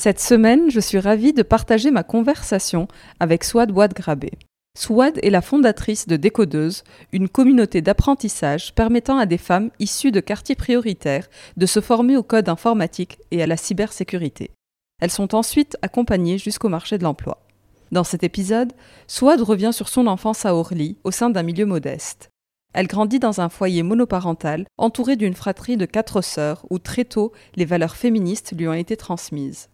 Cette 0.00 0.20
semaine, 0.20 0.70
je 0.70 0.78
suis 0.78 1.00
ravie 1.00 1.32
de 1.32 1.42
partager 1.42 1.90
ma 1.90 2.04
conversation 2.04 2.86
avec 3.18 3.42
Swad 3.42 3.72
Grabé. 3.72 4.30
Swad 4.78 5.18
est 5.24 5.30
la 5.30 5.42
fondatrice 5.42 6.06
de 6.06 6.14
Décodeuse, 6.14 6.84
une 7.10 7.28
communauté 7.28 7.82
d'apprentissage 7.82 8.72
permettant 8.76 9.18
à 9.18 9.26
des 9.26 9.38
femmes 9.38 9.72
issues 9.80 10.12
de 10.12 10.20
quartiers 10.20 10.54
prioritaires 10.54 11.26
de 11.56 11.66
se 11.66 11.80
former 11.80 12.16
au 12.16 12.22
code 12.22 12.48
informatique 12.48 13.18
et 13.32 13.42
à 13.42 13.48
la 13.48 13.56
cybersécurité. 13.56 14.52
Elles 15.00 15.10
sont 15.10 15.34
ensuite 15.34 15.76
accompagnées 15.82 16.38
jusqu'au 16.38 16.68
marché 16.68 16.96
de 16.96 17.02
l'emploi. 17.02 17.44
Dans 17.90 18.04
cet 18.04 18.22
épisode, 18.22 18.74
Swad 19.08 19.40
revient 19.40 19.72
sur 19.72 19.88
son 19.88 20.06
enfance 20.06 20.46
à 20.46 20.54
Orly, 20.54 20.96
au 21.02 21.10
sein 21.10 21.28
d'un 21.28 21.42
milieu 21.42 21.66
modeste. 21.66 22.28
Elle 22.72 22.86
grandit 22.86 23.18
dans 23.18 23.40
un 23.40 23.48
foyer 23.48 23.82
monoparental, 23.82 24.64
entourée 24.76 25.16
d'une 25.16 25.34
fratrie 25.34 25.76
de 25.76 25.86
quatre 25.86 26.22
sœurs, 26.22 26.64
où 26.70 26.78
très 26.78 27.04
tôt 27.04 27.32
les 27.56 27.64
valeurs 27.64 27.96
féministes 27.96 28.54
lui 28.56 28.68
ont 28.68 28.74
été 28.74 28.96
transmises. 28.96 29.68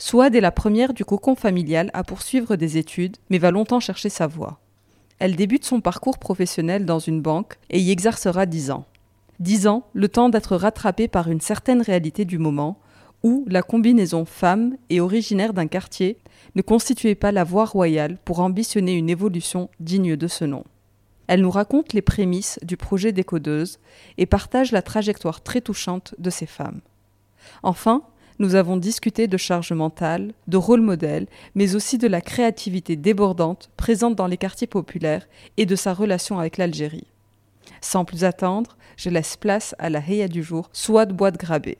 Swad 0.00 0.36
est 0.36 0.40
la 0.40 0.52
première 0.52 0.94
du 0.94 1.04
cocon 1.04 1.34
familial 1.34 1.90
à 1.92 2.04
poursuivre 2.04 2.54
des 2.54 2.78
études, 2.78 3.16
mais 3.30 3.38
va 3.38 3.50
longtemps 3.50 3.80
chercher 3.80 4.08
sa 4.08 4.28
voie. 4.28 4.60
Elle 5.18 5.34
débute 5.34 5.64
son 5.64 5.80
parcours 5.80 6.18
professionnel 6.18 6.84
dans 6.84 7.00
une 7.00 7.20
banque 7.20 7.58
et 7.68 7.80
y 7.80 7.90
exercera 7.90 8.46
dix 8.46 8.70
ans. 8.70 8.86
Dix 9.40 9.66
ans, 9.66 9.88
le 9.94 10.08
temps 10.08 10.28
d'être 10.28 10.56
rattrapée 10.56 11.08
par 11.08 11.28
une 11.28 11.40
certaine 11.40 11.82
réalité 11.82 12.24
du 12.24 12.38
moment, 12.38 12.78
où 13.24 13.44
la 13.48 13.62
combinaison 13.62 14.24
femme 14.24 14.76
et 14.88 15.00
originaire 15.00 15.52
d'un 15.52 15.66
quartier 15.66 16.18
ne 16.54 16.62
constituait 16.62 17.16
pas 17.16 17.32
la 17.32 17.42
voie 17.42 17.64
royale 17.64 18.18
pour 18.24 18.38
ambitionner 18.38 18.92
une 18.92 19.10
évolution 19.10 19.68
digne 19.80 20.14
de 20.14 20.28
ce 20.28 20.44
nom. 20.44 20.62
Elle 21.26 21.42
nous 21.42 21.50
raconte 21.50 21.92
les 21.92 22.02
prémices 22.02 22.60
du 22.62 22.76
projet 22.76 23.10
décodeuse 23.10 23.80
et 24.16 24.26
partage 24.26 24.70
la 24.70 24.82
trajectoire 24.82 25.42
très 25.42 25.60
touchante 25.60 26.14
de 26.18 26.30
ces 26.30 26.46
femmes. 26.46 26.80
Enfin, 27.62 28.02
nous 28.38 28.54
avons 28.54 28.76
discuté 28.76 29.26
de 29.26 29.36
charge 29.36 29.72
mentale, 29.72 30.32
de 30.46 30.56
rôle 30.56 30.80
modèle, 30.80 31.26
mais 31.54 31.74
aussi 31.74 31.98
de 31.98 32.06
la 32.06 32.20
créativité 32.20 32.96
débordante 32.96 33.70
présente 33.76 34.14
dans 34.14 34.26
les 34.26 34.36
quartiers 34.36 34.66
populaires 34.66 35.26
et 35.56 35.66
de 35.66 35.76
sa 35.76 35.92
relation 35.92 36.38
avec 36.38 36.56
l'Algérie. 36.56 37.06
Sans 37.80 38.04
plus 38.04 38.24
attendre, 38.24 38.76
je 38.96 39.10
laisse 39.10 39.36
place 39.36 39.74
à 39.78 39.90
la 39.90 40.00
Heya 40.00 40.28
du 40.28 40.42
jour, 40.42 40.70
Souad 40.72 41.12
Boîte 41.12 41.38
Grabé. 41.38 41.78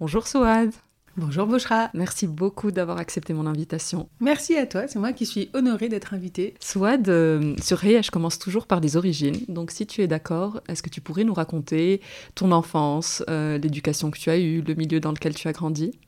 Bonjour 0.00 0.26
Souad. 0.26 0.72
Bonjour 1.18 1.48
Bouchra. 1.48 1.90
Merci 1.94 2.28
beaucoup 2.28 2.70
d'avoir 2.70 2.98
accepté 2.98 3.34
mon 3.34 3.46
invitation. 3.46 4.08
Merci 4.20 4.56
à 4.56 4.66
toi, 4.66 4.86
c'est 4.86 5.00
moi 5.00 5.12
qui 5.12 5.26
suis 5.26 5.50
honorée 5.52 5.88
d'être 5.88 6.14
invitée. 6.14 6.54
Souad, 6.60 7.08
euh, 7.08 7.56
sur 7.60 7.78
Réa, 7.78 8.02
je 8.02 8.12
commence 8.12 8.38
toujours 8.38 8.68
par 8.68 8.78
les 8.78 8.96
origines. 8.96 9.40
Donc 9.48 9.72
si 9.72 9.84
tu 9.84 10.00
es 10.00 10.06
d'accord, 10.06 10.60
est-ce 10.68 10.80
que 10.80 10.90
tu 10.90 11.00
pourrais 11.00 11.24
nous 11.24 11.34
raconter 11.34 12.00
ton 12.36 12.52
enfance, 12.52 13.24
euh, 13.28 13.58
l'éducation 13.58 14.12
que 14.12 14.18
tu 14.18 14.30
as 14.30 14.38
eue, 14.38 14.62
le 14.62 14.74
milieu 14.74 15.00
dans 15.00 15.10
lequel 15.10 15.34
tu 15.34 15.48
as 15.48 15.52
grandi? 15.52 15.98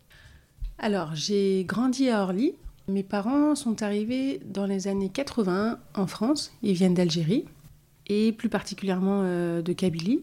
Alors, 0.79 1.17
j'ai 1.17 1.65
grandi 1.65 2.09
à 2.09 2.23
Orly. 2.23 2.55
Mes 2.87 3.03
parents 3.03 3.57
sont 3.57 3.83
arrivés 3.83 4.41
dans 4.45 4.67
les 4.67 4.87
années 4.87 5.11
80 5.11 5.81
en 5.93 6.07
France. 6.07 6.53
Ils 6.63 6.75
viennent 6.75 6.95
d'Algérie 6.95 7.47
et 8.07 8.31
plus 8.31 8.49
particulièrement 8.49 9.23
euh, 9.25 9.61
de 9.61 9.73
Kabylie. 9.73 10.21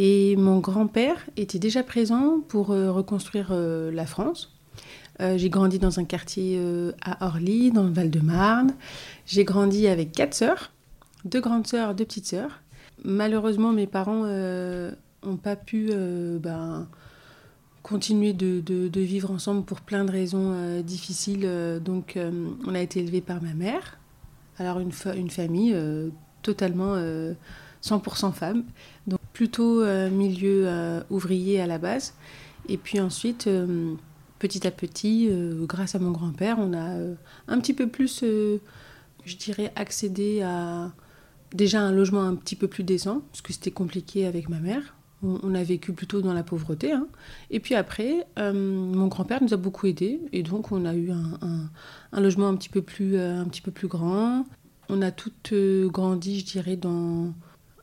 Et 0.00 0.36
mon 0.36 0.60
grand-père 0.60 1.16
était 1.36 1.58
déjà 1.58 1.82
présent 1.82 2.38
pour 2.46 2.70
euh, 2.70 2.92
reconstruire 2.92 3.48
euh, 3.50 3.90
la 3.90 4.06
France. 4.06 4.54
Euh, 5.20 5.36
j'ai 5.36 5.50
grandi 5.50 5.80
dans 5.80 5.98
un 5.98 6.04
quartier 6.04 6.62
à 7.02 7.26
Orly, 7.26 7.72
dans 7.72 7.82
le 7.82 7.90
Val-de-Marne. 7.90 8.74
J'ai 9.26 9.42
grandi 9.42 9.88
avec 9.88 10.12
quatre 10.12 10.34
sœurs, 10.34 10.70
deux 11.24 11.40
grandes 11.40 11.66
sœurs, 11.66 11.96
deux 11.96 12.04
petites 12.04 12.26
sœurs. 12.26 12.60
Malheureusement, 13.04 13.72
mes 13.72 13.88
parents 13.88 14.24
n'ont 14.24 15.36
pas 15.36 15.56
pu 15.56 15.90
ben, 15.92 16.86
continuer 17.82 18.32
de, 18.32 19.00
vivre 19.00 19.32
ensemble 19.32 19.64
pour 19.64 19.80
plein 19.80 20.04
de 20.04 20.12
raisons 20.12 20.80
difficiles. 20.82 21.48
donc, 21.84 22.16
on 22.66 22.74
a 22.76 22.80
été 22.80 23.00
élevés 23.00 23.20
par 23.20 23.42
ma 23.42 23.54
mère. 23.54 23.98
Alors, 24.58 24.78
une 24.78 24.92
famille 25.30 25.76
totalement 26.42 26.96
100% 27.82 28.32
femmes. 28.32 28.64
Donc 29.06 29.20
plutôt 29.32 29.82
euh, 29.82 30.10
milieu 30.10 30.64
euh, 30.66 31.00
ouvrier 31.10 31.60
à 31.60 31.66
la 31.66 31.78
base. 31.78 32.14
Et 32.68 32.76
puis 32.76 33.00
ensuite, 33.00 33.46
euh, 33.46 33.94
petit 34.38 34.66
à 34.66 34.70
petit, 34.70 35.30
grâce 35.62 35.94
à 35.94 35.98
mon 35.98 36.10
grand-père, 36.10 36.56
on 36.58 36.74
a 36.74 36.96
un 37.48 37.60
petit 37.60 37.72
peu 37.72 37.86
plus, 37.86 38.22
je 38.22 39.36
dirais, 39.36 39.72
accédé 39.74 40.42
à 40.42 40.92
déjà 41.54 41.80
un 41.80 41.92
logement 41.92 42.22
un 42.22 42.34
petit 42.34 42.56
peu 42.56 42.68
plus 42.68 42.84
décent, 42.84 43.22
parce 43.30 43.40
que 43.40 43.52
c'était 43.52 43.70
compliqué 43.70 44.26
avec 44.26 44.48
ma 44.48 44.58
mère. 44.58 44.94
On, 45.22 45.54
a 45.54 45.64
vécu 45.64 45.92
plutôt 45.92 46.20
dans 46.20 46.32
la 46.32 46.44
pauvreté. 46.44 46.92
Hein. 46.92 47.08
Et 47.50 47.58
puis 47.58 47.74
après, 47.74 48.26
mon 48.36 49.06
grand-père 49.06 49.42
nous 49.42 49.54
a 49.54 49.56
beaucoup 49.56 49.86
aidés. 49.86 50.20
Et 50.32 50.42
donc, 50.42 50.70
on 50.70 50.84
a 50.84 50.94
eu 50.94 51.10
un, 51.10 51.70
un, 52.12 52.20
logement 52.20 52.48
un 52.48 52.54
petit, 52.54 52.68
peu 52.68 52.82
plus, 52.82 53.18
un 53.18 53.46
petit 53.46 53.62
peu 53.62 53.72
plus 53.72 53.88
grand. 53.88 54.44
On 54.88 55.00
a 55.00 55.10
toutes 55.10 55.54
grandi, 55.88 56.40
je 56.40 56.44
dirais, 56.44 56.76
dans 56.76 57.32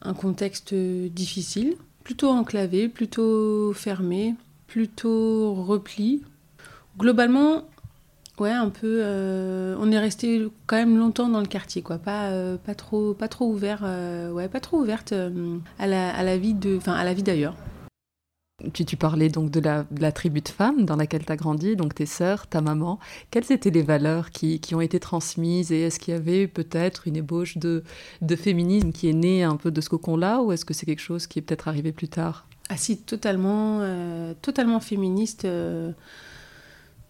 un 0.06 0.14
contexte 0.14 0.74
difficile, 0.74 1.76
plutôt 2.04 2.30
enclavé, 2.30 2.88
plutôt 2.88 3.74
fermé, 3.74 4.36
plutôt 4.68 5.54
repli. 5.54 6.24
Globalement, 6.98 7.64
ouais, 8.40 8.52
un 8.52 8.70
peu. 8.70 9.00
Euh, 9.02 9.76
on 9.80 9.92
est 9.92 10.00
resté 10.00 10.48
quand 10.68 10.78
même 10.78 10.98
longtemps 10.98 11.30
dans 11.30 11.42
le 11.42 11.48
quartier, 11.48 11.82
quoi. 11.82 11.98
Pas, 11.98 12.30
euh, 12.30 12.58
pas 12.58 12.76
trop, 12.76 13.14
pas 13.14 13.28
trop 13.28 13.48
ouvert, 13.48 13.82
euh, 13.84 14.32
ouais, 14.32 14.48
pas 14.48 14.60
trop 14.60 14.80
ouverte 14.80 15.14
à 15.80 15.88
la, 15.88 16.16
à 16.16 16.24
la 16.24 16.38
vie 16.38 16.54
de, 16.54 16.80
à 16.88 17.04
la 17.04 17.14
vie 17.14 17.24
d'ailleurs. 17.24 17.56
Tu, 18.74 18.96
parlais 18.96 19.28
donc 19.28 19.52
de 19.52 19.60
la, 19.60 20.12
tribu 20.14 20.40
de 20.40 20.48
femmes 20.48 20.86
dans 20.86 20.96
laquelle 20.96 21.26
tu 21.26 21.32
as 21.32 21.36
grandi, 21.36 21.76
donc 21.76 21.94
tes 21.94 22.06
sœurs, 22.06 22.48
ta 22.48 22.62
maman. 22.62 23.00
Quelles 23.30 23.52
étaient 23.52 23.70
les 23.70 23.82
valeurs 23.82 24.32
qui, 24.32 24.62
ont 24.74 24.80
été 24.80 24.98
transmises 24.98 25.74
et 25.74 25.82
est-ce 25.82 26.00
qu'il 26.00 26.14
y 26.14 26.18
avait 26.18 26.48
peut-être 26.48 27.06
une 27.06 27.18
ébauche 27.18 27.58
de, 27.58 27.84
féminisme 28.38 28.94
qui 28.94 29.10
est 29.10 29.14
née 29.14 29.44
un 29.44 29.58
peu 29.58 29.72
de 29.72 29.82
ce 29.82 29.90
cocon-là 29.90 30.42
ou 30.42 30.54
est-ce 30.54 30.64
que 30.64 30.74
c'est 30.74 30.86
quelque 30.86 31.02
chose 31.02 31.28
qui 31.28 31.40
est 31.40 31.42
peut-être 31.42 31.68
arrivé 31.68 31.92
plus 31.92 32.08
tard? 32.08 32.48
Ah 32.70 32.78
si, 32.78 32.98
totalement, 32.98 33.80
euh, 33.82 34.34
totalement 34.42 34.80
féministe. 34.80 35.44
Euh, 35.44 35.92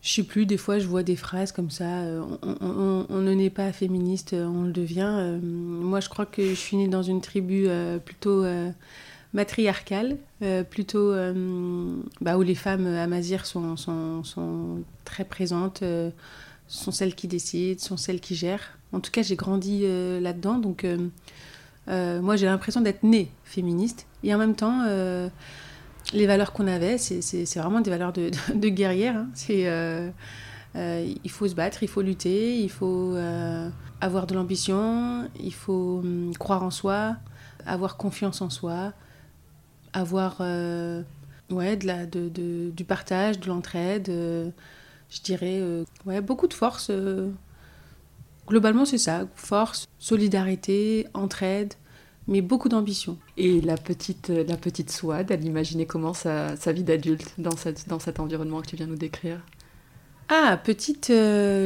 je 0.02 0.14
sais 0.14 0.24
plus, 0.24 0.48
des 0.48 0.58
fois 0.58 0.80
je 0.80 0.88
vois 0.88 1.04
des 1.04 1.16
phrases 1.16 1.52
comme 1.52 1.70
ça, 1.70 2.02
euh, 2.02 2.24
on, 2.42 3.22
ne 3.22 3.34
naît 3.36 3.52
pas 3.52 3.72
féministe, 3.72 4.34
on 4.34 4.64
le 4.64 4.72
devient. 4.72 5.40
moi 5.44 6.00
je 6.00 6.10
crois 6.10 6.26
que 6.26 6.44
je 6.44 6.56
suis 6.56 6.78
née 6.78 6.88
dans 6.88 7.04
une 7.04 7.22
tribu 7.22 7.68
plutôt 8.04 8.44
matriarcale, 9.36 10.18
euh, 10.42 10.64
plutôt 10.64 11.12
euh, 11.12 11.94
bah, 12.22 12.38
où 12.38 12.42
les 12.42 12.56
femmes 12.56 12.88
amazirs 12.88 13.46
sont, 13.46 13.76
sont, 13.76 14.24
sont 14.24 14.80
très 15.04 15.26
présentes, 15.26 15.84
euh, 15.84 16.10
sont 16.68 16.92
celles 16.92 17.14
qui 17.14 17.28
décident, 17.28 17.80
sont 17.80 17.98
celles 17.98 18.22
qui 18.22 18.34
gèrent. 18.34 18.78
En 18.94 19.02
tout 19.02 19.12
cas, 19.12 19.22
j'ai 19.22 19.36
grandi 19.36 19.84
là-dedans, 20.22 20.58
donc 20.58 20.86
moi, 21.88 22.36
j'ai 22.38 22.46
l'impression 22.46 22.80
d'être 22.80 23.04
née 23.04 23.30
féministe. 23.44 24.08
Et 24.24 24.34
en 24.34 24.38
même 24.38 24.56
temps, 24.56 24.86
les 26.14 26.28
valeurs 26.28 26.54
qu'on 26.54 26.66
avait, 26.66 26.98
c'est 26.98 27.58
vraiment 27.58 27.82
des 27.82 27.90
valeurs 27.90 28.14
de, 28.14 28.32
de, 28.56 28.70
guerrière. 28.70 29.18
Hein. 29.18 30.14
Il 31.26 31.30
faut 31.30 31.48
se 31.48 31.56
battre, 31.56 31.84
il 31.84 31.90
faut 31.90 32.02
lutter, 32.02 32.58
il 32.58 32.72
faut 32.72 33.18
avoir 34.00 34.28
de 34.28 34.34
l'ambition, 34.34 35.30
il 35.42 35.54
faut 35.54 36.00
hum, 36.02 36.32
croire 36.40 36.64
en 36.64 36.72
soi, 36.72 37.18
avoir 37.66 37.98
confiance 37.98 38.42
en 38.42 38.50
soi, 38.50 38.94
avoir 39.96 40.42
ouais, 41.52 41.76
de 41.76 41.88
la, 41.88 42.06
de, 42.06 42.30
de, 42.30 42.72
du 42.72 42.84
partage, 42.84 43.40
de 43.40 43.48
l'entraide, 43.48 44.10
euh, 44.10 44.50
je 45.10 45.22
dirais, 45.22 45.60
euh, 45.62 45.84
ouais, 46.06 46.22
beaucoup 46.22 46.48
de 46.48 46.54
force. 46.54 46.88
Euh. 46.90 47.30
globalement, 48.48 48.86
c'est 48.86 48.98
ça, 48.98 49.28
force, 49.36 49.88
solidarité, 50.00 51.08
entraide, 51.14 51.74
mais 52.28 52.42
beaucoup 52.42 52.70
d'ambition. 52.70 53.18
Et 53.38 53.62
la 53.62 53.78
petite, 53.78 54.30
la 54.30 54.58
petite 54.58 54.92
Swad, 54.92 55.30
elle 55.30 55.46
imaginait 55.46 55.86
comment 55.86 56.14
sa, 56.14 56.56
sa 56.56 56.72
vie 56.72 56.84
d'adulte 56.84 57.34
dans, 57.38 57.56
cette, 57.56 57.88
dans 57.88 58.00
cet 58.00 58.20
environnement 58.20 58.62
que 58.62 58.68
tu 58.68 58.76
viens 58.76 58.88
nous 58.88 58.96
décrire? 58.96 59.42
Ah, 60.30 60.58
petite, 60.58 61.14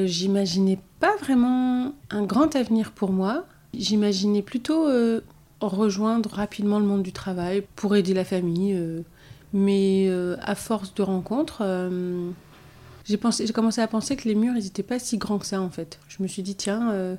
j'imaginais 0.06 0.80
pas 1.00 1.16
vraiment 1.16 1.94
un 2.10 2.24
grand 2.24 2.58
avenir 2.58 2.92
pour 2.92 3.14
moi. 3.14 3.46
J'imaginais 3.74 4.42
plutôt 4.42 4.86
rejoindre 5.62 6.30
rapidement 6.32 6.80
le 6.80 6.86
monde 6.86 7.04
du 7.04 7.12
travail 7.12 7.64
pour 7.76 7.96
aider 7.96 8.14
la 8.14 8.26
famille 8.26 9.04
mais 9.54 10.06
euh, 10.08 10.36
à 10.42 10.56
force 10.56 10.94
de 10.94 11.02
rencontres, 11.02 11.60
euh, 11.62 12.30
j'ai 13.06 13.18
commencé 13.18 13.82
à 13.82 13.88
penser 13.88 14.16
que 14.16 14.28
les 14.28 14.36
murs, 14.36 14.56
ils 14.56 14.64
n'étaient 14.64 14.84
pas 14.84 15.00
si 15.00 15.18
grands 15.18 15.40
que 15.40 15.46
ça, 15.46 15.62
en 15.62 15.70
fait. 15.70 16.00
Je 16.08 16.22
me 16.22 16.28
suis 16.28 16.44
dit, 16.44 16.56
tiens, 16.56 16.92
euh, 16.92 17.16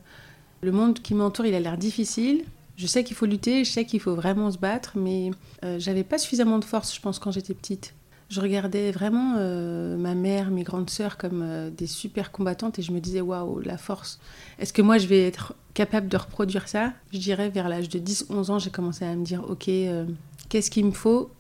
le 0.61 0.73
monde 0.73 1.01
qui 1.01 1.15
m'entoure, 1.15 1.47
il 1.47 1.55
a 1.55 1.61
l'air 1.61 1.77
difficile. 1.77 2.45
Je 2.77 2.87
sais 2.87 3.05
qu'il 3.05 3.17
faut 3.17 3.27
lutter, 3.27 3.65
je 3.65 3.71
sais 3.71 3.85
qu'il 3.85 4.01
faut 4.01 4.15
vraiment 4.15 4.51
se 4.51 4.57
battre, 4.57 4.93
mais 4.97 5.33
j'avais 5.77 6.03
pas 6.03 6.17
suffisamment 6.17 6.59
de 6.59 6.65
force, 6.65 6.95
je 6.95 7.01
pense, 7.01 7.19
quand 7.19 7.31
j'étais 7.31 7.53
petite. 7.53 7.93
Je 8.31 8.41
regardais 8.41 8.93
vraiment 8.93 9.35
ma 9.99 10.15
mère, 10.15 10.51
mes 10.51 10.63
grandes 10.63 10.89
sœurs 10.89 11.19
comme 11.19 11.71
des 11.77 11.89
super 11.89 12.31
combattantes 12.31 12.79
et 12.79 12.83
je 12.83 12.93
me 12.93 13.01
disais, 13.01 13.21
waouh, 13.21 13.59
la 13.59 13.77
force. 13.77 14.21
Est-ce 14.59 14.73
que 14.73 14.83
moi, 14.83 14.99
je 14.99 15.09
vais 15.09 15.27
être 15.27 15.55
capable 15.75 16.09
de 16.09 16.17
reproduire 16.17 16.69
ça? 16.69 16.93
Je 17.13 17.19
dirais, 17.19 17.49
vers 17.51 17.69
l'âge 17.69 17.89
de 17.89 17.99
10-11 17.99 18.51
ans, 18.53 18.59
j'ai 18.61 18.71
commencé 18.71 19.05
à 19.05 19.17
me 19.17 19.25
dire, 19.25 19.45
ok, 19.51 19.69
qu'est-ce 20.49 20.71
qu'il 20.71 20.85
me 20.85 20.93
faut 20.93 21.31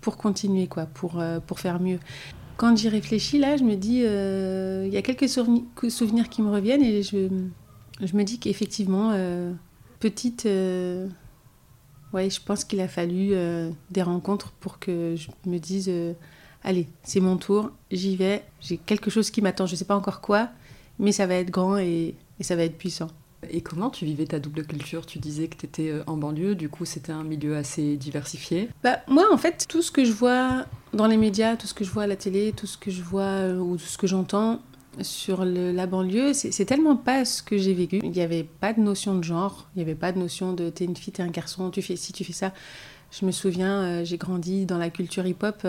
pour 0.00 0.16
continuer, 0.16 0.66
quoi, 0.66 0.86
pour, 0.86 1.20
euh, 1.20 1.40
pour 1.40 1.60
faire 1.60 1.80
mieux? 1.80 1.98
Quand 2.56 2.76
j'y 2.76 2.88
réfléchis, 2.88 3.38
là, 3.38 3.56
je 3.56 3.64
me 3.64 3.76
dis, 3.76 4.02
euh, 4.04 4.84
il 4.86 4.92
y 4.92 4.96
a 4.96 5.02
quelques 5.02 5.28
souvenirs 5.28 6.28
qui 6.28 6.42
me 6.42 6.50
reviennent 6.50 6.82
et 6.82 7.02
je, 7.02 7.28
je 8.00 8.16
me 8.16 8.22
dis 8.24 8.38
qu'effectivement, 8.38 9.10
euh, 9.12 9.52
petite, 10.00 10.44
ouais, 10.44 12.30
je 12.30 12.40
pense 12.44 12.64
qu'il 12.64 12.80
a 12.80 12.88
fallu 12.88 13.34
des 13.90 14.02
rencontres 14.02 14.52
pour 14.52 14.78
que 14.78 15.14
je 15.16 15.28
me 15.48 15.58
dise, 15.58 15.90
allez, 16.64 16.88
c'est 17.02 17.20
mon 17.20 17.36
tour, 17.36 17.70
j'y 17.90 18.16
vais, 18.16 18.44
j'ai 18.60 18.76
quelque 18.76 19.10
chose 19.10 19.30
qui 19.30 19.42
m'attend, 19.42 19.66
je 19.66 19.72
ne 19.72 19.76
sais 19.76 19.84
pas 19.84 19.96
encore 19.96 20.20
quoi, 20.20 20.48
mais 20.98 21.12
ça 21.12 21.26
va 21.26 21.34
être 21.34 21.50
grand 21.50 21.78
et, 21.78 22.14
et 22.38 22.42
ça 22.42 22.56
va 22.56 22.64
être 22.64 22.78
puissant. 22.78 23.08
Et 23.50 23.60
comment 23.60 23.90
tu 23.90 24.04
vivais 24.04 24.26
ta 24.26 24.38
double 24.38 24.64
culture? 24.64 25.04
Tu 25.04 25.18
disais 25.18 25.48
que 25.48 25.56
tu 25.56 25.66
étais 25.66 25.88
euh, 25.88 26.04
en 26.06 26.16
banlieue, 26.16 26.54
du 26.54 26.68
coup 26.68 26.84
c'était 26.84 27.10
un 27.12 27.24
milieu 27.24 27.56
assez 27.56 27.96
diversifié. 27.96 28.68
Bah, 28.84 29.00
moi 29.08 29.24
en 29.32 29.36
fait, 29.36 29.66
tout 29.68 29.82
ce 29.82 29.90
que 29.90 30.04
je 30.04 30.12
vois 30.12 30.64
dans 30.92 31.08
les 31.08 31.16
médias, 31.16 31.56
tout 31.56 31.66
ce 31.66 31.74
que 31.74 31.84
je 31.84 31.90
vois 31.90 32.04
à 32.04 32.06
la 32.06 32.14
télé, 32.16 32.52
tout 32.56 32.68
ce 32.68 32.78
que 32.78 32.90
je 32.90 33.02
vois 33.02 33.22
euh, 33.22 33.58
ou 33.58 33.76
tout 33.76 33.86
ce 33.86 33.98
que 33.98 34.06
j'entends 34.06 34.60
sur 35.00 35.46
la 35.46 35.86
banlieue, 35.86 36.34
c'est 36.34 36.66
tellement 36.66 36.96
pas 36.96 37.24
ce 37.24 37.42
que 37.42 37.56
j'ai 37.56 37.72
vécu. 37.72 38.00
Il 38.04 38.10
n'y 38.10 38.20
avait 38.20 38.44
pas 38.44 38.74
de 38.74 38.80
notion 38.80 39.16
de 39.16 39.24
genre, 39.24 39.70
il 39.74 39.78
n'y 39.78 39.82
avait 39.82 39.94
pas 39.94 40.12
de 40.12 40.18
notion 40.18 40.52
de 40.52 40.68
t'es 40.68 40.84
une 40.84 40.94
fille, 40.94 41.14
t'es 41.14 41.22
un 41.22 41.28
garçon, 41.30 41.70
tu 41.70 41.80
fais 41.80 41.96
ci, 41.96 42.12
tu 42.12 42.24
fais 42.24 42.34
ça. 42.34 42.52
Je 43.10 43.24
me 43.24 43.30
souviens, 43.32 43.82
euh, 43.82 44.04
j'ai 44.04 44.18
grandi 44.18 44.66
dans 44.66 44.76
la 44.76 44.90
culture 44.90 45.26
hip-hop. 45.26 45.66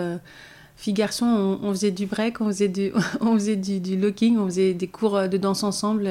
Fille-garçon, 0.76 1.58
on, 1.62 1.70
faisait 1.70 1.92
du 1.92 2.06
break, 2.06 2.40
on 2.40 2.46
faisait, 2.46 2.68
du, 2.68 2.92
on 3.20 3.34
faisait 3.34 3.56
du, 3.56 3.96
locking, 3.96 4.38
on 4.38 4.46
faisait 4.46 4.74
des 4.74 4.88
cours 4.88 5.28
de 5.28 5.36
danse 5.36 5.62
ensemble. 5.62 6.08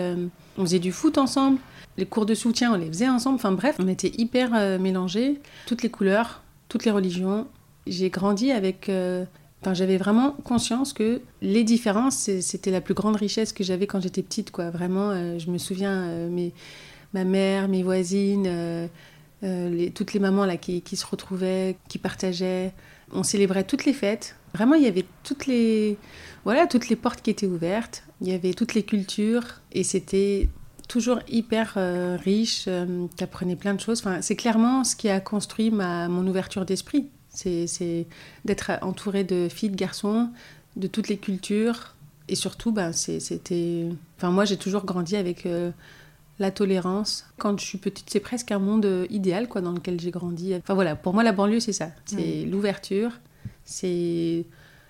On 0.57 0.63
faisait 0.63 0.80
du 0.80 0.92
foot 0.92 1.18
ensemble, 1.18 1.57
les 1.98 2.06
cours 2.06 2.25
de 2.25 2.33
soutien, 2.33 2.74
on 2.74 2.77
les 2.77 2.88
faisait 2.88 3.10
ensemble. 3.10 3.36
Enfin 3.36 3.51
bref, 3.51 3.75
on 3.80 3.88
était 3.88 4.12
hyper 4.18 4.51
euh, 4.54 4.80
mélangés, 4.80 5.39
toutes 5.68 5.83
les 5.83 5.89
couleurs, 5.89 6.42
toutes 6.69 6.86
les 6.86 6.92
religions. 6.92 7.48
J'ai 7.88 8.10
grandi 8.10 8.51
avec. 8.51 8.89
Euh, 8.89 9.25
j'avais 9.71 9.98
vraiment 9.98 10.31
conscience 10.44 10.92
que 10.92 11.21
les 11.42 11.63
différences, 11.63 12.30
c'était 12.42 12.71
la 12.71 12.81
plus 12.81 12.94
grande 12.94 13.15
richesse 13.15 13.54
que 13.54 13.63
j'avais 13.63 13.88
quand 13.88 14.01
j'étais 14.01 14.21
petite, 14.21 14.51
quoi. 14.51 14.69
Vraiment, 14.69 15.12
euh, 15.12 15.39
je 15.39 15.50
me 15.50 15.57
souviens, 15.57 16.27
mes, 16.27 16.51
ma 17.13 17.24
mère, 17.24 17.69
mes 17.69 17.81
voisines, 17.81 18.89
toutes 19.95 20.13
les 20.13 20.19
mamans 20.19 20.45
là 20.45 20.57
qui, 20.57 20.83
se 20.95 21.06
retrouvaient, 21.06 21.77
qui 21.88 21.98
partageaient. 21.98 22.74
On 23.13 23.24
célébrait 23.24 23.63
toutes 23.63 23.86
les 23.86 23.94
fêtes. 23.94 24.36
Vraiment, 24.54 24.75
il 24.75 24.83
y 24.83 24.88
avait 24.88 25.06
toutes 25.24 25.45
les, 25.45 25.98
voilà, 26.44 26.68
toutes 26.68 26.89
les 26.89 26.95
portes 26.95 27.21
qui 27.21 27.30
étaient 27.30 27.48
ouvertes. 27.48 28.04
Il 28.21 28.30
y 28.30 28.33
avait 28.33 28.54
toutes 28.54 28.74
les 28.74 28.83
cultures 28.83 29.62
et 29.71 29.83
c'était 29.83 30.50
toujours 30.88 31.19
hyper 31.27 31.74
euh, 31.77 32.18
riche. 32.21 32.65
Euh, 32.68 33.07
tu 33.18 33.24
apprenais 33.24 33.56
plein 33.56 33.74
de 33.74 33.80
choses. 33.80 34.00
Enfin, 34.00 34.21
c'est 34.21 34.36
clairement 34.36 34.83
ce 34.83 34.95
qui 34.95 35.10
a 35.10 35.19
construit 35.19 35.71
ma, 35.71 36.07
mon 36.07 36.25
ouverture 36.27 36.65
d'esprit. 36.65 37.10
C'est 37.30 38.06
d'être 38.45 38.71
entouré 38.83 39.24
de 39.24 39.48
filles, 39.50 39.71
de 39.71 39.75
garçons, 39.75 40.30
de 40.75 40.88
toutes 40.88 41.07
les 41.07 41.18
cultures. 41.18 41.95
Et 42.27 42.36
surtout, 42.36 42.71
ben, 42.71 42.94
c'était. 42.94 43.88
Enfin, 44.18 44.30
moi, 44.30 44.45
j'ai 44.45 44.57
toujours 44.57 44.86
grandi 44.86 45.15
avec 45.15 45.45
euh, 45.45 45.71
la 46.40 46.52
tolérance. 46.52 47.26
Quand 47.38 47.60
je 47.60 47.66
suis 47.66 47.78
petite, 47.78 48.10
c'est 48.10 48.20
presque 48.20 48.52
un 48.52 48.60
monde 48.60 49.08
idéal 49.10 49.48
quoi, 49.48 49.62
dans 49.62 49.72
lequel 49.72 50.00
j'ai 50.00 50.12
grandi. 50.12 50.56
Enfin, 50.56 50.74
voilà, 50.74 50.96
pour 50.96 51.14
moi, 51.14 51.24
la 51.24 51.32
banlieue, 51.32 51.60
c'est 51.60 51.74
ça. 51.74 51.90
C'est 52.06 52.46
l'ouverture, 52.46 53.12
c'est 53.66 54.46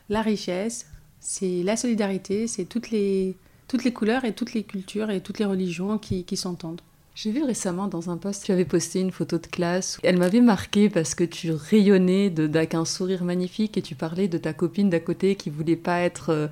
la 0.10 0.22
richesse, 0.22 0.88
c'est 1.20 1.64
la 1.64 1.78
solidarité, 1.78 2.48
c'est 2.48 2.66
toutes 2.66 2.92
les, 2.92 3.36
toutes 3.68 3.84
les 3.84 3.94
couleurs 3.94 4.26
et 4.26 4.34
toutes 4.34 4.54
les 4.54 4.64
cultures 4.64 5.10
et 5.10 5.22
toutes 5.22 5.40
les 5.40 5.46
religions 5.46 5.98
qui, 5.98 6.24
qui 6.24 6.38
s'entendent. 6.38 6.82
J'ai 7.16 7.32
vu 7.32 7.44
récemment 7.44 7.88
dans 7.88 8.10
un 8.10 8.18
post, 8.18 8.44
tu 8.46 8.52
avais 8.52 8.66
posté 8.66 9.00
une 9.00 9.12
photo 9.12 9.38
de 9.38 9.46
classe. 9.46 10.00
Elle 10.02 10.18
m'avait 10.18 10.42
marqué 10.42 10.90
parce 10.90 11.14
que 11.14 11.24
tu 11.24 11.52
rayonnais 11.52 12.34
avec 12.40 12.74
un 12.74 12.86
sourire 12.86 13.24
magnifique 13.24 13.78
et 13.78 13.84
tu 13.84 13.94
parlais 13.94 14.28
de 14.28 14.40
ta 14.40 14.52
copine 14.52 14.90
d'à 14.90 15.00
côté 15.00 15.36
qui 15.36 15.52
voulait 15.52 15.76
pas 15.76 16.00
être 16.00 16.32
euh, 16.32 16.48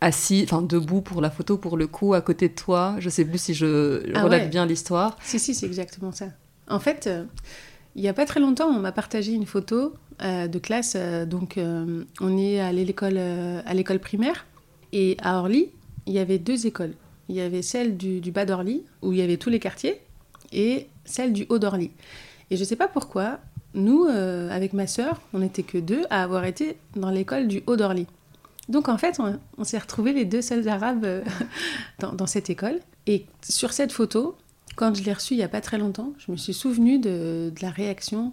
assis, 0.00 0.42
enfin 0.44 0.62
debout 0.62 1.00
pour 1.00 1.20
la 1.20 1.30
photo 1.30 1.58
pour 1.58 1.76
le 1.76 1.86
coup 1.86 2.14
à 2.14 2.20
côté 2.20 2.48
de 2.48 2.54
toi. 2.54 2.96
Je 2.98 3.08
sais 3.08 3.24
plus 3.24 3.38
si 3.38 3.54
je 3.54 4.02
ah 4.14 4.22
relate 4.22 4.50
bien 4.50 4.66
l'histoire. 4.66 5.16
Si 5.22 5.38
si, 5.38 5.54
c'est 5.54 5.66
exactement 5.66 6.12
ça. 6.12 6.26
En 6.68 6.80
fait, 6.80 7.06
euh, 7.06 7.24
il 7.96 8.02
y 8.02 8.08
a 8.08 8.12
pas 8.12 8.26
très 8.26 8.40
longtemps, 8.40 8.68
on 8.68 8.78
m'a 8.78 8.92
partagé 8.92 9.32
une 9.32 9.46
photo 9.46 9.94
euh, 10.22 10.48
de 10.48 10.58
classe. 10.58 10.94
Euh, 10.96 11.24
donc, 11.24 11.56
euh, 11.56 12.04
on 12.20 12.36
est 12.36 12.60
à 12.60 12.70
l'école, 12.70 13.18
à 13.18 13.74
l'école 13.74 13.98
primaire. 13.98 14.44
Et 14.92 15.16
à 15.22 15.38
Orly, 15.38 15.70
il 16.04 16.12
y 16.12 16.18
avait 16.18 16.38
deux 16.38 16.66
écoles. 16.66 16.92
Il 17.30 17.34
y 17.34 17.40
avait 17.40 17.62
celle 17.62 17.96
du, 17.96 18.20
bas 18.30 18.44
d'Orly, 18.44 18.84
où 19.00 19.12
il 19.12 19.18
y 19.18 19.22
avait 19.22 19.38
tous 19.38 19.48
les 19.48 19.58
quartiers, 19.58 20.00
et 20.52 20.88
celle 21.06 21.32
du 21.32 21.46
haut 21.48 21.58
d'Orly. 21.58 21.90
Et 22.50 22.56
je 22.56 22.60
ne 22.60 22.66
sais 22.66 22.76
pas 22.76 22.86
pourquoi, 22.86 23.40
nous, 23.74 24.04
avec 24.04 24.74
ma 24.74 24.86
sœur, 24.86 25.20
on 25.34 25.40
n'était 25.40 25.64
que 25.64 25.76
deux 25.76 26.04
à 26.08 26.22
avoir 26.22 26.44
été 26.44 26.76
dans 26.94 27.10
l'école 27.10 27.48
du 27.48 27.64
haut 27.66 27.74
d'Orly. 27.74 28.06
Donc 28.68 28.88
en 28.88 28.98
fait, 28.98 29.20
on, 29.58 29.64
s'est 29.64 29.78
retrouvés 29.78 30.12
les 30.12 30.24
deux 30.24 30.42
seuls 30.42 30.68
arabes 30.68 31.24
dans, 32.00 32.26
cette 32.26 32.50
école. 32.50 32.80
Et 33.06 33.26
sur 33.42 33.72
cette 33.72 33.92
photo, 33.92 34.36
quand 34.74 34.94
je 34.94 35.02
l'ai 35.02 35.12
reçue 35.12 35.34
il 35.34 35.38
n'y 35.38 35.42
a 35.42 35.48
pas 35.48 35.60
très 35.60 35.78
longtemps, 35.78 36.12
je 36.18 36.32
me 36.32 36.36
suis 36.36 36.54
souvenue 36.54 36.98
de, 36.98 37.52
la 37.62 37.70
réaction 37.70 38.32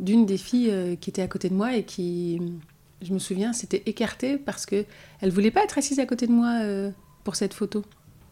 d'une 0.00 0.26
des 0.26 0.36
filles 0.36 0.70
euh, 0.70 0.96
qui 0.96 1.10
était 1.10 1.22
à 1.22 1.28
côté 1.28 1.48
de 1.48 1.54
moi 1.54 1.74
et 1.74 1.84
qui, 1.84 2.40
je 3.02 3.12
me 3.12 3.18
souviens, 3.18 3.52
s'était 3.52 3.82
écartée 3.86 4.36
parce 4.36 4.64
que 4.64 4.84
elle 5.20 5.30
voulait 5.30 5.50
pas 5.50 5.64
être 5.64 5.78
assise 5.78 5.98
à 5.98 6.06
côté 6.06 6.26
de 6.26 6.32
moi 6.32 6.60
euh, 6.62 6.90
pour 7.24 7.36
cette 7.36 7.54
photo. 7.54 7.84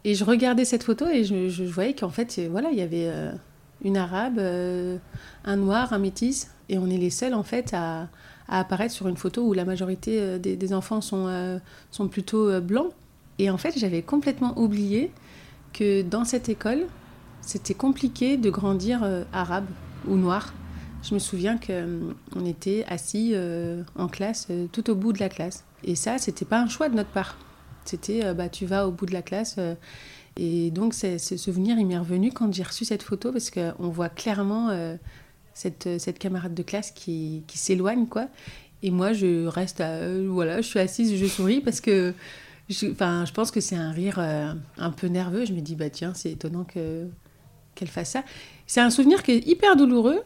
Et 0.04 0.14
je 0.14 0.24
regardais 0.24 0.64
cette 0.64 0.84
photo 0.84 1.08
et 1.08 1.24
je, 1.24 1.64
voyais 1.64 1.94
qu'en 1.94 2.10
fait, 2.10 2.40
voilà, 2.48 2.70
il 2.70 2.78
y 2.78 2.82
avait 2.82 3.08
euh, 3.08 3.32
une 3.82 3.96
arabe, 3.96 4.38
un 4.38 5.56
noir, 5.56 5.92
un 5.92 5.98
métis, 5.98 6.48
et 6.68 6.78
on 6.78 6.88
est 6.88 6.96
les 6.96 7.10
seuls 7.10 7.34
en 7.34 7.42
fait 7.42 7.74
à, 7.74 8.08
apparaître 8.48 8.94
sur 8.94 9.08
une 9.08 9.16
photo 9.16 9.42
où 9.42 9.52
la 9.52 9.64
majorité 9.64 10.38
des, 10.38 10.72
enfants 10.72 11.00
sont, 11.00 11.60
sont 11.90 12.08
plutôt 12.08 12.60
blancs. 12.60 12.92
Et 13.38 13.50
en 13.50 13.58
fait, 13.58 13.78
j'avais 13.78 14.02
complètement 14.02 14.58
oublié 14.58 15.10
que 15.72 16.02
dans 16.02 16.24
cette 16.24 16.48
école, 16.48 16.86
c'était 17.40 17.74
compliqué 17.74 18.36
de 18.36 18.50
grandir 18.50 19.02
arabe 19.32 19.66
ou 20.06 20.16
noir 20.16 20.52
je 21.08 21.14
me 21.14 21.20
souviens 21.20 21.56
qu'on 21.56 21.70
euh, 21.70 22.44
était 22.44 22.84
assis 22.88 23.30
euh, 23.34 23.82
en 23.96 24.08
classe, 24.08 24.48
euh, 24.50 24.66
tout 24.72 24.90
au 24.90 24.96
bout 24.96 25.12
de 25.12 25.20
la 25.20 25.28
classe. 25.28 25.64
Et 25.84 25.94
ça, 25.94 26.18
c'était 26.18 26.44
pas 26.44 26.60
un 26.60 26.68
choix 26.68 26.88
de 26.88 26.96
notre 26.96 27.10
part. 27.10 27.38
C'était, 27.84 28.34
bah, 28.34 28.48
tu 28.48 28.66
vas 28.66 28.88
au 28.88 28.90
bout 28.90 29.06
de 29.06 29.12
la 29.12 29.22
classe. 29.22 29.60
et 30.36 30.72
donc, 30.72 30.92
ce 30.92 31.36
souvenir, 31.36 31.78
il 31.78 31.86
m'est 31.86 31.98
revenu 31.98 32.32
quand 32.32 32.52
j'ai 32.52 32.64
reçu 32.64 32.84
cette 32.84 33.04
photo, 33.04 33.30
parce 33.30 33.50
qu'on 33.50 33.88
voit 33.88 34.08
clairement 34.08 34.70
cette, 35.56 35.98
cette, 35.98 36.18
camarade 36.18 36.54
de 36.54 36.62
classe 36.62 36.90
qui, 36.90 37.42
qui 37.46 37.58
s'éloigne, 37.58 38.06
quoi. 38.06 38.28
Et 38.82 38.90
moi, 38.90 39.12
je 39.12 39.46
reste, 39.46 39.82
voilà, 40.28 40.60
je 40.60 40.66
suis 40.66 40.78
assise, 40.78 41.16
je 41.16 41.26
souris, 41.26 41.60
parce 41.60 41.80
que 41.80 42.14
Enfin, 42.90 43.24
je 43.24 43.32
pense 43.32 43.52
que 43.52 43.60
c'est 43.60 43.76
un 43.76 43.92
rire 43.92 44.18
un 44.18 44.90
peu 44.90 45.06
nerveux. 45.06 45.44
Je 45.44 45.52
me 45.52 45.60
dis, 45.60 45.76
bah 45.76 45.88
tiens, 45.88 46.14
c'est 46.14 46.32
étonnant 46.32 46.64
que 46.64 47.06
qu'elle 47.76 47.88
fasse 47.88 48.10
ça. 48.10 48.24
C'est 48.66 48.80
un 48.80 48.90
souvenir 48.90 49.22
qui 49.22 49.32
est 49.32 49.46
hyper 49.46 49.76
douloureux, 49.76 50.22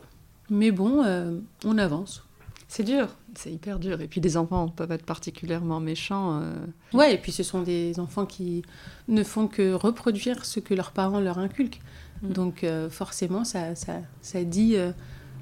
mais 0.49 0.71
bon, 0.71 1.05
euh, 1.05 1.39
on 1.65 1.77
avance. 1.77 2.25
C'est 2.69 2.85
dur, 2.85 3.09
c'est 3.35 3.53
hyper 3.53 3.79
dur. 3.79 4.01
Et 4.01 4.07
puis 4.07 4.21
des 4.21 4.37
enfants 4.37 4.69
peuvent 4.69 4.93
être 4.93 5.05
particulièrement 5.05 5.81
méchants. 5.81 6.41
Euh. 6.41 6.55
Ouais, 6.95 7.15
et 7.15 7.19
puis 7.19 7.33
ce 7.33 7.43
sont 7.43 7.63
des 7.63 7.99
enfants 7.99 8.25
qui 8.25 8.63
ne 9.09 9.23
font 9.25 9.49
que 9.49 9.73
reproduire 9.73 10.45
ce 10.45 10.61
que 10.61 10.73
leurs 10.73 10.93
parents 10.93 11.21
leur 11.21 11.39
inculquent. 11.39 11.81
Mm. 12.23 12.33
Donc 12.33 12.65
euh, 12.65 12.89
forcément, 12.89 13.45
ça, 13.45 13.75
ça, 13.75 13.95
ça 14.23 14.45
dit 14.45 14.77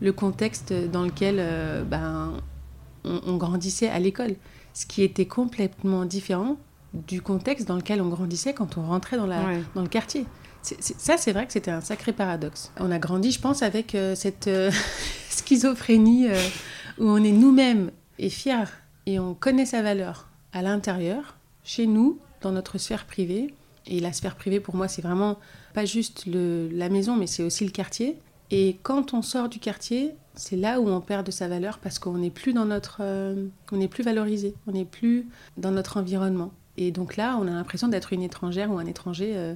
le 0.01 0.13
contexte 0.13 0.73
dans 0.73 1.05
lequel 1.05 1.37
ben, 1.87 2.35
on, 3.05 3.37
grandissait 3.37 3.89
à 3.89 3.99
l'école. 3.99 4.37
Ce 4.75 4.87
qui 4.87 5.03
était 5.03 5.27
complètement 5.27 6.05
différent 6.05 6.57
du 6.95 7.21
contexte 7.21 7.67
dans 7.67 7.77
lequel 7.77 8.01
on 8.01 8.09
grandissait 8.09 8.55
quand 8.55 8.79
on 8.79 8.83
rentrait 8.83 9.17
dans, 9.17 9.27
la, 9.27 9.43
dans 9.75 9.83
le 9.83 9.89
quartier. 9.89 10.25
ça, 10.63 11.17
c'est 11.17 11.33
vrai 11.33 11.47
que 11.47 11.53
c'était 11.53 11.71
un 11.71 11.81
sacré 11.81 12.13
paradoxe. 12.13 12.71
On 12.79 12.91
a 12.91 12.99
grandi, 12.99 13.33
je 13.33 13.41
pense, 13.41 13.63
avec 13.63 13.97
cette 14.15 14.49
schizophrénie 15.31 16.29
où 16.99 17.09
on 17.09 17.23
est 17.23 17.33
nous-mêmes 17.33 17.91
et 18.19 18.31
fiers 18.31 18.71
et 19.07 19.19
on 19.19 19.35
connaît 19.35 19.67
sa 19.67 19.83
valeur 19.83 20.29
à 20.53 20.63
l'intérieur, 20.63 21.37
chez 21.65 21.87
nous, 21.87 22.19
dans 22.43 22.53
notre 22.53 22.79
sphère 22.79 23.07
privée. 23.07 23.55
Et 23.87 24.01
la 24.01 24.13
sphère 24.13 24.37
privée, 24.37 24.61
pour 24.61 24.77
moi, 24.77 24.87
c'est 24.87 25.03
vraiment 25.03 25.39
pas 25.73 25.85
juste 25.85 26.27
le, 26.27 26.69
la 26.69 26.89
maison, 26.89 27.17
mais 27.17 27.27
c'est 27.27 27.43
aussi 27.43 27.65
le 27.65 27.71
quartier. 27.71 28.19
Et 28.51 28.79
quand 28.83 29.15
on 29.15 29.23
sort 29.23 29.49
du 29.49 29.59
quartier, 29.59 30.15
c'est 30.35 30.57
là 30.57 30.81
où 30.81 30.89
on 30.89 31.01
perd 31.01 31.27
de 31.27 31.31
sa 31.31 31.49
valeur 31.49 31.79
parce 31.79 31.99
qu'on 31.99 32.19
n'est 32.19 32.31
plus 32.31 32.53
dans 32.53 32.65
notre, 32.65 32.99
euh, 33.01 33.47
on 33.73 33.77
n'est 33.77 33.89
plus 33.89 34.03
valorisé, 34.03 34.55
on 34.67 34.73
n'est 34.73 34.85
plus 34.85 35.27
dans 35.57 35.71
notre 35.71 35.99
environnement. 35.99 36.53
Et 36.77 36.91
donc 36.91 37.17
là, 37.17 37.37
on 37.41 37.47
a 37.47 37.51
l'impression 37.51 37.89
d'être 37.89 38.13
une 38.13 38.23
étrangère 38.23 38.71
ou 38.71 38.79
un 38.79 38.87
étranger 38.87 39.33
euh, 39.37 39.55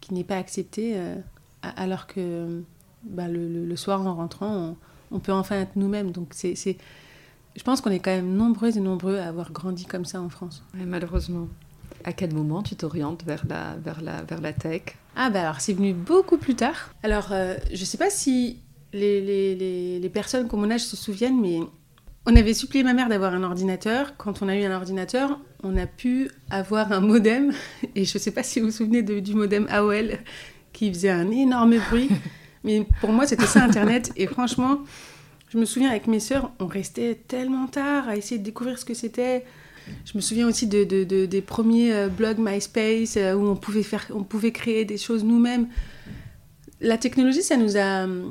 qui 0.00 0.14
n'est 0.14 0.24
pas 0.24 0.36
accepté, 0.36 0.92
euh, 0.96 1.16
alors 1.62 2.06
que 2.06 2.62
bah, 3.04 3.26
le, 3.26 3.74
soir 3.74 4.06
en 4.06 4.14
rentrant, 4.14 4.76
on, 5.10 5.18
peut 5.18 5.32
enfin 5.32 5.56
être 5.56 5.76
nous-mêmes. 5.76 6.12
Donc 6.12 6.28
c'est, 6.32 6.54
je 6.54 7.62
pense 7.64 7.80
qu'on 7.80 7.90
est 7.90 7.98
quand 7.98 8.14
même 8.14 8.36
nombreux 8.36 8.76
et 8.76 8.80
nombreux 8.80 9.16
à 9.16 9.28
avoir 9.28 9.50
grandi 9.50 9.86
comme 9.86 10.04
ça 10.04 10.20
en 10.20 10.28
France. 10.28 10.62
malheureusement. 10.74 11.48
À 12.08 12.14
quel 12.14 12.32
moment 12.32 12.62
tu 12.62 12.74
t'orientes 12.74 13.22
vers 13.22 13.44
la, 13.46 13.76
vers, 13.84 14.00
la, 14.00 14.22
vers 14.22 14.40
la 14.40 14.54
tech? 14.54 14.96
Ah 15.14 15.28
bah 15.28 15.42
alors 15.42 15.60
c'est 15.60 15.74
venu 15.74 15.92
beaucoup 15.92 16.38
plus 16.38 16.54
tard. 16.54 16.94
Alors 17.02 17.32
euh, 17.32 17.54
je 17.70 17.84
sais 17.84 17.98
pas 17.98 18.08
si 18.08 18.60
les, 18.94 19.20
les, 19.20 20.00
les, 20.00 20.08
personnes 20.08 20.48
comme 20.48 20.60
mon 20.60 20.70
âge 20.70 20.86
se 20.86 20.96
souviennent, 20.96 21.38
mais 21.38 21.60
on 22.24 22.34
avait 22.34 22.54
supplié 22.54 22.82
ma 22.82 22.94
mère 22.94 23.10
d'avoir 23.10 23.34
un 23.34 23.42
ordinateur. 23.42 24.16
Quand 24.16 24.40
on 24.40 24.48
a 24.48 24.56
eu 24.56 24.64
un 24.64 24.74
ordinateur, 24.74 25.38
on 25.62 25.76
a 25.76 25.86
pu 25.86 26.30
avoir 26.48 26.92
un 26.92 27.00
modem. 27.00 27.52
Et 27.94 28.06
je 28.06 28.16
sais 28.16 28.30
pas 28.30 28.42
si 28.42 28.60
vous 28.60 28.68
vous 28.68 28.72
souvenez 28.72 29.02
du 29.02 29.34
modem 29.34 29.66
AOL 29.68 30.12
qui 30.72 30.90
faisait 30.90 31.10
un 31.10 31.30
énorme 31.30 31.76
bruit. 31.90 32.08
Mais 32.64 32.86
pour 33.02 33.12
moi, 33.12 33.26
c'était 33.26 33.44
ça 33.44 33.62
Internet. 33.62 34.12
Et 34.16 34.26
franchement, 34.26 34.78
je 35.50 35.58
me 35.58 35.66
souviens 35.66 35.90
avec 35.90 36.06
mes 36.06 36.20
sœurs, 36.20 36.52
on 36.58 36.68
restait 36.68 37.16
tellement 37.28 37.66
tard 37.66 38.08
à 38.08 38.16
essayer 38.16 38.38
de 38.38 38.44
découvrir 38.44 38.78
ce 38.78 38.86
que 38.86 38.94
c'était. 38.94 39.44
Je 40.04 40.16
me 40.16 40.20
souviens 40.20 40.48
aussi 40.48 40.66
de, 40.66 40.84
des 41.24 41.42
premiers 41.42 41.92
euh, 41.92 42.08
blogs 42.08 42.38
MySpace 42.38 43.16
euh, 43.16 43.34
où 43.34 43.46
on 43.46 43.56
pouvait, 43.56 43.82
faire, 43.82 44.06
on 44.14 44.22
pouvait 44.22 44.52
créer 44.52 44.84
des 44.84 44.98
choses 44.98 45.24
nous-mêmes. 45.24 45.68
La 46.80 46.98
technologie, 46.98 47.42
ça 47.42 47.56
nous 47.56 47.76
a 47.76 48.06
euh, 48.06 48.28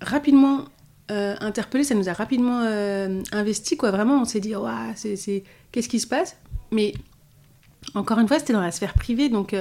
rapidement 0.00 0.64
euh, 1.10 1.34
interpellé, 1.40 1.84
ça 1.84 1.94
nous 1.94 2.08
a 2.08 2.12
rapidement 2.12 2.60
investi. 3.32 3.76
Quoi. 3.76 3.90
Vraiment, 3.90 4.20
on 4.20 4.24
s'est 4.24 4.40
dit, 4.40 4.54
c'est, 4.94 5.42
qu'est-ce 5.72 5.88
qui 5.88 6.00
se 6.00 6.06
passe? 6.06 6.36
Mais 6.70 6.92
encore 7.94 8.18
une 8.18 8.28
fois, 8.28 8.38
c'était 8.38 8.52
dans 8.52 8.60
la 8.60 8.70
sphère 8.70 8.94
privée. 8.94 9.28
Donc, 9.30 9.56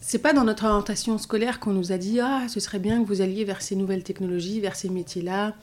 c'est 0.00 0.18
pas 0.18 0.34
dans 0.34 0.44
notre 0.44 0.66
orientation 0.66 1.16
scolaire 1.18 1.60
qu'on 1.60 1.72
nous 1.72 1.92
a 1.92 1.98
dit 1.98 2.20
ah 2.20 2.46
ce 2.48 2.60
serait 2.60 2.78
bien 2.78 3.02
que 3.02 3.08
vous 3.08 3.20
alliez 3.20 3.44
vers 3.44 3.62
ces 3.62 3.74
nouvelles 3.74 4.04
technologies, 4.04 4.60
vers 4.60 4.76
ces 4.76 4.90
métiers-là. 4.90 5.54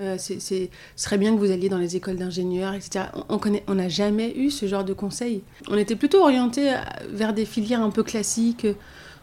Euh, 0.00 0.18
ce 0.18 0.68
serait 0.94 1.18
bien 1.18 1.34
que 1.34 1.38
vous 1.38 1.50
alliez 1.50 1.68
dans 1.68 1.78
les 1.78 1.96
écoles 1.96 2.16
d'ingénieurs, 2.16 2.74
etc. 2.74 3.06
On 3.28 3.38
n'a 3.38 3.60
on 3.66 3.88
jamais 3.88 4.36
eu 4.36 4.50
ce 4.50 4.66
genre 4.66 4.84
de 4.84 4.92
conseils. 4.92 5.42
On 5.68 5.76
était 5.76 5.96
plutôt 5.96 6.22
orienté 6.22 6.72
euh, 6.72 6.76
vers 7.10 7.32
des 7.32 7.46
filières 7.46 7.82
un 7.82 7.90
peu 7.90 8.02
classiques, 8.02 8.66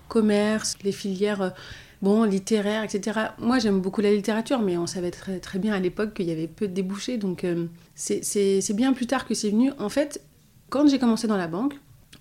commerce, 0.07 0.75
les 0.83 0.91
filières 0.91 1.41
euh, 1.41 1.49
bon, 2.01 2.23
littéraires, 2.23 2.83
etc. 2.83 3.19
Moi, 3.39 3.59
j'aime 3.59 3.81
beaucoup 3.81 4.01
la 4.01 4.11
littérature, 4.11 4.61
mais 4.61 4.77
on 4.77 4.87
savait 4.87 5.11
très 5.11 5.59
bien 5.59 5.73
à 5.73 5.79
l'époque 5.79 6.15
qu'il 6.15 6.27
y 6.27 6.31
avait 6.31 6.47
peu 6.47 6.67
de 6.67 6.73
débouchés. 6.73 7.17
Donc, 7.17 7.45
c'est 7.95 8.73
bien 8.73 8.93
plus 8.93 9.05
tard 9.05 9.27
que 9.27 9.33
c'est 9.35 9.51
venu. 9.51 9.71
En 9.77 9.89
fait, 9.89 10.21
quand 10.69 10.87
j'ai 10.87 10.97
commencé 10.97 11.27
dans 11.27 11.37
la 11.37 11.47
banque, 11.47 11.75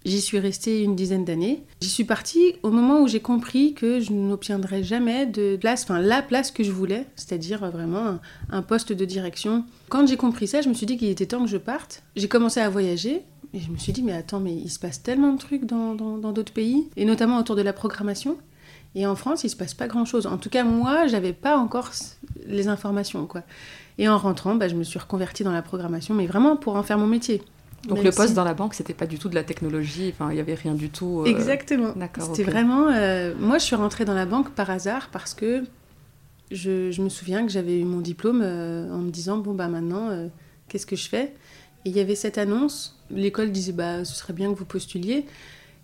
J'y 0.05 0.21
suis 0.21 0.39
restée 0.39 0.83
une 0.83 0.97
dizaine 0.97 1.25
d'années. 1.25 1.63
J'y 1.81 1.89
suis 1.89 2.05
partie 2.05 2.57
au 2.63 2.71
moment 2.71 3.01
où 3.01 3.09
j'ai 3.09 3.21
compris 3.21 3.75
que 3.75 4.01
je 4.01 4.13
n'obtiendrais 4.13 4.83
jamais 4.83 5.27
de 5.27 5.57
place, 5.57 5.85
enfin 5.85 6.01
la 6.01 6.23
place 6.23 6.51
que 6.51 6.65
je 6.65 6.73
voulais, 6.73 7.07
c'est-à-dire 7.17 7.71
vraiment 7.71 8.19
un, 8.51 8.63
poste 8.63 8.93
de 8.93 9.05
direction. 9.05 9.65
Quand 9.89 10.07
j'ai 10.07 10.17
compris 10.17 10.47
ça, 10.47 10.61
je 10.61 10.69
me 10.69 10.75
suis 10.75 10.87
dit 10.87 10.97
qu'il 10.97 11.09
était 11.09 11.27
temps 11.27 11.43
que 11.43 11.51
je 11.51 11.57
parte. 11.57 12.03
J'ai 12.17 12.29
commencé 12.29 12.61
à 12.61 12.69
voyager 12.69 13.23
et 13.55 13.61
je 13.61 13.71
me 13.71 13.77
suis 13.77 13.93
dit 13.93 14.03
mais 14.03 14.13
attends, 14.13 14.41
mais 14.41 14.55
il 14.55 14.71
se 14.71 14.79
passe 14.79 15.03
tellement 15.03 15.33
de 15.33 15.39
trucs 15.39 15.67
dans 15.67 15.95
d'autres 15.95 16.53
pays, 16.53 16.89
et 16.97 17.05
notamment 17.05 17.39
autour 17.39 17.55
de 17.55 17.63
la 17.63 17.73
programmation. 17.73 18.39
Et 18.95 19.07
en 19.07 19.17
France, 19.17 19.45
il 19.45 19.51
se 19.51 19.57
passe 19.57 19.75
pas 19.75 19.87
grand-chose. 19.87 20.27
En 20.27 20.37
tout 20.37 20.51
cas, 20.51 20.65
moi, 20.65 21.07
j'avais 21.07 21.33
pas 21.33 21.57
encore 21.57 21.91
les 22.47 22.69
informations, 22.69 23.27
quoi. 23.27 23.43
Et 23.99 24.09
en 24.09 24.19
rentrant, 24.19 24.55
bah, 24.55 24.69
je 24.69 24.75
me 24.75 24.85
suis 24.85 24.99
reconvertie 24.99 25.45
dans 25.45 25.53
la 25.53 25.63
programmation, 25.63 26.15
mais 26.15 26.27
vraiment 26.27 26.57
pour 26.57 26.77
en 26.77 26.83
faire 26.83 26.99
mon 26.99 27.07
métier. 27.07 27.43
Donc 27.87 28.03
le 28.03 28.11
poste 28.11 28.35
dans 28.35 28.45
la 28.45 28.55
banque, 28.55 28.75
c'était 28.75 28.95
pas 28.95 29.07
du 29.07 29.19
tout 29.19 29.29
de 29.29 29.35
la 29.35 29.43
technologie, 29.43 30.13
enfin 30.15 30.31
il 30.31 30.37
y 30.37 30.41
avait 30.41 30.55
rien 30.55 30.75
du 30.75 30.91
tout. 30.91 31.23
Euh, 31.23 31.25
Exactement. 31.25 31.93
D'accord. 31.97 32.25
C'était 32.25 32.49
vraiment. 32.49 32.89
Euh, 32.89 33.35
moi, 33.39 33.59
je 33.59 33.65
suis 33.65 33.77
rentrée 33.77 34.05
dans 34.05 34.15
la 34.15 34.27
banque 34.27 34.51
par 34.51 34.71
hasard 34.71 35.09
parce 35.11 35.35
que 35.35 35.65
je, 36.51 37.01
me 37.01 37.09
souviens 37.09 37.45
que 37.45 37.51
j'avais 37.51 37.81
eu 37.81 37.85
mon 37.85 38.01
diplôme 38.01 38.41
euh, 38.43 38.93
en 38.93 38.99
me 38.99 39.11
disant 39.11 39.39
bon 39.39 39.55
bah 39.55 39.69
maintenant 39.69 40.11
qu'est-ce 40.69 40.87
que 40.87 40.97
je 40.97 41.09
fais? 41.09 41.35
Et 41.85 41.91
il 41.91 41.97
y 41.97 42.01
avait 42.01 42.15
cette 42.15 42.39
annonce. 42.39 43.01
L'école 43.11 43.51
disait 43.51 43.73
bah 43.73 44.05
ce 44.05 44.15
serait 44.15 44.33
bien 44.33 44.53
que 44.53 44.59
vous 44.59 44.65
postuliez. 44.65 45.27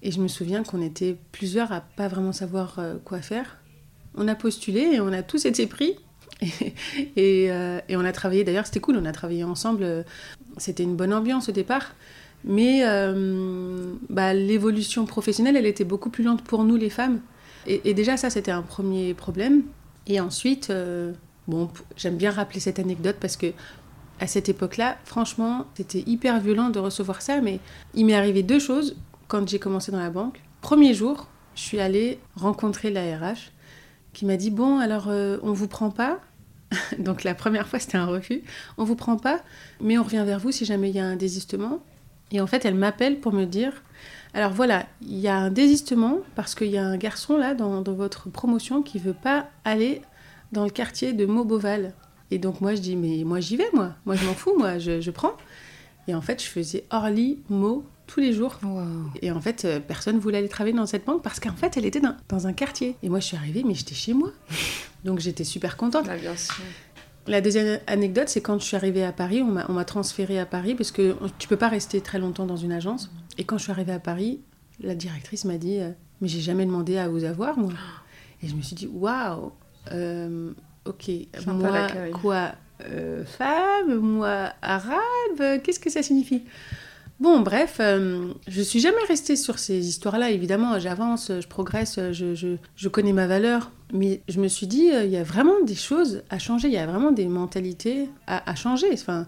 Et 0.02 0.12
je 0.12 0.20
me 0.20 0.28
souviens 0.28 0.62
qu'on 0.62 0.80
était 0.80 1.16
plusieurs 1.32 1.72
à 1.72 1.80
pas 1.80 2.06
vraiment 2.06 2.32
savoir 2.32 2.78
quoi 3.04 3.20
faire. 3.20 3.58
On 4.14 4.28
a 4.28 4.36
postulé 4.36 4.80
et 4.80 5.00
on 5.00 5.12
a 5.12 5.22
tous 5.22 5.46
été 5.46 5.66
pris. 5.66 5.96
et, 7.16 7.46
et, 7.46 7.96
on 7.96 8.04
a 8.04 8.12
travaillé, 8.12 8.44
d'ailleurs 8.44 8.64
c'était 8.64 8.78
cool, 8.78 8.96
on 8.96 9.04
a 9.06 9.10
travaillé 9.10 9.42
ensemble 9.42 10.04
c'était 10.58 10.82
une 10.82 10.96
bonne 10.96 11.12
ambiance 11.12 11.48
au 11.48 11.52
départ. 11.52 11.94
Mais 12.44 12.82
euh, 12.84 13.94
bah, 14.08 14.34
l'évolution 14.34 15.06
professionnelle, 15.06 15.56
elle 15.56 15.66
était 15.66 15.84
beaucoup 15.84 16.10
plus 16.10 16.24
lente 16.24 16.42
pour 16.42 16.64
nous, 16.64 16.76
les 16.76 16.90
femmes. 16.90 17.20
Et, 17.66 17.92
déjà, 17.92 18.16
ça, 18.16 18.30
c'était 18.30 18.50
un 18.50 18.62
premier 18.62 19.12
problème. 19.12 19.62
Et 20.06 20.20
ensuite, 20.20 20.70
euh, 20.70 21.12
bon, 21.48 21.68
j'aime 21.96 22.16
bien 22.16 22.30
rappeler 22.30 22.60
cette 22.60 22.78
anecdote 22.78 23.16
parce 23.20 23.36
que 23.36 23.52
à 24.20 24.26
cette 24.26 24.48
époque-là, 24.48 24.96
franchement, 25.04 25.66
c'était 25.74 26.02
hyper 26.06 26.40
violent 26.40 26.70
de 26.70 26.78
recevoir 26.78 27.20
ça. 27.20 27.40
Mais 27.40 27.60
il 27.94 28.06
m'est 28.06 28.14
arrivé 28.14 28.42
deux 28.42 28.58
choses 28.58 28.96
quand 29.26 29.46
j'ai 29.46 29.58
commencé 29.58 29.92
dans 29.92 30.00
la 30.00 30.10
banque. 30.10 30.40
Premier 30.62 30.94
jour, 30.94 31.28
je 31.54 31.60
suis 31.60 31.80
allée 31.80 32.18
rencontrer 32.36 32.90
la 32.90 33.18
RH 33.18 33.52
qui 34.14 34.24
m'a 34.24 34.36
dit 34.36 34.50
Bon, 34.50 34.78
alors, 34.78 35.08
euh, 35.08 35.36
on 35.42 35.52
vous 35.52 35.68
prend 35.68 35.90
pas? 35.90 36.20
Donc 36.98 37.24
la 37.24 37.34
première 37.34 37.66
fois, 37.66 37.78
c'était 37.78 37.98
un 37.98 38.06
refus. 38.06 38.42
On 38.76 38.84
vous 38.84 38.96
prend 38.96 39.16
pas, 39.16 39.40
mais 39.80 39.98
on 39.98 40.02
revient 40.02 40.24
vers 40.26 40.38
vous 40.38 40.52
si 40.52 40.64
jamais 40.64 40.90
il 40.90 40.96
y 40.96 41.00
a 41.00 41.06
un 41.06 41.16
désistement. 41.16 41.80
Et 42.30 42.40
en 42.40 42.46
fait, 42.46 42.64
elle 42.64 42.74
m'appelle 42.74 43.20
pour 43.20 43.32
me 43.32 43.44
dire 43.44 43.82
alors 44.34 44.52
voilà, 44.52 44.86
il 45.02 45.18
y 45.18 45.28
a 45.28 45.36
un 45.36 45.50
désistement 45.50 46.18
parce 46.34 46.54
qu'il 46.54 46.68
y 46.68 46.78
a 46.78 46.84
un 46.84 46.96
garçon 46.96 47.36
là 47.36 47.54
dans, 47.54 47.82
votre 47.82 48.28
promotion 48.28 48.82
qui 48.82 48.98
veut 48.98 49.14
pas 49.14 49.48
aller 49.64 50.02
dans 50.52 50.64
le 50.64 50.70
quartier 50.70 51.12
de 51.12 51.26
Mauboval. 51.26 51.94
Et 52.30 52.38
donc 52.38 52.60
moi 52.60 52.74
je 52.74 52.80
dis 52.80 52.96
mais 52.96 53.24
moi 53.24 53.40
j'y 53.40 53.56
vais 53.56 53.68
moi, 53.72 53.94
moi 54.04 54.16
je 54.16 54.26
m'en 54.26 54.34
fous 54.34 54.54
moi, 54.58 54.78
je, 54.78 55.10
prends. 55.10 55.32
Et 56.08 56.14
en 56.14 56.20
fait 56.20 56.42
je 56.42 56.48
faisais 56.48 56.84
Orly, 56.90 57.38
Meaux 57.48 57.84
tous 58.06 58.20
les 58.20 58.32
jours. 58.32 58.58
Et 59.22 59.30
en 59.30 59.40
fait 59.40 59.64
euh, 59.64 59.80
personne 59.80 60.18
voulait 60.18 60.38
aller 60.38 60.48
travailler 60.48 60.76
dans 60.76 60.86
cette 60.86 61.06
banque 61.06 61.22
parce 61.22 61.40
qu'en 61.40 61.54
fait 61.54 61.76
elle 61.76 61.86
était 61.86 62.00
dans, 62.00 62.16
dans 62.28 62.46
un 62.46 62.52
quartier. 62.52 62.96
Et 63.02 63.08
moi 63.08 63.20
je 63.20 63.26
suis 63.26 63.36
arrivée 63.36 63.64
mais 63.66 63.74
j'étais 63.74 63.94
chez 63.94 64.12
moi. 64.12 64.30
Donc 65.04 65.20
j'étais 65.20 65.44
super 65.44 65.76
contente. 65.76 66.06
Bah, 66.06 66.16
bien 66.16 66.36
sûr. 66.36 66.64
La 67.26 67.42
deuxième 67.42 67.78
anecdote, 67.86 68.28
c'est 68.28 68.40
quand 68.40 68.58
je 68.58 68.64
suis 68.64 68.76
arrivée 68.76 69.04
à 69.04 69.12
Paris, 69.12 69.42
on 69.42 69.72
m'a 69.72 69.84
transférée 69.84 70.38
à 70.38 70.46
Paris 70.46 70.74
parce 70.74 70.90
que 70.90 71.14
tu 71.38 71.46
peux 71.46 71.58
pas 71.58 71.68
rester 71.68 72.00
très 72.00 72.18
longtemps 72.18 72.46
dans 72.46 72.56
une 72.56 72.72
agence. 72.72 73.10
Et 73.36 73.44
quand 73.44 73.58
je 73.58 73.64
suis 73.64 73.72
arrivée 73.72 73.92
à 73.92 73.98
Paris, 73.98 74.40
la 74.80 74.94
directrice 74.94 75.44
m'a 75.44 75.58
dit 75.58 75.78
euh, 75.78 75.90
Mais 76.20 76.28
j'ai 76.28 76.40
jamais 76.40 76.64
demandé 76.64 76.96
à 76.96 77.08
vous 77.08 77.24
avoir, 77.24 77.58
moi. 77.58 77.72
Et 78.42 78.48
je 78.48 78.54
me 78.54 78.62
suis 78.62 78.76
dit 78.76 78.86
Waouh 78.86 79.52
euh, 79.92 80.52
Ok, 80.86 81.10
moi, 81.46 81.88
quoi 82.14 82.52
euh, 82.82 83.24
Femme 83.26 83.94
Moi, 83.98 84.52
arabe 84.62 85.62
Qu'est-ce 85.62 85.80
que 85.80 85.90
ça 85.90 86.02
signifie? 86.02 86.44
Bon, 87.20 87.40
bref, 87.40 87.78
euh, 87.80 88.32
je 88.46 88.62
suis 88.62 88.78
jamais 88.78 89.02
restée 89.08 89.34
sur 89.34 89.58
ces 89.58 89.88
histoires-là. 89.88 90.30
Évidemment, 90.30 90.78
j'avance, 90.78 91.32
je 91.40 91.48
progresse, 91.48 91.98
je, 92.12 92.88
connais 92.88 93.12
ma 93.12 93.26
valeur. 93.26 93.72
Mais 93.92 94.22
je 94.28 94.40
me 94.40 94.46
suis 94.46 94.68
dit, 94.68 94.90
euh, 94.92 95.04
il 95.04 95.10
y 95.10 95.16
a 95.16 95.24
vraiment 95.24 95.60
des 95.64 95.74
choses 95.74 96.22
à 96.30 96.38
changer, 96.38 96.68
il 96.68 96.74
y 96.74 96.78
a 96.78 96.86
vraiment 96.86 97.10
des 97.10 97.26
mentalités 97.26 98.08
à, 98.28 98.54
changer. 98.54 98.86
Enfin, 98.92 99.26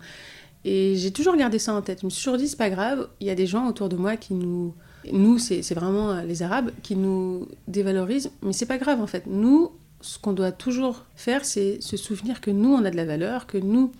et 0.64 0.94
j'ai 0.96 1.10
toujours 1.10 1.36
gardé 1.36 1.58
ça 1.58 1.74
en 1.74 1.82
tête. 1.82 2.02
Je 2.02 2.06
me 2.06 2.10
suis 2.10 2.22
toujours 2.22 2.38
dit, 2.38 2.46
c'est 2.46 2.56
pas 2.56 2.70
grave, 2.70 3.08
il 3.20 3.26
y 3.26 3.30
a 3.30 3.34
des 3.34 3.46
gens 3.46 3.66
autour 3.66 3.88
de 3.88 3.96
moi 3.96 4.16
qui 4.16 4.34
nous 4.34 4.72
Nous, 5.10 5.38
c'est 5.38 5.74
vraiment 5.74 6.20
les 6.20 6.42
Arabes 6.42 6.70
qui 6.84 6.94
nous 6.94 7.48
dévalorisent, 7.66 8.30
mais 8.42 8.52
c'est 8.52 8.66
pas 8.66 8.78
grave 8.78 9.00
en 9.00 9.08
fait. 9.08 9.24
Nous, 9.26 9.72
ce 10.00 10.18
qu'on 10.18 10.32
doit 10.32 10.52
toujours 10.52 11.06
faire, 11.16 11.44
c'est 11.44 11.80
se 11.80 11.96
souvenir 11.96 12.40
que 12.40 12.52
nous, 12.52 12.72
on 12.72 12.84
a 12.84 12.90
de 12.90 12.96
la 12.96 13.04
valeur, 13.04 13.46
que 13.46 13.58
nous, 13.58 13.90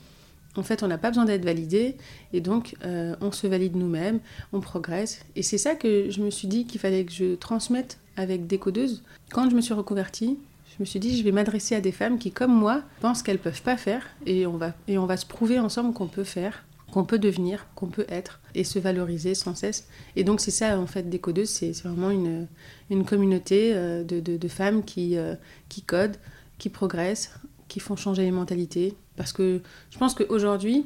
en 0.57 0.63
fait, 0.63 0.83
on 0.83 0.89
n'a 0.89 0.99
pas 0.99 1.09
besoin 1.09 1.25
d'être 1.25 1.45
validé, 1.45 1.97
et 2.33 2.41
donc 2.41 2.75
euh, 2.85 3.15
on 3.21 3.33
se 3.33 3.47
valide 3.47 3.77
nous-mêmes, 3.77 4.21
on 4.53 4.61
progresse. 4.61 5.25
Et 5.37 5.43
c'est 5.43 5.59
ça 5.59 5.75
que 5.75 6.11
je 6.11 6.23
me 6.23 6.31
suis 6.31 6.49
dit 6.49 6.67
qu'il 6.67 6.81
fallait 6.81 7.05
que 7.05 7.13
je 7.13 7.35
transmette 7.37 7.99
avec 8.17 8.47
Décodeuse. 8.47 9.03
Quand 9.31 9.49
je 9.49 9.55
me 9.55 9.61
suis 9.61 9.75
reconvertie, 9.75 10.39
je 10.77 10.83
me 10.83 10.85
suis 10.85 11.01
dit, 11.01 11.17
je 11.17 11.23
vais 11.23 11.33
m'adresser 11.33 11.75
à 11.75 11.81
des 11.81 11.93
femmes 11.93 12.19
qui, 12.19 12.33
comme 12.33 12.55
moi, 12.55 12.83
pensent 13.01 13.23
qu'elles 13.23 13.39
peuvent 13.39 13.63
pas 13.63 13.77
faire, 13.77 14.07
et 14.27 14.47
on 14.47 14.57
va, 14.57 14.75
et 14.89 14.99
on 14.99 15.07
va 15.07 15.17
se 15.17 15.27
prouver 15.27 15.59
ensemble 15.59 15.93
qu'on 15.93 16.09
peut 16.09 16.25
faire, 16.25 16.65
qu'on 16.91 17.05
peut 17.05 17.19
devenir, 17.19 17.67
qu'on 17.75 17.87
peut 17.87 18.07
être, 18.09 18.41
et 18.55 18.65
se 18.65 18.79
valoriser 18.79 19.35
sans 19.35 19.55
cesse. 19.55 19.87
Et 20.17 20.25
donc 20.25 20.41
c'est 20.41 20.51
ça, 20.51 20.79
en 20.79 20.87
fait, 20.87 21.09
Décodeuse, 21.09 21.49
c'est 21.49 21.73
vraiment 21.83 22.11
une, 22.11 22.49
une 22.91 23.05
communauté 23.05 23.73
euh, 23.75 24.03
de, 24.03 24.21
de, 24.21 24.49
femmes 24.49 24.85
qui, 24.85 25.17
euh, 25.17 25.35
qui 25.69 25.83
codent, 25.83 26.17
qui 26.59 26.69
progressent, 26.69 27.35
qui 27.71 27.81
font 27.81 27.97
changer 27.97 28.23
les 28.23 28.31
mentalités. 28.31 28.95
Parce 29.17 29.33
que 29.33 29.63
je 29.91 29.97
pense 29.97 30.15
qu'aujourd'hui, 30.15 30.85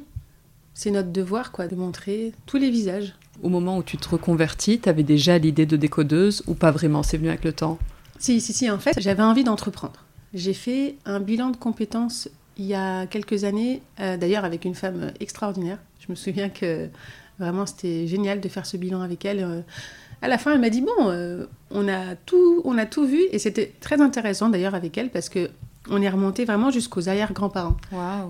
c'est 0.73 0.91
notre 0.91 1.11
devoir 1.11 1.51
quoi, 1.51 1.67
de 1.67 1.75
montrer 1.75 2.31
tous 2.45 2.57
les 2.57 2.69
visages. 2.69 3.15
Au 3.43 3.49
moment 3.49 3.77
où 3.77 3.83
tu 3.83 3.97
te 3.97 4.07
reconvertis, 4.07 4.79
tu 4.79 4.87
avais 4.87 5.03
déjà 5.03 5.37
l'idée 5.37 5.65
de 5.65 5.75
décodeuse 5.75 6.43
ou 6.47 6.53
pas 6.53 6.71
vraiment? 6.71 7.03
C'est 7.03 7.17
venu 7.17 7.29
avec 7.29 7.43
le 7.43 7.51
temps? 7.51 7.77
Si, 8.19 8.39
si, 8.39 8.53
si. 8.53 8.69
En 8.69 8.79
fait, 8.79 8.99
j'avais 9.01 9.23
envie 9.23 9.43
d'entreprendre. 9.43 10.05
J'ai 10.33 10.53
fait 10.53 10.95
un 11.05 11.19
bilan 11.19 11.49
de 11.49 11.57
compétences 11.57 12.29
il 12.57 12.65
y 12.65 12.73
a 12.73 13.05
quelques 13.07 13.43
années, 13.43 13.81
euh, 13.99 14.15
d'ailleurs 14.15 14.45
avec 14.45 14.63
une 14.63 14.75
femme 14.75 15.11
extraordinaire. 15.19 15.79
Je 15.99 16.05
me 16.09 16.15
souviens 16.15 16.49
que 16.49 16.87
vraiment 17.39 17.65
c'était 17.65 18.07
génial 18.07 18.39
de 18.39 18.47
faire 18.47 18.65
ce 18.65 18.77
bilan 18.77 19.01
avec 19.01 19.25
elle. 19.25 19.43
Euh, 19.43 19.61
à 20.21 20.27
la 20.27 20.37
fin, 20.37 20.53
elle 20.53 20.61
m'a 20.61 20.69
dit 20.69 20.81
bon, 20.81 21.09
euh, 21.09 21.45
on 21.71 21.87
a 21.87 22.15
tout, 22.15 22.61
on 22.63 22.77
a 22.77 22.85
tout 22.85 23.05
vu 23.05 23.21
et 23.31 23.39
c'était 23.39 23.73
très 23.81 24.01
intéressant 24.01 24.49
d'ailleurs 24.49 24.75
avec 24.75 24.97
elle 24.97 25.09
parce 25.09 25.27
que 25.29 25.49
on 25.89 26.01
est 26.01 26.09
remonté 26.09 26.45
vraiment 26.45 26.71
jusqu'aux 26.71 27.09
arrière-grands-parents. 27.09 27.77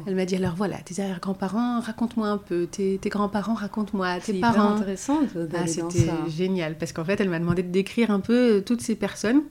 Elle 0.08 0.16
m'a 0.16 0.26
dit 0.26 0.36
alors 0.36 0.56
voilà, 0.56 0.78
tes 0.78 1.02
arrière-grands-parents, 1.02 1.80
raconte-moi 1.80 2.28
un 2.28 2.38
peu. 2.38 2.68
Tes, 2.68 3.00
grands-parents, 3.06 3.54
raconte-moi. 3.54 4.20
Tes 4.20 4.40
parents. 4.40 4.78
C'est 4.78 4.82
intéressant 4.82 5.20
ah, 5.54 5.68
C'était 5.68 6.12
génial 6.30 6.78
parce 6.78 6.92
qu'en 6.92 7.06
fait, 7.06 7.20
elle 7.20 7.30
m'a 7.30 7.40
demandé 7.40 7.64
de 7.64 7.72
décrire 7.72 8.12
un 8.12 8.20
peu 8.20 8.58
euh, 8.58 8.62
toutes 8.62 8.82
ces 8.82 8.96
personnes. 8.96 9.44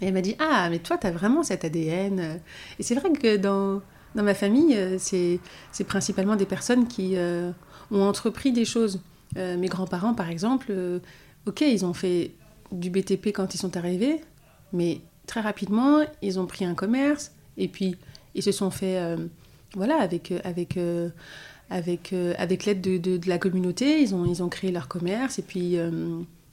Et 0.00 0.06
elle 0.06 0.14
m'a 0.14 0.20
dit 0.20 0.36
ah 0.38 0.68
mais 0.70 0.78
toi, 0.78 0.98
tu 0.98 1.06
as 1.06 1.10
vraiment 1.10 1.42
cet 1.42 1.64
ADN. 1.64 2.40
Et 2.78 2.82
c'est 2.82 2.94
vrai 2.94 3.10
que 3.12 3.36
dans, 3.36 3.80
dans 4.14 4.22
ma 4.22 4.34
famille, 4.34 4.76
euh, 4.76 4.96
c'est 4.98 5.84
principalement 5.86 6.36
des 6.36 6.46
personnes 6.46 6.86
qui 6.86 7.16
euh, 7.16 7.50
ont 7.90 8.02
entrepris 8.02 8.52
des 8.52 8.64
choses. 8.64 9.00
mes 9.34 9.68
grands-parents, 9.68 10.14
par 10.14 10.30
exemple, 10.30 10.72
ok, 11.46 11.60
ils 11.62 11.84
ont 11.84 11.94
fait 11.94 12.32
du 12.72 12.90
BTP 12.90 13.28
quand 13.28 13.54
ils 13.54 13.58
sont 13.58 13.76
arrivés, 13.76 14.20
mais 14.72 15.00
très 15.26 15.40
rapidement, 15.40 16.00
ils 16.22 16.38
ont 16.38 16.46
pris 16.46 16.64
un 16.64 16.74
commerce 16.74 17.32
et 17.56 17.68
puis 17.68 17.96
ils 18.34 18.42
se 18.42 18.52
sont 18.52 18.70
fait, 18.70 18.98
euh, 18.98 19.16
voilà, 19.74 19.96
avec, 19.96 20.30
euh, 20.30 20.40
avec, 20.44 20.76
euh, 20.76 21.08
avec, 21.70 22.14
avec 22.38 22.64
l'aide 22.64 22.80
de, 22.80 22.96
de, 22.98 23.28
la 23.28 23.38
communauté, 23.38 24.00
ils 24.00 24.14
ont, 24.14 24.24
ils 24.24 24.42
ont 24.42 24.48
créé 24.48 24.70
leur 24.70 24.88
commerce 24.88 25.38
et 25.38 25.42
puis, 25.42 25.74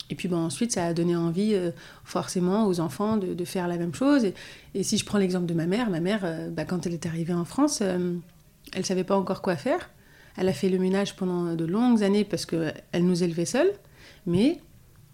et 0.09 0.15
puis 0.15 0.33
ensuite 0.33 0.71
ça 0.71 0.87
a 0.87 0.93
donné 0.93 1.15
envie 1.15 1.55
forcément 2.03 2.65
aux 2.65 2.79
enfants 2.79 3.17
de, 3.17 3.35
de, 3.35 3.45
faire 3.45 3.67
la 3.67 3.77
même 3.77 3.93
chose. 3.93 4.25
Et, 4.73 4.83
si 4.83 4.97
je 4.97 5.05
prends 5.05 5.19
l'exemple 5.19 5.45
de 5.45 5.53
ma 5.53 5.67
mère, 5.67 5.91
ma 5.91 5.99
mère, 5.99 6.49
bah, 6.49 6.65
quand 6.65 6.87
elle 6.87 6.93
est 6.93 7.05
arrivée 7.05 7.33
en 7.33 7.45
France, 7.45 7.81
elle 7.81 8.21
ne 8.75 8.83
savait 8.83 9.03
pas 9.03 9.15
encore 9.15 9.43
quoi 9.43 9.55
faire. 9.55 9.91
Elle 10.35 10.49
a 10.49 10.53
fait 10.53 10.69
le 10.69 10.79
ménage 10.79 11.15
pendant 11.15 11.53
de 11.53 11.65
longues 11.65 12.03
années 12.03 12.23
parce 12.23 12.47
qu'elle 12.47 12.73
nous 12.95 13.21
élevait 13.21 13.45
seuls, 13.45 13.71
mais 14.25 14.61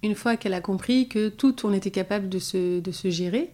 une 0.04 0.16
fois 0.16 0.38
qu'elle 0.38 0.54
a 0.54 0.62
compris 0.62 1.08
que 1.08 1.30
tout, 1.30 1.66
on 1.66 1.74
était 1.74 1.92
capable 1.92 2.30
de 2.30 2.40
se, 2.40 2.80
de 2.80 2.92
se 2.92 3.10
gérer, 3.10 3.52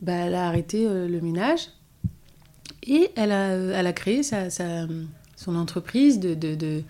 bah, 0.00 0.12
elle 0.12 0.34
a 0.34 0.48
arrêté 0.48 0.86
euh, 0.86 1.08
le 1.08 1.20
ménage 1.20 1.68
et 2.82 3.10
elle 3.16 3.32
a, 3.32 3.48
elle 3.54 3.86
a 3.86 3.92
créé 3.92 4.22
sa, 4.22 4.50
sa, 4.50 4.86
son 5.36 5.56
entreprise 5.56 6.20
de, 6.20 6.34
de, 6.34 6.54
de, 6.54 6.82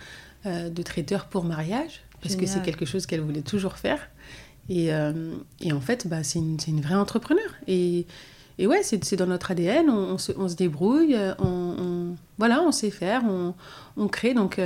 euh, 0.47 0.71
de, 0.71 0.83
traiteur 0.83 1.27
pour 1.27 1.45
mariage, 1.45 2.03
parce 2.23 2.37
que 2.37 2.47
c'est 2.47 2.63
quelque 2.63 2.85
chose 2.85 3.07
qu'elle 3.07 3.21
voulait 3.21 3.43
toujours 3.43 3.75
faire. 3.75 4.01
Et, 4.69 4.93
euh, 4.95 5.35
et 5.61 5.73
en 5.73 5.81
fait, 5.81 6.07
bah, 6.09 6.23
c'est 6.23 6.39
une, 6.39 6.57
une, 6.67 6.81
vraie 6.81 6.95
entrepreneur. 6.95 7.49
Et, 7.69 8.07
et 8.59 8.67
ouais, 8.67 8.83
c'est 8.83 9.17
dans 9.17 9.27
notre 9.27 9.51
ADN, 9.51 9.91
on, 9.91 10.17
se, 10.17 10.33
on 10.37 10.49
se, 10.49 10.55
débrouille, 10.55 11.17
on, 11.39 12.17
voilà, 12.39 12.63
on 12.63 12.73
sait 12.73 12.91
faire, 12.91 13.23
on, 13.25 13.55
on 13.97 14.09
crée. 14.09 14.33
Donc, 14.33 14.59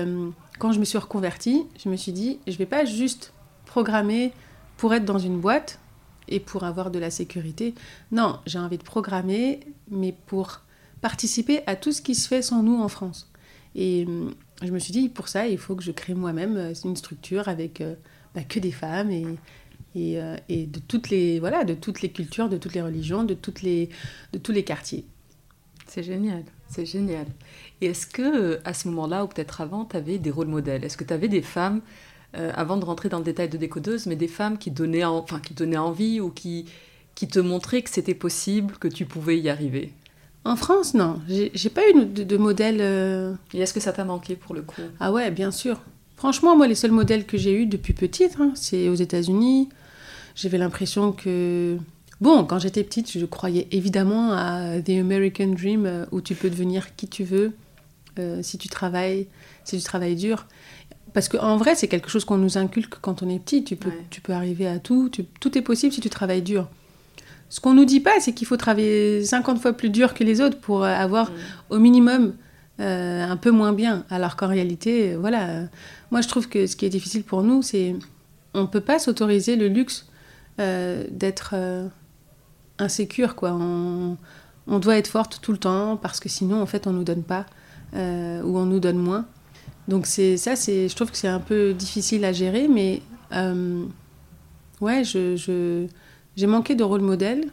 quand 0.58 0.72
je 0.72 0.78
me 0.78 0.84
suis 0.84 0.98
reconvertie, 0.98 1.64
je 1.82 1.88
me 1.88 1.96
suis 1.96 2.12
dit, 2.12 2.38
je 2.46 2.56
vais 2.56 2.66
pas 2.66 2.84
juste 2.84 3.32
programmer 3.68 4.32
pour 4.76 4.92
être 4.94 5.04
dans 5.04 5.18
une 5.18 5.38
boîte 5.38 5.78
et 6.26 6.40
pour 6.40 6.64
avoir 6.64 6.90
de 6.90 6.98
la 6.98 7.10
sécurité. 7.10 7.74
Non, 8.10 8.40
j'ai 8.46 8.58
envie 8.58 8.78
de 8.78 8.82
programmer, 8.82 9.60
mais 9.90 10.14
pour 10.26 10.60
participer 11.00 11.60
à 11.66 11.76
tout 11.76 11.92
ce 11.92 12.02
qui 12.02 12.14
se 12.14 12.28
fait 12.28 12.42
sans 12.42 12.62
nous 12.62 12.80
en 12.80 12.88
France. 12.88 13.30
Et 13.74 14.04
hum, 14.06 14.34
je 14.62 14.72
me 14.72 14.78
suis 14.78 14.92
dit, 14.92 15.08
pour 15.08 15.28
ça, 15.28 15.46
il 15.46 15.58
faut 15.58 15.76
que 15.76 15.82
je 15.82 15.92
crée 15.92 16.14
moi-même 16.14 16.56
euh, 16.56 16.74
une 16.84 16.96
structure 16.96 17.48
avec 17.48 17.80
euh, 17.80 17.94
bah, 18.34 18.42
que 18.42 18.58
des 18.58 18.72
femmes 18.72 19.10
et, 19.10 19.26
et, 19.94 20.20
euh, 20.20 20.36
et, 20.48 20.66
de, 20.66 20.80
toutes 20.80 21.10
les, 21.10 21.38
voilà, 21.38 21.64
de 21.64 21.74
toutes 21.74 22.02
les 22.02 22.10
cultures, 22.10 22.48
de 22.48 22.56
toutes 22.56 22.74
les 22.74 22.82
religions, 22.82 23.24
de, 23.24 23.34
toutes 23.34 23.62
les, 23.62 23.88
de 24.32 24.38
tous 24.38 24.52
les 24.52 24.64
quartiers. 24.64 25.04
C'est 25.86 26.02
génial, 26.02 26.44
c'est 26.68 26.84
génial. 26.84 27.26
Et 27.80 27.86
est-ce 27.86 28.06
que 28.06 28.60
à 28.64 28.74
ce 28.74 28.88
moment-là, 28.88 29.24
ou 29.24 29.28
peut-être 29.28 29.60
avant, 29.60 29.84
tu 29.86 29.96
avais 29.96 30.18
des 30.18 30.30
rôles 30.30 30.48
modèles? 30.48 30.84
Est-ce 30.84 30.96
que 30.96 31.04
tu 31.04 31.14
avais 31.14 31.28
des 31.28 31.40
femmes 31.40 31.80
euh, 32.36 32.52
avant 32.54 32.76
de 32.76 32.84
rentrer 32.84 33.08
dans 33.08 33.18
le 33.18 33.24
détail 33.24 33.48
de 33.48 33.56
décodeuse, 33.56 34.04
mais 34.04 34.14
des 34.14 34.28
femmes 34.28 34.58
qui 34.58 34.70
donnaient, 34.70 35.04
enfin, 35.04 35.40
qui 35.40 35.54
donnaient 35.54 35.78
envie 35.78 36.20
ou 36.20 36.28
qui, 36.28 36.66
qui 37.14 37.26
te 37.26 37.38
montraient 37.38 37.80
que 37.80 37.88
c'était 37.88 38.14
possible, 38.14 38.74
que 38.78 38.86
tu 38.86 39.06
pouvais 39.06 39.38
y 39.38 39.48
arriver 39.48 39.94
En 40.44 40.54
France, 40.54 40.92
non. 40.92 41.20
J'ai 41.26 41.70
pas 41.70 41.80
eu 41.88 42.04
de, 42.04 42.36
modèle. 42.36 42.78
Euh, 42.80 43.32
Et 43.54 43.60
est-ce 43.60 43.72
que 43.72 43.80
ça 43.80 43.94
t'a 43.94 44.04
manqué 44.04 44.36
pour 44.36 44.54
le 44.54 44.60
coup? 44.60 44.82
Ah 45.00 45.10
ouais, 45.10 45.30
bien 45.30 45.50
sûr. 45.50 45.80
Franchement, 46.16 46.54
moi, 46.54 46.66
les 46.68 46.74
seuls 46.74 46.90
modèles 46.90 47.24
que 47.24 47.38
j'ai 47.38 47.54
eus 47.54 47.66
depuis 47.66 47.94
petite, 47.94 48.36
hein, 48.38 48.52
c'est 48.54 48.90
aux 48.90 48.94
États-Unis. 48.94 49.70
J'avais 50.34 50.58
l'impression 50.58 51.12
que. 51.12 51.78
Bon, 52.20 52.44
quand 52.44 52.58
j'étais 52.58 52.84
petite, 52.84 53.10
je 53.10 53.24
croyais 53.24 53.68
évidemment 53.70 54.32
à 54.32 54.82
The 54.82 54.90
American 55.00 55.54
Dream, 55.54 55.86
euh, 55.86 56.04
où 56.12 56.20
tu 56.20 56.34
peux 56.34 56.50
devenir 56.50 56.94
qui 56.94 57.08
tu 57.08 57.24
veux 57.24 57.52
si 58.42 58.58
tu 58.58 58.66
travailles, 58.66 59.28
si 59.62 59.78
tu 59.78 59.84
travailles 59.84 60.16
dur. 60.16 60.46
Parce 61.18 61.28
qu'en 61.28 61.56
vrai, 61.56 61.74
c'est 61.74 61.88
quelque 61.88 62.10
chose 62.10 62.24
qu'on 62.24 62.36
nous 62.36 62.58
inculque 62.58 62.94
quand 63.00 63.24
on 63.24 63.28
est 63.28 63.40
petit. 63.40 63.64
Tu 63.64 63.74
peux, 63.74 63.90
tu 64.08 64.20
peux 64.20 64.32
arriver 64.32 64.68
à 64.68 64.78
tout. 64.78 65.10
tout 65.40 65.58
est 65.58 65.62
possible 65.62 65.92
si 65.92 66.00
tu 66.00 66.08
travailles 66.08 66.42
dur. 66.42 66.68
Ce 67.48 67.58
qu'on 67.58 67.74
nous 67.74 67.84
dit 67.84 67.98
pas, 67.98 68.20
c'est 68.20 68.32
qu'il 68.32 68.46
faut 68.46 68.56
travailler 68.56 69.24
50 69.24 69.60
fois 69.60 69.72
plus 69.72 69.90
dur 69.90 70.14
que 70.14 70.22
les 70.22 70.40
autres 70.40 70.60
pour 70.60 70.84
euh, 70.84 70.94
avoir 70.94 71.32
mm. 71.32 71.34
au 71.70 71.78
minimum 71.80 72.34
euh, 72.78 73.28
un 73.28 73.36
peu 73.36 73.50
moins 73.50 73.72
bien. 73.72 74.04
Alors 74.10 74.36
qu'en 74.36 74.46
réalité, 74.46 75.14
euh, 75.14 75.18
voilà. 75.18 75.64
moi, 76.12 76.20
je 76.20 76.28
trouve 76.28 76.48
que 76.48 76.68
ce 76.68 76.76
qui 76.76 76.86
est 76.86 76.88
difficile 76.88 77.24
pour 77.24 77.42
nous, 77.42 77.62
c'est 77.62 77.96
on 78.54 78.68
peut 78.68 78.80
pas 78.80 79.00
s'autoriser 79.00 79.56
le 79.56 79.66
luxe 79.66 80.06
d'être 80.56 81.56
insécure, 82.78 83.34
quoi. 83.34 83.58
On, 83.58 84.16
on, 84.68 84.78
doit 84.78 84.96
être 84.98 85.08
forte 85.08 85.40
tout 85.42 85.50
le 85.50 85.58
temps 85.58 85.96
parce 85.96 86.20
que 86.20 86.28
sinon, 86.28 86.62
en 86.62 86.66
fait, 86.66 86.86
on 86.86 86.92
nous 86.92 87.02
donne 87.02 87.24
pas 87.24 87.44
ou 87.92 88.56
on 88.56 88.66
nous 88.66 88.78
donne 88.78 88.98
moins. 88.98 89.26
Donc 89.88 90.06
c'est 90.06 90.36
ça, 90.36 90.54
c'est, 90.54 90.88
je 90.88 90.94
trouve 90.94 91.10
que 91.10 91.16
c'est 91.16 91.28
un 91.28 91.40
peu 91.40 91.72
difficile 91.72 92.24
à 92.26 92.32
gérer, 92.32 92.68
mais 92.68 93.00
euh, 93.32 93.84
ouais, 94.82 95.02
je, 95.02 95.86
j'ai 96.36 96.46
manqué 96.46 96.74
de 96.74 96.84
rôle 96.84 97.00
modèle. 97.00 97.46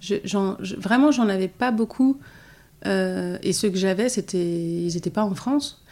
Je, 0.00 0.16
vraiment, 0.78 1.12
j'en 1.12 1.28
avais 1.28 1.48
pas 1.48 1.70
beaucoup. 1.70 2.18
Euh, 2.86 3.38
et 3.42 3.52
ceux 3.52 3.70
que 3.70 3.76
j'avais, 3.76 4.08
c'était, 4.08 4.38
ils 4.38 4.94
n'étaient 4.94 5.10
pas 5.10 5.22
en 5.22 5.34
France. 5.34 5.84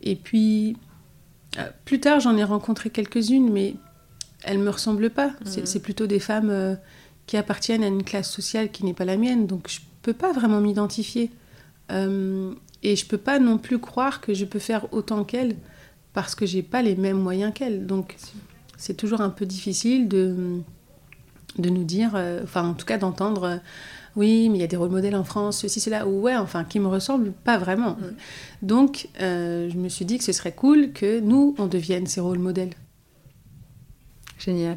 Et 0.00 0.14
puis, 0.14 0.76
euh, 1.58 1.68
plus 1.84 2.00
tard, 2.00 2.20
j'en 2.20 2.36
ai 2.36 2.44
rencontré 2.44 2.88
quelques-unes, 2.88 3.52
mais 3.52 3.74
elles 4.44 4.58
me 4.58 4.70
ressemblent 4.70 5.10
pas. 5.10 5.32
C'est, 5.44 5.74
mhm. 5.74 5.82
plutôt 5.82 6.06
des 6.06 6.20
femmes 6.20 6.78
qui 7.26 7.36
appartiennent 7.36 7.82
à 7.82 7.88
une 7.88 8.04
classe 8.04 8.30
sociale 8.30 8.70
qui 8.70 8.84
n'est 8.84 8.94
pas 8.94 9.04
la 9.04 9.16
mienne. 9.16 9.48
Donc, 9.48 9.68
je 9.68 9.80
peux 10.02 10.14
pas 10.14 10.32
vraiment 10.32 10.60
m'identifier. 10.60 11.32
Et 12.82 12.96
je 12.96 13.06
peux 13.06 13.18
pas 13.18 13.38
non 13.38 13.58
plus 13.58 13.78
croire 13.78 14.20
que 14.20 14.34
je 14.34 14.44
peux 14.44 14.58
faire 14.58 14.92
autant 14.92 15.24
qu'elle 15.24 15.56
parce 16.12 16.34
que 16.34 16.46
j'ai 16.46 16.62
pas 16.62 16.82
les 16.82 16.96
mêmes 16.96 17.18
moyens 17.18 17.52
qu'elle. 17.54 17.86
Donc 17.86 18.16
c'est 18.76 18.96
toujours 18.96 19.20
un 19.20 19.30
peu 19.30 19.46
difficile 19.46 20.08
de, 20.08 20.60
de 21.58 21.68
nous 21.68 21.84
dire, 21.84 22.12
euh, 22.14 22.40
enfin 22.44 22.68
en 22.68 22.74
tout 22.74 22.86
cas 22.86 22.98
d'entendre, 22.98 23.44
euh, 23.44 23.56
oui, 24.16 24.48
mais 24.48 24.58
il 24.58 24.60
y 24.60 24.64
a 24.64 24.68
des 24.68 24.76
rôles 24.76 24.90
modèles 24.90 25.16
en 25.16 25.24
France, 25.24 25.58
ceci, 25.60 25.80
cela, 25.80 26.06
ou 26.06 26.22
ouais, 26.22 26.36
enfin 26.36 26.64
qui 26.64 26.80
me 26.80 26.88
ressemblent 26.88 27.32
pas 27.32 27.58
vraiment. 27.58 27.96
Donc 28.62 29.08
euh, 29.20 29.68
je 29.70 29.76
me 29.76 29.88
suis 29.88 30.04
dit 30.04 30.18
que 30.18 30.24
ce 30.24 30.32
serait 30.32 30.54
cool 30.54 30.92
que 30.92 31.20
nous, 31.20 31.54
on 31.58 31.66
devienne 31.66 32.06
ces 32.06 32.20
rôles 32.20 32.38
modèles. 32.38 32.70
Génial. 34.38 34.76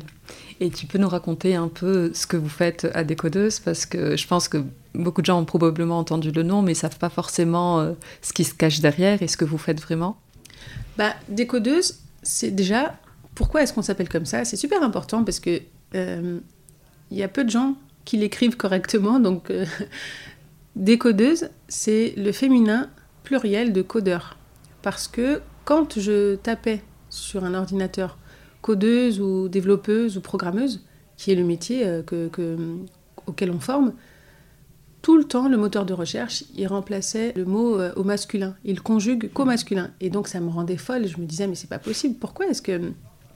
Et 0.59 0.69
tu 0.69 0.87
peux 0.87 0.97
nous 0.97 1.09
raconter 1.09 1.55
un 1.55 1.67
peu 1.67 2.11
ce 2.13 2.25
que 2.25 2.37
vous 2.37 2.49
faites 2.49 2.87
à 2.93 3.03
Décodeuse 3.03 3.59
Parce 3.59 3.85
que 3.85 4.17
je 4.17 4.27
pense 4.27 4.47
que 4.47 4.63
beaucoup 4.95 5.21
de 5.21 5.27
gens 5.27 5.39
ont 5.39 5.45
probablement 5.45 5.99
entendu 5.99 6.31
le 6.31 6.43
nom, 6.43 6.61
mais 6.61 6.71
ne 6.71 6.77
savent 6.77 6.97
pas 6.97 7.09
forcément 7.09 7.79
euh, 7.79 7.93
ce 8.21 8.33
qui 8.33 8.43
se 8.43 8.53
cache 8.53 8.79
derrière 8.79 9.21
et 9.21 9.27
ce 9.27 9.37
que 9.37 9.45
vous 9.45 9.57
faites 9.57 9.79
vraiment. 9.79 10.17
Bah, 10.97 11.13
Décodeuse, 11.29 11.99
c'est 12.23 12.51
déjà 12.51 12.95
pourquoi 13.35 13.63
est-ce 13.63 13.73
qu'on 13.73 13.81
s'appelle 13.81 14.09
comme 14.09 14.25
ça? 14.25 14.45
C'est 14.45 14.57
super 14.57 14.83
important 14.83 15.23
parce 15.23 15.39
que 15.39 15.61
il 15.93 17.17
y 17.17 17.23
a 17.23 17.27
peu 17.27 17.43
de 17.43 17.49
gens 17.49 17.75
qui 18.05 18.17
l'écrivent 18.17 18.57
correctement. 18.57 19.19
Donc, 19.19 19.51
décodeuse, 20.75 21.49
c'est 21.67 22.13
le 22.17 22.31
féminin 22.31 22.89
pluriel 23.23 23.73
de 23.73 23.81
codeur. 23.81 24.37
Parce 24.81 25.07
que 25.07 25.41
quand 25.65 25.99
je 25.99 26.35
tapais 26.35 26.81
sur 27.09 27.43
un 27.43 27.53
ordinateur 27.53 28.17
codeuse 28.61 29.19
ou 29.19 29.47
développeuse 29.47 30.17
ou 30.17 30.21
programmeuse, 30.21 30.85
qui 31.17 31.31
est 31.31 31.35
le 31.35 31.43
métier 31.43 31.85
euh, 31.85 32.01
que, 32.03 32.29
auquel 33.27 33.51
on 33.51 33.59
forme, 33.59 33.93
tout 35.01 35.17
le 35.17 35.23
temps, 35.23 35.49
le 35.49 35.57
moteur 35.57 35.85
de 35.85 35.93
recherche, 35.93 36.43
il 36.55 36.67
remplaçait 36.67 37.33
le 37.35 37.45
mot 37.45 37.79
euh, 37.79 37.91
au 37.95 38.03
masculin. 38.03 38.55
Il 38.63 38.81
conjugue 38.81 39.31
qu'au 39.33 39.45
masculin. 39.45 39.91
Et 39.99 40.09
donc, 40.09 40.27
ça 40.27 40.39
me 40.39 40.49
rendait 40.49 40.77
folle. 40.77 41.07
Je 41.07 41.17
me 41.17 41.25
disais, 41.25 41.47
mais 41.47 41.55
c'est 41.55 41.69
pas 41.69 41.79
possible. 41.79 42.15
Pourquoi 42.19 42.47
est-ce 42.47 42.61
que 42.61 42.91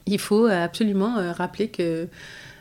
il 0.06 0.20
faut 0.20 0.46
absolument 0.46 1.16
euh, 1.16 1.32
rappeler 1.32 1.68
que 1.68 2.08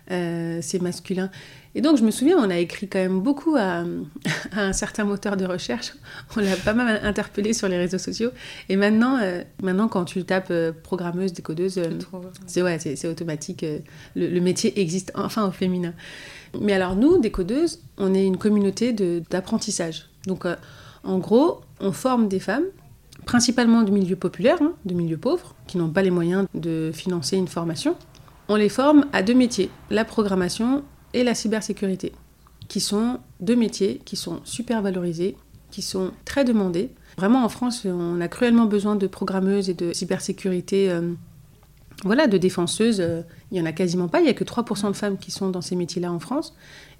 c'est 0.07 0.81
masculin? 0.81 1.29
Et 1.77 1.81
donc, 1.81 1.97
je 1.97 2.03
me 2.03 2.11
souviens, 2.11 2.37
on 2.37 2.49
a 2.49 2.57
écrit 2.57 2.87
quand 2.87 2.99
même 2.99 3.19
beaucoup 3.19 3.55
à, 3.59 3.83
un 4.53 4.73
certain 4.73 5.03
moteur 5.03 5.35
de 5.35 5.45
recherche. 5.45 5.93
On 6.35 6.39
l'a 6.39 6.55
pas 6.55 6.73
mal 6.73 7.01
interpellé 7.03 7.53
sur 7.53 7.67
les 7.67 7.77
réseaux 7.77 7.97
sociaux. 7.97 8.31
Et 8.69 8.77
maintenant, 8.77 9.19
euh, 9.21 9.43
maintenant 9.61 9.89
quand 9.89 10.05
tu 10.05 10.23
tapes 10.23 10.47
euh, 10.51 10.71
programmeuse, 10.71 11.33
décodeuse, 11.33 11.77
euh, 11.77 11.89
c'est 12.47 12.61
ouais, 12.61 12.79
c'est 12.79 13.07
automatique. 13.07 13.65
Le, 14.15 14.39
métier 14.39 14.79
existe 14.79 15.11
enfin 15.15 15.45
au 15.47 15.51
féminin. 15.51 15.93
Mais 16.61 16.71
alors, 16.71 16.95
nous, 16.95 17.19
décodeuses, 17.19 17.81
on 17.97 18.13
est 18.13 18.25
une 18.25 18.37
communauté 18.37 18.93
d'apprentissage. 19.29 20.09
Donc, 20.27 20.45
en 21.03 21.19
gros, 21.19 21.61
on 21.81 21.91
forme 21.91 22.29
des 22.29 22.39
femmes 22.39 22.65
principalement 23.25 23.81
du 23.81 23.91
milieu 23.91 24.15
populaire, 24.15 24.57
hein, 24.61 24.73
de 24.85 24.93
milieu 24.93 25.17
pauvre, 25.17 25.55
qui 25.67 25.77
n'ont 25.77 25.89
pas 25.89 26.03
les 26.03 26.11
moyens 26.11 26.45
de 26.53 26.91
financer 26.93 27.35
une 27.37 27.47
formation. 27.47 27.95
On 28.47 28.55
les 28.55 28.69
forme 28.69 29.05
à 29.11 29.23
deux 29.23 29.33
métiers, 29.33 29.71
la 29.89 30.05
programmation 30.05 30.83
et 31.15 31.23
la 31.23 31.33
cybersécurité, 31.33 32.11
qui 32.67 32.79
sont 32.79 33.19
deux 33.39 33.55
métiers 33.55 34.01
qui 34.05 34.15
sont 34.15 34.41
super 34.43 34.81
valorisés, 34.81 35.35
qui 35.71 35.81
sont 35.81 36.11
très 36.25 36.43
demandés. 36.43 36.91
Vraiment, 37.17 37.43
en 37.43 37.49
France, 37.49 37.85
on 37.85 38.21
a 38.21 38.27
cruellement 38.27 38.65
besoin 38.65 38.95
de 38.95 39.07
programmeuses 39.07 39.69
et 39.69 39.73
de 39.73 39.93
cybersécurité, 39.93 40.91
euh, 40.91 41.13
voilà, 42.03 42.27
de 42.27 42.37
défenseuses. 42.37 42.99
Il 43.51 43.55
n'y 43.55 43.61
en 43.61 43.65
a 43.65 43.71
quasiment 43.71 44.09
pas. 44.09 44.19
Il 44.19 44.23
n'y 44.23 44.29
a 44.29 44.33
que 44.33 44.43
3% 44.43 44.89
de 44.89 44.95
femmes 44.95 45.17
qui 45.17 45.31
sont 45.31 45.49
dans 45.49 45.61
ces 45.61 45.75
métiers-là 45.75 46.11
en 46.11 46.19
France. 46.19 46.53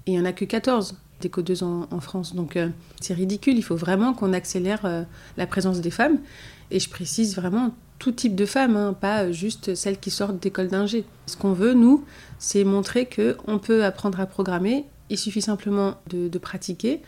Et 0.06 0.12
il 0.12 0.14
n'y 0.14 0.20
en 0.20 0.24
a 0.24 0.32
que 0.32 0.46
14 0.46 0.96
décodeuses 1.20 1.62
en, 1.62 1.86
en 1.90 2.00
France. 2.00 2.34
Donc, 2.34 2.56
euh, 2.56 2.68
c'est 3.00 3.14
ridicule. 3.14 3.56
Il 3.56 3.62
faut 3.62 3.76
vraiment 3.76 4.14
qu'on 4.14 4.32
accélère 4.32 4.84
euh, 4.84 5.02
la 5.36 5.46
présence 5.46 5.80
des 5.80 5.90
femmes. 5.90 6.18
Et 6.70 6.80
je 6.80 6.88
précise 6.88 7.36
vraiment 7.36 7.74
tout 7.98 8.12
type 8.12 8.34
de 8.34 8.46
femmes, 8.46 8.76
hein, 8.76 8.92
pas 8.92 9.30
juste 9.32 9.74
celles 9.74 9.98
qui 9.98 10.10
sortent 10.10 10.38
d'école 10.40 10.68
d'ingé. 10.68 11.04
Ce 11.26 11.36
qu'on 11.36 11.52
veut, 11.52 11.74
nous, 11.74 12.04
c'est 12.38 12.64
montrer 12.64 13.08
qu'on 13.08 13.58
peut 13.58 13.84
apprendre 13.84 14.20
à 14.20 14.26
programmer, 14.26 14.84
il 15.08 15.18
suffit 15.18 15.42
simplement 15.42 15.94
de, 16.08 16.38
pratiquer. 16.38 17.00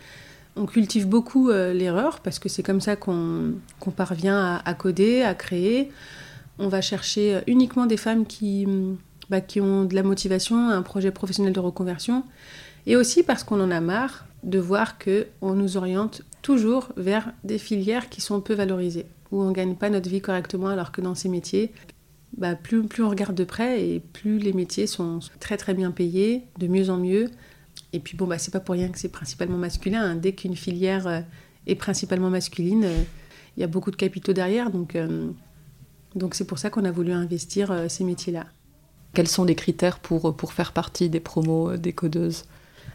On 0.55 0.65
cultive 0.65 1.07
beaucoup 1.07 1.49
euh, 1.49 1.73
l'erreur 1.73 2.19
parce 2.21 2.39
que 2.39 2.49
c'est 2.49 2.63
comme 2.63 2.81
ça 2.81 2.95
qu'on 2.95 3.53
parvient 3.95 4.61
à, 4.63 4.73
coder, 4.73 5.21
à 5.21 5.35
créer. 5.35 5.91
On 6.57 6.67
va 6.67 6.81
chercher 6.81 7.41
uniquement 7.47 7.85
des 7.85 7.97
femmes 7.97 8.25
qui, 8.25 8.67
bah, 9.29 9.41
qui 9.41 9.61
ont 9.61 9.85
de 9.85 9.95
la 9.95 10.03
motivation, 10.03 10.69
un 10.69 10.81
projet 10.81 11.11
professionnel 11.11 11.53
de 11.53 11.59
reconversion. 11.59 12.23
Et 12.85 12.95
aussi 12.95 13.23
parce 13.23 13.43
qu'on 13.43 13.61
en 13.61 13.71
a 13.71 13.81
marre 13.81 14.25
de 14.43 14.59
voir 14.59 14.97
qu'on 14.97 15.53
nous 15.53 15.77
oriente 15.77 16.21
toujours 16.41 16.89
vers 16.97 17.33
des 17.43 17.57
filières 17.57 18.09
qui 18.09 18.21
sont 18.21 18.41
peu 18.41 18.53
valorisées 18.53 19.05
où 19.31 19.41
on 19.41 19.51
gagne 19.51 19.75
pas 19.75 19.89
notre 19.89 20.09
vie 20.09 20.21
correctement, 20.21 20.67
alors 20.67 20.91
que 20.91 21.01
dans 21.01 21.15
ces 21.15 21.29
métiers, 21.29 21.71
bah, 22.37 22.55
plus, 22.55 22.83
plus 22.83 23.03
on 23.03 23.09
regarde 23.09 23.35
de 23.35 23.43
près 23.43 23.87
et 23.87 23.99
plus 23.99 24.39
les 24.39 24.53
métiers 24.53 24.87
sont 24.87 25.19
très 25.39 25.57
très 25.57 25.73
bien 25.73 25.91
payés, 25.91 26.43
de 26.57 26.67
mieux 26.67 26.89
en 26.89 26.97
mieux. 26.97 27.29
Et 27.93 27.99
puis 27.99 28.17
bon, 28.17 28.27
bah, 28.27 28.37
c'est 28.37 28.51
pas 28.51 28.59
pour 28.59 28.75
rien 28.75 28.89
que 28.89 28.99
c'est 28.99 29.09
principalement 29.09 29.57
masculin. 29.57 30.11
Hein. 30.11 30.15
Dès 30.15 30.33
qu'une 30.33 30.55
filière 30.55 31.07
euh, 31.07 31.21
est 31.67 31.75
principalement 31.75 32.29
masculine, 32.29 32.85
euh, 32.85 33.03
il 33.57 33.61
y 33.61 33.63
a 33.63 33.67
beaucoup 33.67 33.91
de 33.91 33.95
capitaux 33.95 34.33
derrière. 34.33 34.71
Donc 34.71 34.95
euh, 34.95 35.29
donc 36.15 36.33
c'est 36.33 36.45
pour 36.45 36.59
ça 36.59 36.69
qu'on 36.69 36.85
a 36.85 36.91
voulu 36.91 37.11
investir 37.11 37.85
ces 37.87 38.03
métiers-là. 38.03 38.45
Quels 39.13 39.27
sont 39.27 39.43
les 39.43 39.55
critères 39.55 39.99
pour, 39.99 40.35
pour 40.35 40.53
faire 40.53 40.71
partie 40.71 41.09
des 41.09 41.19
promos 41.19 41.77
des 41.77 41.93
codeuses? 41.93 42.45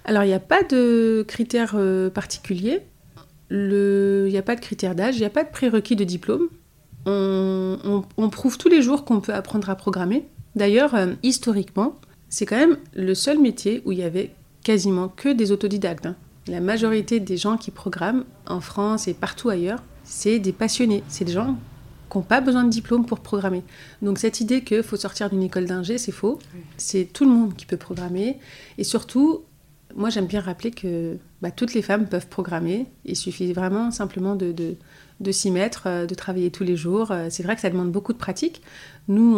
Alors 0.04 0.24
il 0.24 0.28
n'y 0.28 0.34
a 0.34 0.40
pas 0.40 0.62
de 0.64 1.24
critères 1.26 1.76
particuliers. 2.12 2.82
Il 3.54 4.30
n'y 4.30 4.36
a 4.36 4.42
pas 4.42 4.56
de 4.56 4.60
critère 4.60 4.96
d'âge, 4.96 5.16
il 5.16 5.20
n'y 5.20 5.26
a 5.26 5.30
pas 5.30 5.44
de 5.44 5.50
prérequis 5.50 5.94
de 5.94 6.02
diplôme. 6.02 6.48
On, 7.06 8.28
prouve 8.30 8.58
tous 8.58 8.68
les 8.68 8.82
jours 8.82 9.04
qu'on 9.04 9.20
peut 9.20 9.32
apprendre 9.32 9.70
à 9.70 9.76
programmer. 9.76 10.24
D'ailleurs, 10.56 10.94
euh, 10.94 11.12
historiquement, 11.22 11.94
c'est 12.28 12.46
quand 12.46 12.56
même 12.56 12.78
le 12.94 13.14
seul 13.14 13.38
métier 13.38 13.82
où 13.84 13.92
il 13.92 13.98
y 13.98 14.02
avait 14.02 14.30
quasiment 14.64 15.08
que 15.08 15.28
des 15.28 15.52
autodidactes. 15.52 16.06
Hein. 16.06 16.16
La 16.48 16.60
majorité 16.60 17.20
des 17.20 17.36
gens 17.36 17.56
qui 17.56 17.70
programment 17.70 18.24
en 18.46 18.60
France 18.60 19.06
et 19.06 19.14
partout 19.14 19.50
ailleurs, 19.50 19.82
c'est 20.02 20.38
des 20.38 20.52
passionnés. 20.52 21.04
C'est 21.08 21.24
des 21.24 21.32
gens 21.32 21.56
qui 22.10 22.18
n'ont 22.18 22.24
pas 22.24 22.40
besoin 22.40 22.64
de 22.64 22.70
diplôme 22.70 23.06
pour 23.06 23.20
programmer. 23.20 23.62
Donc 24.02 24.18
cette 24.18 24.40
idée 24.40 24.62
qu'il 24.62 24.82
faut 24.82 24.96
sortir 24.96 25.30
d'une 25.30 25.42
école 25.42 25.66
d'ingé, 25.66 25.96
c'est 25.98 26.12
faux. 26.12 26.38
C'est 26.76 27.04
tout 27.12 27.24
le 27.24 27.30
monde 27.30 27.54
qui 27.54 27.66
peut 27.66 27.76
programmer. 27.76 28.38
Et 28.78 28.84
surtout, 28.84 29.42
moi 29.96 30.10
j'aime 30.10 30.26
bien 30.26 30.40
rappeler 30.40 30.70
que 30.70 31.18
bah, 31.40 31.50
toutes 31.50 31.74
les 31.74 31.82
femmes 31.82 32.06
peuvent 32.06 32.28
programmer. 32.28 32.86
Il 33.04 33.16
suffit 33.16 33.52
vraiment 33.52 33.90
simplement 33.90 34.34
de, 34.34 34.76
s'y 35.30 35.50
mettre, 35.50 35.84
euh, 35.86 36.06
de 36.06 36.14
travailler 36.14 36.50
tous 36.50 36.64
les 36.64 36.76
jours. 36.76 37.10
Euh, 37.10 37.26
c'est 37.30 37.42
vrai 37.42 37.54
que 37.54 37.60
ça 37.60 37.70
demande 37.70 37.92
beaucoup 37.92 38.12
de 38.12 38.18
pratique. 38.18 38.62
Nous, 39.08 39.36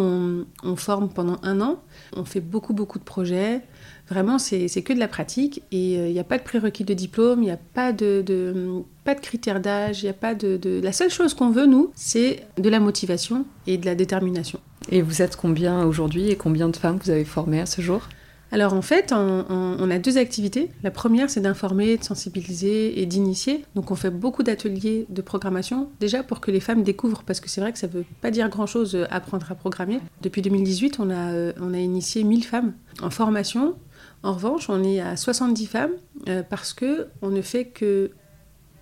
on, 0.62 0.76
forme 0.76 1.08
pendant 1.08 1.38
un 1.42 1.60
an, 1.60 1.80
on 2.14 2.24
fait 2.24 2.40
beaucoup, 2.40 2.72
beaucoup 2.72 2.98
de 2.98 3.04
projets. 3.04 3.62
Vraiment, 4.08 4.38
c'est 4.38 4.68
que 4.68 4.92
de 4.92 4.98
la 5.00 5.08
pratique 5.08 5.62
et 5.72 5.98
euh, 5.98 6.08
il 6.08 6.12
n'y 6.12 6.20
a 6.20 6.24
pas 6.24 6.38
de 6.38 6.44
prérequis 6.44 6.84
de 6.84 6.94
diplôme, 6.94 7.42
il 7.42 7.46
n'y 7.46 7.50
a 7.50 7.56
pas 7.56 7.92
de, 7.92 8.22
de, 8.24 8.84
critères 9.20 9.60
d'âge, 9.60 10.04
il 10.04 10.08
a 10.08 10.12
pas 10.12 10.34
de... 10.34 10.80
La 10.82 10.92
seule 10.92 11.10
chose 11.10 11.34
qu'on 11.34 11.50
veut, 11.50 11.66
nous, 11.66 11.90
c'est 11.96 12.46
de 12.56 12.68
la 12.68 12.78
motivation 12.78 13.44
et 13.66 13.78
de 13.78 13.86
la 13.86 13.96
détermination. 13.96 14.60
Et 14.90 15.02
vous 15.02 15.22
êtes 15.22 15.34
combien 15.34 15.84
aujourd'hui 15.84 16.30
et 16.30 16.36
combien 16.36 16.68
de 16.68 16.76
femmes 16.76 16.98
vous 17.02 17.10
avez 17.10 17.24
formées 17.24 17.60
à 17.60 17.66
ce 17.66 17.80
jour? 17.80 18.08
Alors 18.52 18.74
en 18.74 18.82
fait, 18.82 19.12
on, 19.12 19.90
a 19.90 19.98
deux 19.98 20.18
activités. 20.18 20.70
La 20.82 20.90
première, 20.90 21.30
c'est 21.30 21.40
d'informer, 21.40 21.96
de 21.96 22.04
sensibiliser 22.04 23.00
et 23.00 23.06
d'initier. 23.06 23.64
Donc 23.74 23.90
on 23.90 23.96
fait 23.96 24.10
beaucoup 24.10 24.42
d'ateliers 24.42 25.06
de 25.08 25.22
programmation, 25.22 25.90
déjà 26.00 26.22
pour 26.22 26.40
que 26.40 26.50
les 26.50 26.60
femmes 26.60 26.82
découvrent, 26.82 27.22
parce 27.24 27.40
que 27.40 27.48
c'est 27.48 27.60
vrai 27.60 27.72
que 27.72 27.78
ça 27.78 27.88
ne 27.88 27.92
veut 27.92 28.04
pas 28.20 28.30
dire 28.30 28.48
grand-chose 28.48 28.94
euh, 28.94 29.04
apprendre 29.10 29.50
à 29.50 29.54
programmer. 29.54 30.00
Depuis 30.22 30.42
2018, 30.42 31.00
on 31.00 31.10
a, 31.10 31.32
euh, 31.32 31.52
on 31.60 31.74
initié 31.74 32.22
1000 32.24 32.44
femmes 32.44 32.72
en 33.02 33.10
formation. 33.10 33.74
En 34.22 34.32
revanche, 34.32 34.70
on 34.70 34.82
est 34.82 35.00
à 35.00 35.16
70 35.16 35.66
femmes 35.66 35.92
euh, 36.28 36.42
parce 36.48 36.72
que 36.72 37.08
on 37.22 37.30
ne 37.30 37.42
fait 37.42 37.66
que... 37.66 38.12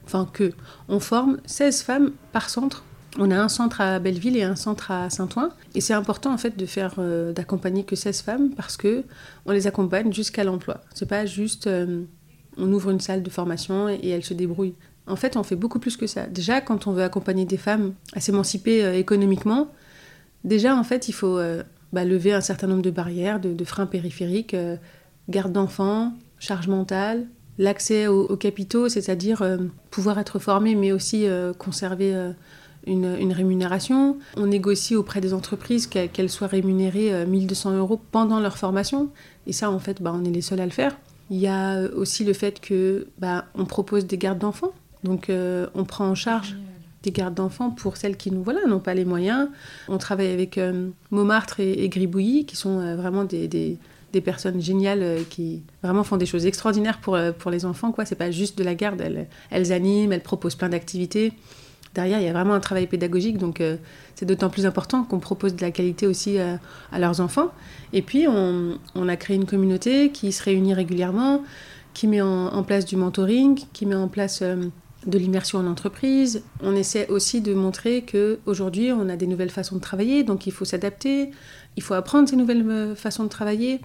Enfin 0.05 0.29
que... 0.31 0.53
On 0.89 1.01
forme 1.01 1.39
16 1.47 1.83
femmes 1.83 2.13
par 2.33 2.51
centre 2.51 2.85
on 3.19 3.31
a 3.31 3.37
un 3.37 3.49
centre 3.49 3.81
à 3.81 3.99
Belleville 3.99 4.37
et 4.37 4.43
un 4.43 4.57
centre 4.57 4.91
à 4.91 5.11
Saint-Ouen. 5.11 5.51
Et 5.75 5.81
c'est 5.81 5.95
important 5.95 6.33
en 6.33 6.39
fait 6.39 6.57
de 6.57 6.67
faire 6.67 6.95
euh, 6.99 7.33
d'accompagner 7.33 7.85
que 7.85 7.97
16 7.97 8.23
femmes 8.23 8.51
parce 8.51 8.77
que 8.77 9.05
on 9.47 9.53
les 9.53 9.67
accompagne 9.67 10.13
jusqu'à 10.13 10.45
l'emploi. 10.45 10.81
C'est 10.95 11.09
pas 11.09 11.27
juste 11.27 11.67
euh, 11.67 12.03
on 12.57 12.73
ouvre 12.73 12.91
une 12.91 13.01
salle 13.01 13.23
de 13.23 13.31
formation 13.31 13.89
et, 13.89 14.09
elles 14.09 14.25
se 14.25 14.35
débrouillent. 14.35 14.75
En 15.07 15.17
fait, 15.17 15.37
on 15.37 15.43
fait 15.43 15.57
beaucoup 15.57 15.79
plus 15.79 15.97
que 15.97 16.07
ça. 16.07 16.27
Déjà, 16.27 16.61
quand 16.61 16.87
on 16.87 16.93
veut 16.93 17.03
accompagner 17.03 17.45
des 17.45 17.57
femmes 17.57 17.95
à 18.15 18.21
s'émanciper 18.21 18.85
euh, 18.85 18.99
économiquement, 18.99 19.69
déjà 20.45 20.77
en 20.77 20.85
fait, 20.85 21.09
il 21.09 21.13
faut 21.13 21.39
bah, 21.93 22.05
lever 22.05 22.33
un 22.33 22.41
certain 22.41 22.67
nombre 22.67 22.83
de 22.83 22.91
barrières, 22.91 23.39
de, 23.39 23.65
freins 23.65 23.87
périphériques, 23.87 24.57
garde 25.29 25.53
d'enfants, 25.53 26.13
charge 26.39 26.69
mentale, 26.69 27.27
l'accès 27.59 28.07
aux, 28.07 28.37
capitaux, 28.37 28.89
c'est-à-dire 28.89 29.47
pouvoir 29.91 30.19
être 30.19 30.39
formé 30.39 30.75
mais 30.75 30.93
aussi 30.93 31.27
conserver 31.59 32.33
une, 32.87 33.33
rémunération. 33.33 34.19
On 34.37 34.47
négocie 34.47 34.97
auprès 34.97 35.21
des 35.21 35.35
entreprises 35.35 35.87
qu'elles 35.87 36.31
soient 36.31 36.47
rémunérées 36.47 37.27
1200 37.27 37.71
euh, 37.71 37.79
euros 37.79 38.01
pendant 38.11 38.41
leur 38.41 38.59
formation. 38.59 39.11
Et 39.47 39.53
ça, 39.53 39.71
en 39.71 39.79
fait, 39.79 40.03
bah, 40.03 40.13
on 40.15 40.25
est 40.25 40.31
les 40.31 40.43
seuls 40.43 40.61
à 40.61 40.65
le 40.65 40.73
faire. 40.73 40.97
Il 41.31 41.39
y 41.39 41.47
a 41.47 41.77
euh, 41.77 41.91
aussi 41.95 42.25
le 42.25 42.33
fait 42.33 42.61
que 42.61 43.07
bah, 43.19 43.47
on 43.55 43.65
propose 43.65 44.07
des 44.07 44.19
gardes 44.19 44.39
d'enfants. 44.39 44.73
Donc, 45.03 45.31
euh, 45.31 45.67
on 45.75 45.85
prend 45.85 46.09
en 46.09 46.15
charge 46.15 46.57
des 47.03 47.11
gardes 47.11 47.35
d'enfants 47.35 47.71
pour 47.71 47.99
celles 47.99 48.17
qui 48.17 48.31
voilà, 48.31 48.65
n'ont 48.67 48.81
pas 48.81 48.95
les 48.95 49.05
moyens. 49.05 49.49
On 49.89 49.99
travaille 49.99 50.33
avec 50.33 50.59
Montmartre 51.11 51.61
et, 51.61 51.87
Gribouillis, 51.91 52.47
qui 52.47 52.57
sont 52.57 52.97
vraiment 52.97 53.25
des, 53.25 53.79
personnes 54.25 54.63
géniales 54.63 55.19
qui 55.29 55.65
vraiment 55.83 56.03
font 56.03 56.17
des 56.17 56.25
choses 56.25 56.47
extraordinaires 56.47 57.01
pour, 57.03 57.19
pour 57.39 57.51
les 57.51 57.67
enfants. 57.67 57.95
Ce 57.95 58.03
n'est 58.09 58.17
pas 58.17 58.31
juste 58.31 58.57
de 58.57 58.65
la 58.65 58.75
garde, 58.75 59.03
elles, 59.03 59.27
elles 59.51 59.73
animent, 59.73 60.15
elles 60.15 60.23
proposent 60.23 60.55
plein 60.55 60.71
d'activités 60.71 61.35
derrière, 61.95 62.21
il 62.21 62.25
y 62.25 62.29
a 62.29 62.33
vraiment 62.33 62.55
un 62.55 62.61
travail 62.61 62.87
pédagogique. 62.87 63.39
Donc, 63.39 63.61
euh, 63.61 63.77
c'est 64.15 64.27
d'autant 64.27 64.51
plus 64.51 64.67
important 64.67 65.05
qu'on 65.05 65.21
propose 65.21 65.55
de 65.55 65.63
la 65.63 65.71
qualité 65.71 66.07
aussi 66.07 66.39
euh, 66.39 66.57
à 66.93 66.99
leurs 66.99 67.21
enfants. 67.21 67.53
Et 67.93 68.03
puis, 68.03 68.27
on, 68.29 69.09
a 69.09 69.17
créé 69.17 69.37
une 69.37 69.47
communauté 69.47 70.11
qui 70.11 70.33
se 70.33 70.43
réunit 70.43 70.75
régulièrement, 70.75 71.43
qui 71.95 72.09
met 72.09 72.21
en, 72.21 72.63
place 72.65 72.85
du 72.85 72.97
mentoring, 72.97 73.61
qui 73.73 73.87
met 73.87 73.95
en 73.95 74.09
place 74.09 74.41
euh, 74.43 74.57
de 75.07 75.19
l'immersion 75.19 75.59
en 75.59 75.67
entreprise. 75.67 76.43
On 76.61 76.75
essaie 76.75 77.07
aussi 77.09 77.41
de 77.41 77.55
montrer 77.55 78.03
qu'aujourd'hui, 78.03 78.91
on 78.93 79.09
a 79.09 79.17
des 79.17 79.27
nouvelles 79.27 79.51
façons 79.51 79.77
de 79.77 79.81
travailler, 79.81 80.25
donc 80.25 80.47
il 80.47 80.53
faut 80.53 80.65
s'adapter. 80.65 81.31
il 81.77 81.83
faut 81.83 81.95
apprendre 81.95 82.29
ces 82.29 82.37
nouvelles 82.37 82.95
façons 82.97 83.25
de 83.25 83.29
travailler. 83.29 83.81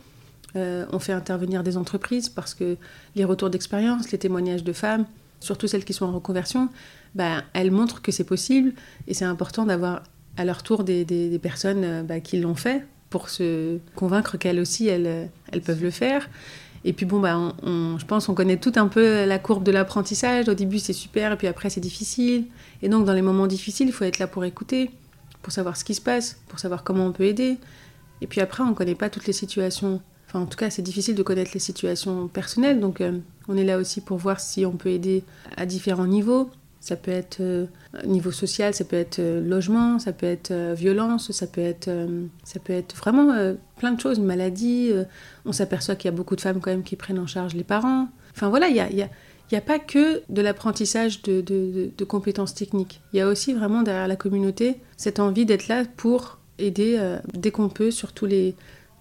on 0.55 0.99
fait 0.99 1.11
intervenir 1.11 1.61
des 1.61 1.75
entreprises 1.75 2.29
parce 2.29 2.53
que 2.53 2.77
les 3.15 3.25
retours 3.25 3.49
d'expérience, 3.49 4.11
les 4.11 4.17
témoignages 4.17 4.63
de 4.63 4.73
femmes, 4.73 5.05
surtout 5.41 5.67
celles 5.67 5.85
qui 5.85 5.93
sont 5.93 6.05
en 6.05 6.13
reconversion, 6.13 6.69
bah, 7.15 7.43
elles 7.53 7.71
montrent 7.71 8.01
que 8.01 8.11
c'est 8.11 8.23
possible 8.23 8.73
et 9.07 9.13
c'est 9.13 9.25
important 9.25 9.65
d'avoir 9.65 10.03
à 10.37 10.45
leur 10.45 10.63
tour 10.63 10.83
des, 10.83 11.39
personnes 11.41 12.05
bah, 12.05 12.19
qui 12.19 12.39
l'ont 12.39 12.55
fait 12.55 12.85
pour 13.09 13.29
se 13.29 13.79
convaincre 13.95 14.37
qu'elles 14.37 14.59
aussi, 14.59 14.87
elles, 14.87 15.29
elles 15.51 15.61
peuvent 15.61 15.83
le 15.83 15.91
faire. 15.91 16.29
Et 16.85 16.93
puis 16.93 17.05
bon, 17.05 17.19
bah, 17.19 17.53
je 17.63 18.05
pense 18.05 18.27
qu'on 18.27 18.33
connaît 18.33 18.57
tout 18.57 18.71
un 18.75 18.87
peu 18.87 19.25
la 19.25 19.39
courbe 19.39 19.63
de 19.63 19.71
l'apprentissage. 19.71 20.47
Au 20.47 20.53
début, 20.53 20.79
c'est 20.79 20.93
super, 20.93 21.33
et 21.33 21.37
puis 21.37 21.47
après, 21.47 21.69
c'est 21.69 21.81
difficile. 21.81 22.45
Et 22.81 22.89
donc, 22.89 23.05
dans 23.05 23.13
les 23.13 23.21
moments 23.21 23.47
difficiles, 23.47 23.87
il 23.87 23.93
faut 23.93 24.05
être 24.05 24.19
là 24.19 24.27
pour 24.27 24.45
écouter, 24.45 24.91
pour 25.41 25.51
savoir 25.51 25.75
ce 25.75 25.83
qui 25.83 25.93
se 25.93 26.01
passe, 26.01 26.39
pour 26.47 26.59
savoir 26.59 26.83
comment 26.83 27.05
on 27.05 27.11
peut 27.11 27.25
aider. 27.25 27.57
Et 28.21 28.27
puis 28.27 28.41
après, 28.41 28.63
on 28.63 28.69
ne 28.69 28.73
connaît 28.73 28.95
pas 28.95 29.09
toutes 29.09 29.27
les 29.27 29.33
situations. 29.33 30.01
Enfin, 30.27 30.39
en 30.41 30.45
tout 30.45 30.57
cas, 30.57 30.69
c'est 30.69 30.81
difficile 30.81 31.15
de 31.15 31.23
connaître 31.23 31.51
les 31.53 31.59
situations 31.59 32.27
personnelles. 32.27 32.79
Donc, 32.79 33.01
euh, 33.01 33.19
on 33.47 33.57
est 33.57 33.63
là 33.63 33.77
aussi 33.77 33.99
pour 33.99 34.17
voir 34.17 34.39
si 34.39 34.65
on 34.65 34.73
peut 34.73 34.89
aider 34.89 35.23
à 35.57 35.65
différents 35.65 36.07
niveaux. 36.07 36.49
Ça 36.81 36.95
peut 36.95 37.11
être 37.11 37.41
euh, 37.41 37.65
niveau 38.05 38.31
social, 38.31 38.73
ça 38.73 38.85
peut 38.85 38.95
être 38.95 39.19
euh, 39.19 39.41
logement, 39.41 39.99
ça 39.99 40.13
peut 40.13 40.25
être 40.25 40.51
euh, 40.51 40.73
violence, 40.77 41.31
ça 41.31 41.45
peut 41.45 41.61
être, 41.61 41.89
ça 42.43 42.59
peut 42.59 42.73
être 42.73 42.95
vraiment 42.95 43.33
plein 43.77 43.91
de 43.91 43.99
choses, 43.99 44.19
maladie. 44.19 44.91
on 45.45 45.51
s'aperçoit 45.51 45.95
qu'il 45.95 46.09
y 46.09 46.13
a 46.13 46.15
beaucoup 46.15 46.35
de 46.35 46.41
femmes 46.41 46.59
quand 46.61 46.71
même 46.71 46.83
qui 46.83 46.95
prennent 46.95 47.19
en 47.19 47.27
charge 47.27 47.53
les 47.53 47.63
parents. 47.63 48.07
Enfin 48.35 48.49
voilà, 48.49 48.69
il 48.69 48.75
y 48.75 48.79
a, 48.79 48.89
y, 48.91 49.01
a, 49.01 49.09
y 49.51 49.55
a, 49.55 49.61
pas 49.61 49.79
que 49.79 50.21
de 50.29 50.41
l'apprentissage 50.41 51.21
de, 51.21 52.03
compétences 52.05 52.53
techniques. 52.53 53.01
Il 53.13 53.17
y 53.17 53.21
a 53.21 53.27
aussi 53.27 53.53
vraiment 53.53 53.81
derrière 53.81 54.07
la 54.07 54.15
communauté 54.15 54.77
cette 54.97 55.19
envie 55.19 55.45
d'être 55.45 55.67
là 55.67 55.83
pour 55.97 56.39
aider 56.57 56.99
dès 57.33 57.51
qu'on 57.51 57.69
peut 57.69 57.91
sur 57.91 58.13
tous, 58.13 58.25
les, 58.25 58.55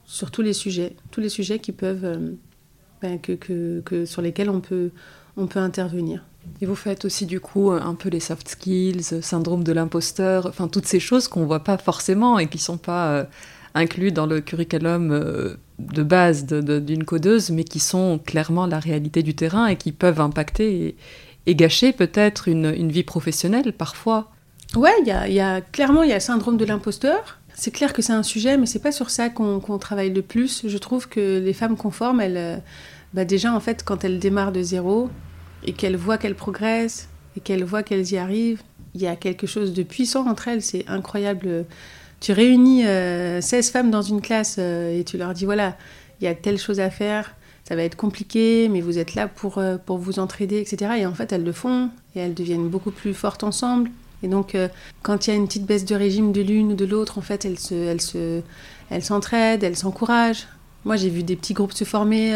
sur 0.05 0.31
tous 0.31 0.43
les 0.43 0.53
sujets, 0.53 0.95
tous 1.11 1.21
les 1.21 1.29
sujets 1.29 1.59
qui 1.59 1.73
peuvent, 1.73 2.21
ben, 3.03 3.21
que, 3.21 3.33
que, 3.33 3.81
que, 3.85 4.05
sur 4.05 4.23
lesquels 4.23 4.51
on 4.51 4.61
peut, 4.61 4.91
on 5.37 5.47
peut 5.47 5.61
intervenir. 5.61 6.25
Et 6.61 6.67
vous 6.67 6.75
faites 6.75 7.05
aussi 7.05 7.27
du 7.27 7.41
coup 7.41 7.71
un 7.71 7.95
peu 7.95 8.09
les 8.09 8.21
soft 8.21 8.49
skills, 8.49 9.23
syndrome 9.23 9.63
de 9.65 9.73
l'imposteur, 9.73 10.47
enfin 10.47 10.69
toutes 10.69 10.87
ces 10.87 11.01
choses 11.01 11.29
qu'on 11.29 11.41
ne 11.41 11.47
voit 11.47 11.65
pas 11.65 11.79
forcément 11.79 12.39
et 12.39 12.49
qui 12.49 12.59
ne 12.59 12.63
sont 12.63 12.79
pas 12.79 13.09
euh, 13.11 13.25
inclus 13.75 14.13
dans 14.13 14.27
le 14.27 14.41
curriculum 14.41 15.13
euh, 15.13 15.57
de 15.79 16.03
base 16.03 16.45
d'une 16.47 17.05
codeuse, 17.05 17.51
mais 17.51 17.65
qui 17.65 17.79
sont 17.79 18.19
clairement 18.19 18.67
la 18.67 18.81
réalité 18.81 19.23
du 19.23 19.35
terrain 19.35 19.67
et 19.67 19.77
qui 19.77 19.93
peuvent 19.93 20.21
impacter 20.21 20.97
et, 21.47 21.55
gâcher 21.55 21.93
peut-être 21.93 22.49
une, 22.49 22.91
vie 22.91 23.05
professionnelle 23.05 23.73
parfois. 23.73 24.31
Ouais, 24.77 24.93
il 25.01 25.07
y 25.07 25.41
a, 25.41 25.61
clairement 25.61 26.03
il 26.03 26.11
y 26.11 26.13
a 26.13 26.17
le 26.17 26.21
syndrome 26.21 26.59
de 26.59 26.65
l'imposteur. 26.67 27.39
C'est 27.55 27.71
clair 27.71 27.93
que 27.93 28.03
c'est 28.03 28.13
un 28.13 28.23
sujet, 28.23 28.59
mais 28.59 28.67
c'est 28.67 28.83
pas 28.83 28.93
sur 28.93 29.09
ça 29.09 29.31
qu'on 29.31 29.79
travaille 29.79 30.13
le 30.13 30.23
plus. 30.23 30.69
Je 30.69 30.79
trouve 30.79 31.09
que 31.09 31.39
les 31.39 31.55
femmes 31.55 31.77
conformes, 31.77 32.21
elles, 32.21 32.37
euh, 32.37 32.57
bah 33.15 33.25
déjà 33.25 33.55
en 33.55 33.61
fait, 33.61 33.83
quand 33.83 34.05
elles 34.05 34.19
démarrent 34.19 34.53
de 34.53 34.63
zéro, 34.63 35.09
et 35.65 35.73
qu'elles 35.73 35.97
voient 35.97 36.19
qu'elles 36.19 36.35
progressent 36.35 37.09
et 37.37 37.41
qu'elles 37.41 37.65
voient 37.65 37.83
qu'elles 37.83 38.13
y 38.13 38.17
arrivent, 38.17 38.63
il 38.95 39.03
y 39.03 39.07
a 39.07 39.17
quelque 39.17 39.47
chose 39.47 39.73
de 39.73 39.83
puissant 39.83 40.29
entre 40.29 40.49
elles, 40.49 40.63
c'est 40.63 40.85
incroyable. 40.89 41.67
Tu 42.21 42.33
réunis 42.33 42.83
16 42.83 42.87
euh, 42.89 43.41
femmes 43.63 43.91
dans 43.91 44.03
une 44.03 44.21
classe 44.21 44.57
euh, 44.59 44.99
et 44.99 45.05
tu 45.05 45.19
leur 45.19 45.35
dis 45.35 45.45
voilà, 45.45 45.77
il 46.21 46.25
y 46.25 46.27
a 46.27 46.35
telle 46.35 46.59
chose 46.59 46.81
à 46.81 46.91
faire, 46.91 47.35
ça 47.65 47.77
va 47.77 47.85
être 47.85 47.97
compliqué, 47.97 48.69
mais 48.69 48.81
vous 48.81 48.99
êtes 48.99 49.15
là 49.15 49.29
pour, 49.29 49.59
euh, 49.59 49.77
pour 49.77 49.99
vous 49.99 50.19
entraider, 50.19 50.59
etc. 50.59 50.93
Et 50.99 51.07
en 51.07 51.15
fait, 51.15 51.33
elles 51.33 51.45
le 51.45 51.53
font 51.53 51.91
et 52.17 52.21
elles 52.21 52.35
deviennent 52.35 52.69
beaucoup 52.69 52.91
plus 52.91 53.15
fortes 53.15 53.45
ensemble. 53.45 53.91
Et 54.25 54.27
donc, 54.27 54.57
quand 55.03 55.27
il 55.27 55.31
y 55.31 55.33
a 55.33 55.37
une 55.37 55.47
petite 55.47 55.65
baisse 55.65 55.85
de 55.85 55.95
régime 55.95 56.33
de 56.33 56.41
l'une 56.41 56.73
ou 56.73 56.75
de 56.75 56.85
l'autre, 56.85 57.19
en 57.19 57.21
fait, 57.21 57.45
elles 57.45 57.61
se, 57.61 57.75
elles 57.75 58.01
se, 58.01 58.41
elles 58.91 59.05
s'entraident, 59.05 59.63
elles 59.63 59.77
s'encouragent. 59.77 60.49
Moi, 60.85 60.97
j'ai 60.97 61.09
vu 61.09 61.23
des 61.23 61.37
petits 61.37 61.55
groupes 61.55 61.73
se 61.73 61.85
former 61.85 62.35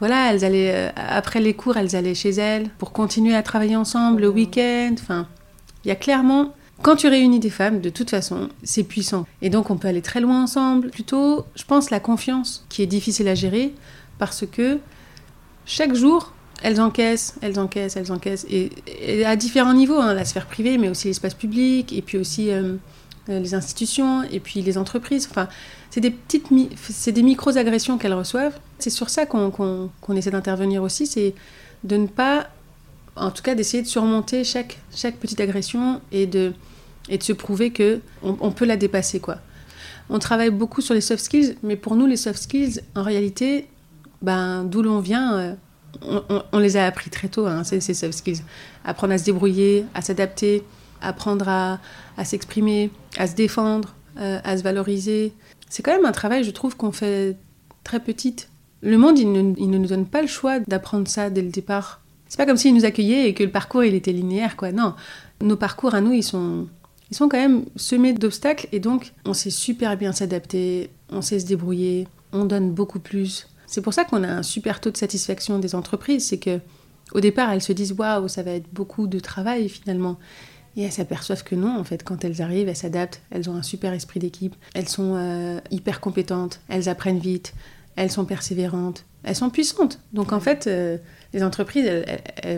voilà, 0.00 0.32
elles 0.32 0.44
allaient 0.44 0.72
euh, 0.74 0.90
après 0.96 1.40
les 1.40 1.54
cours, 1.54 1.76
elles 1.76 1.96
allaient 1.96 2.14
chez 2.14 2.30
elles 2.30 2.68
pour 2.78 2.92
continuer 2.92 3.34
à 3.34 3.42
travailler 3.42 3.76
ensemble 3.76 4.22
le 4.22 4.28
week-end. 4.28 4.94
Enfin, 4.94 5.26
il 5.84 5.88
y 5.88 5.90
a 5.90 5.96
clairement 5.96 6.54
quand 6.82 6.94
tu 6.94 7.08
réunis 7.08 7.40
des 7.40 7.50
femmes, 7.50 7.80
de 7.80 7.90
toute 7.90 8.10
façon, 8.10 8.48
c'est 8.62 8.84
puissant. 8.84 9.26
Et 9.42 9.50
donc 9.50 9.70
on 9.70 9.76
peut 9.76 9.88
aller 9.88 10.02
très 10.02 10.20
loin 10.20 10.44
ensemble. 10.44 10.90
Plutôt, 10.90 11.44
je 11.56 11.64
pense 11.64 11.90
la 11.90 11.98
confiance 11.98 12.64
qui 12.68 12.82
est 12.82 12.86
difficile 12.86 13.26
à 13.28 13.34
gérer 13.34 13.74
parce 14.18 14.46
que 14.46 14.78
chaque 15.66 15.94
jour, 15.94 16.32
elles 16.62 16.80
encaissent, 16.80 17.34
elles 17.42 17.58
encaissent, 17.58 17.96
elles 17.96 18.12
encaissent. 18.12 18.46
Et, 18.48 19.24
à 19.24 19.34
différents 19.36 19.74
niveaux, 19.74 19.98
hein, 19.98 20.14
la 20.14 20.24
sphère 20.24 20.46
privée, 20.46 20.78
mais 20.78 20.88
aussi 20.88 21.08
l'espace 21.08 21.34
public, 21.34 21.92
et 21.92 22.02
puis 22.02 22.16
aussi 22.16 22.50
euh, 22.50 22.76
les 23.28 23.54
institutions, 23.54 24.22
et 24.24 24.40
puis 24.40 24.62
les 24.62 24.78
entreprises. 24.78 25.28
Enfin, 25.30 25.48
c'est 25.90 26.00
des 26.00 26.10
petites, 26.10 26.46
c'est 26.88 27.12
des 27.12 27.22
micro-agressions 27.22 27.98
qu'elles 27.98 28.14
reçoivent. 28.14 28.58
C'est 28.78 28.90
sur 28.90 29.10
ça 29.10 29.26
qu'on 29.26 29.90
essaie 30.16 30.30
d'intervenir 30.30 30.82
aussi, 30.82 31.06
c'est 31.06 31.34
de 31.84 31.96
ne 31.96 32.06
pas, 32.06 32.48
en 33.16 33.30
tout 33.30 33.42
cas, 33.42 33.54
d'essayer 33.54 33.82
de 33.82 33.88
surmonter 33.88 34.44
chaque, 34.44 34.78
chaque 34.94 35.16
petite 35.16 35.40
agression 35.40 36.00
et 36.12 36.26
de, 36.26 36.52
et 37.08 37.18
de 37.18 37.22
se 37.22 37.32
prouver 37.32 37.70
que 37.70 38.00
on, 38.22 38.50
peut 38.50 38.64
la 38.64 38.76
dépasser, 38.76 39.20
quoi. 39.20 39.38
On 40.10 40.18
travaille 40.18 40.50
beaucoup 40.50 40.80
sur 40.80 40.94
les 40.94 41.00
soft 41.00 41.22
skills, 41.22 41.56
mais 41.62 41.76
pour 41.76 41.94
nous, 41.94 42.06
les 42.06 42.16
soft 42.16 42.42
skills, 42.42 42.80
en 42.94 43.02
réalité, 43.02 43.66
ben, 44.22 44.64
d'où 44.64 44.82
l'on 44.82 45.00
vient, 45.00 45.34
euh, 45.34 45.54
on, 46.52 46.58
les 46.58 46.76
a 46.76 46.86
appris 46.86 47.10
très 47.10 47.28
tôt, 47.28 47.46
hein, 47.46 47.64
ces, 47.64 47.80
soft 47.80 48.12
skills. 48.12 48.42
Apprendre 48.84 49.12
à 49.12 49.18
se 49.18 49.24
débrouiller, 49.24 49.84
à 49.94 50.02
s'adapter, 50.02 50.62
apprendre 51.00 51.48
à, 51.48 51.78
s'exprimer, 52.24 52.90
à 53.16 53.26
se 53.26 53.34
défendre, 53.34 53.94
euh, 54.18 54.40
à 54.44 54.56
se 54.56 54.62
valoriser, 54.62 55.32
c'est 55.68 55.82
quand 55.82 55.92
même 55.92 56.06
un 56.06 56.12
travail, 56.12 56.44
je 56.44 56.50
trouve, 56.50 56.76
qu'on 56.76 56.92
fait 56.92 57.36
très 57.84 58.00
petite. 58.00 58.48
Le 58.80 58.96
monde, 58.96 59.18
il 59.18 59.30
ne, 59.32 59.42
nous 59.42 59.86
donne 59.86 60.06
pas 60.06 60.22
le 60.22 60.28
choix 60.28 60.60
d'apprendre 60.60 61.08
ça 61.08 61.30
dès 61.30 61.42
le 61.42 61.50
départ. 61.50 62.00
C'est 62.28 62.36
pas 62.36 62.46
comme 62.46 62.56
s'il 62.56 62.74
nous 62.74 62.84
accueillait 62.84 63.28
et 63.28 63.34
que 63.34 63.42
le 63.42 63.50
parcours, 63.50 63.84
il 63.84 63.94
était 63.94 64.12
linéaire, 64.12 64.56
quoi. 64.56 64.72
Non, 64.72 64.94
nos 65.40 65.56
parcours 65.56 65.94
à 65.94 66.00
nous, 66.00 66.12
ils 66.12 66.22
sont, 66.22 66.66
ils 67.10 67.16
sont 67.16 67.28
quand 67.28 67.38
même 67.38 67.64
semés 67.76 68.12
d'obstacles 68.12 68.68
et 68.72 68.80
donc 68.80 69.12
on 69.24 69.32
sait 69.32 69.50
super 69.50 69.96
bien 69.96 70.12
s'adapter, 70.12 70.90
on 71.10 71.22
sait 71.22 71.40
se 71.40 71.46
débrouiller, 71.46 72.06
on 72.32 72.44
donne 72.44 72.70
beaucoup 72.70 73.00
plus. 73.00 73.48
C'est 73.66 73.80
pour 73.82 73.94
ça 73.94 74.04
qu'on 74.04 74.22
a 74.22 74.28
un 74.28 74.42
super 74.42 74.80
taux 74.80 74.90
de 74.90 74.96
satisfaction 74.96 75.58
des 75.58 75.74
entreprises, 75.74 76.26
c'est 76.26 76.38
que 76.38 76.60
au 77.12 77.20
départ, 77.20 77.50
elles 77.50 77.62
se 77.62 77.72
disent 77.72 77.92
waouh, 77.92 78.28
ça 78.28 78.42
va 78.42 78.52
être 78.52 78.68
beaucoup 78.72 79.06
de 79.06 79.18
travail 79.18 79.68
finalement. 79.68 80.18
Et 80.78 80.82
elles 80.82 80.92
s'aperçoivent 80.92 81.42
que 81.42 81.54
non, 81.54 81.76
en 81.76 81.84
fait, 81.84 82.04
quand 82.04 82.24
elles 82.24 82.40
arrivent, 82.40 82.68
elles 82.68 82.76
s'adaptent, 82.76 83.20
elles 83.30 83.50
ont 83.50 83.54
un 83.54 83.62
super 83.62 83.92
esprit 83.92 84.20
d'équipe, 84.20 84.54
elles 84.74 84.88
sont 84.88 85.16
euh, 85.16 85.60
hyper 85.70 86.00
compétentes, 86.00 86.60
elles 86.68 86.88
apprennent 86.88 87.18
vite, 87.18 87.52
elles 87.96 88.10
sont 88.10 88.24
persévérantes, 88.24 89.04
elles 89.24 89.34
sont 89.34 89.50
puissantes. 89.50 89.98
Donc 90.12 90.32
en 90.32 90.38
fait, 90.38 90.68
euh, 90.68 90.96
les 91.34 91.42
entreprises, 91.42 91.90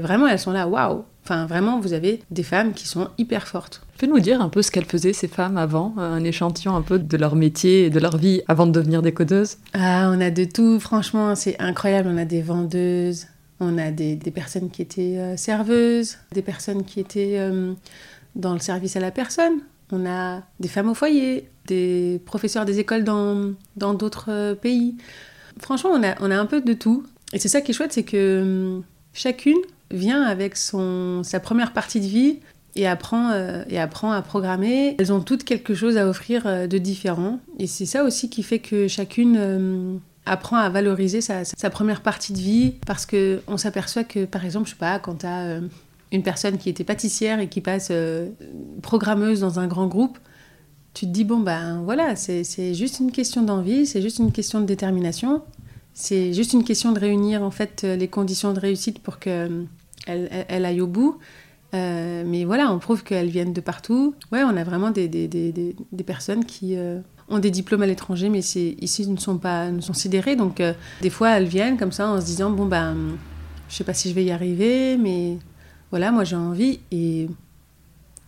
vraiment, 0.02 0.28
elles 0.28 0.38
sont 0.38 0.52
là, 0.52 0.68
waouh 0.68 1.04
Enfin, 1.24 1.46
vraiment, 1.46 1.80
vous 1.80 1.92
avez 1.92 2.20
des 2.30 2.42
femmes 2.42 2.72
qui 2.72 2.88
sont 2.88 3.08
hyper 3.18 3.46
fortes. 3.46 3.82
Tu 3.92 4.06
peux 4.06 4.12
nous 4.12 4.20
dire 4.20 4.40
un 4.40 4.48
peu 4.48 4.62
ce 4.62 4.70
qu'elles 4.70 4.86
faisaient, 4.86 5.12
ces 5.12 5.28
femmes, 5.28 5.58
avant 5.58 5.94
Un 5.98 6.24
échantillon 6.24 6.74
un 6.74 6.82
peu 6.82 6.98
de 6.98 7.16
leur 7.16 7.36
métier 7.36 7.86
et 7.86 7.90
de 7.90 8.00
leur 8.00 8.16
vie 8.16 8.42
avant 8.48 8.66
de 8.66 8.72
devenir 8.72 9.02
des 9.02 9.12
codeuses? 9.12 9.58
Ah, 9.74 10.10
on 10.12 10.20
a 10.20 10.30
de 10.30 10.44
tout, 10.44 10.80
franchement, 10.80 11.34
c'est 11.34 11.60
incroyable. 11.60 12.08
On 12.12 12.16
a 12.16 12.24
des 12.24 12.42
vendeuses, 12.42 13.26
on 13.60 13.76
a 13.76 13.90
des, 13.90 14.16
personnes 14.34 14.70
qui 14.70 14.82
étaient 14.82 15.18
euh, 15.18 15.36
serveuses, 15.36 16.16
des 16.32 16.42
personnes 16.42 16.84
qui 16.84 16.98
étaient 16.98 17.36
euh, 17.38 17.74
dans 18.34 18.54
le 18.54 18.58
service 18.58 18.96
à 18.96 19.00
la 19.00 19.10
personne. 19.10 19.60
On 19.92 20.06
a 20.06 20.42
des 20.60 20.68
femmes 20.68 20.88
au 20.88 20.94
foyer, 20.94 21.50
des 21.66 22.20
professeurs 22.24 22.64
des 22.64 22.78
écoles 22.78 23.04
dans 23.04 23.54
d'autres 23.94 24.30
euh, 24.30 24.54
pays. 24.54 24.96
Franchement, 25.58 25.90
on 25.92 26.02
a, 26.02 26.14
on 26.20 26.30
a 26.30 26.38
un 26.38 26.46
peu 26.46 26.62
de 26.62 26.72
tout. 26.72 27.04
Et 27.32 27.38
c'est 27.38 27.48
ça 27.48 27.60
qui 27.60 27.72
est 27.72 27.74
chouette, 27.74 27.92
c'est 27.92 28.02
que 28.02 28.80
chacune 29.12 29.58
vient 29.90 30.22
avec 30.22 30.56
son, 30.56 31.22
sa 31.22 31.38
première 31.38 31.72
partie 31.72 32.00
de 32.00 32.06
vie 32.06 32.38
et 32.76 32.86
apprend, 32.86 33.32
et 33.68 33.78
apprend 33.78 34.12
à 34.12 34.22
programmer. 34.22 34.96
Elles 34.98 35.12
ont 35.12 35.20
toutes 35.20 35.44
quelque 35.44 35.74
chose 35.74 35.96
à 35.96 36.08
offrir 36.08 36.68
de 36.68 36.78
différent. 36.78 37.40
Et 37.58 37.66
c'est 37.66 37.86
ça 37.86 38.04
aussi 38.04 38.30
qui 38.30 38.42
fait 38.42 38.60
que 38.60 38.88
chacune 38.88 40.00
apprend 40.30 40.58
à 40.58 40.68
valoriser 40.68 41.20
sa, 41.20 41.44
première 41.70 42.02
partie 42.02 42.32
de 42.32 42.38
vie 42.38 42.74
parce 42.86 43.04
que 43.04 43.42
on 43.48 43.56
s'aperçoit 43.56 44.04
que 44.04 44.24
par 44.24 44.44
exemple 44.44 44.66
je 44.66 44.70
sais 44.70 44.78
pas 44.78 45.00
quand 45.00 45.16
tu 45.16 45.26
as 45.26 45.40
euh, 45.40 45.60
une 46.12 46.22
personne 46.22 46.56
qui 46.56 46.68
était 46.68 46.84
pâtissière 46.84 47.40
et 47.40 47.48
qui 47.48 47.60
passe 47.60 47.88
euh, 47.90 48.28
programmeuse 48.80 49.40
dans 49.40 49.58
un 49.58 49.66
grand 49.66 49.88
groupe 49.88 50.18
tu 50.94 51.06
te 51.06 51.10
dis 51.10 51.24
bon 51.24 51.38
ben 51.38 51.82
voilà 51.84 52.14
c'est 52.14 52.74
juste 52.74 53.00
une 53.00 53.10
question 53.10 53.42
d'envie 53.42 53.86
c'est 53.86 54.00
juste 54.00 54.18
une 54.20 54.30
question 54.30 54.60
de 54.60 54.66
détermination 54.66 55.42
c'est 55.94 56.32
juste 56.32 56.52
une 56.52 56.62
question 56.62 56.92
de 56.92 57.00
réunir 57.00 57.42
en 57.42 57.50
fait 57.50 57.82
les 57.82 58.08
conditions 58.08 58.52
de 58.52 58.60
réussite 58.60 59.00
pour 59.00 59.18
que 59.18 59.64
elle, 60.06 60.64
aille 60.64 60.80
au 60.80 60.86
bout 60.86 61.18
mais 61.72 62.44
voilà, 62.44 62.72
on 62.72 62.80
prouve 62.80 63.04
qu'elles 63.04 63.28
viennent 63.28 63.52
de 63.52 63.60
partout. 63.60 64.16
Ouais, 64.32 64.42
on 64.42 64.56
a 64.56 64.64
vraiment 64.64 64.90
des, 64.90 65.06
des, 65.06 65.28
des, 65.28 65.52
des 65.52 66.04
personnes 66.04 66.44
qui, 66.44 66.76
ont 67.30 67.38
des 67.38 67.50
diplômes 67.50 67.82
à 67.82 67.86
l'étranger, 67.86 68.28
mais 68.28 68.40
ici 68.40 69.06
ne 69.08 69.16
sont 69.16 69.38
pas 69.38 69.70
ne 69.70 69.80
sont 69.80 69.92
sidérés. 69.92 70.36
Donc 70.36 70.60
euh, 70.60 70.72
des 71.00 71.10
fois 71.10 71.30
elles 71.30 71.46
viennent 71.46 71.78
comme 71.78 71.92
ça 71.92 72.08
en 72.08 72.20
se 72.20 72.26
disant 72.26 72.50
bon 72.50 72.66
ben 72.66 72.96
je 73.68 73.76
sais 73.76 73.84
pas 73.84 73.94
si 73.94 74.10
je 74.10 74.14
vais 74.14 74.24
y 74.24 74.30
arriver, 74.30 74.96
mais 74.96 75.38
voilà 75.90 76.10
moi 76.10 76.24
j'ai 76.24 76.36
envie 76.36 76.80
et 76.90 77.28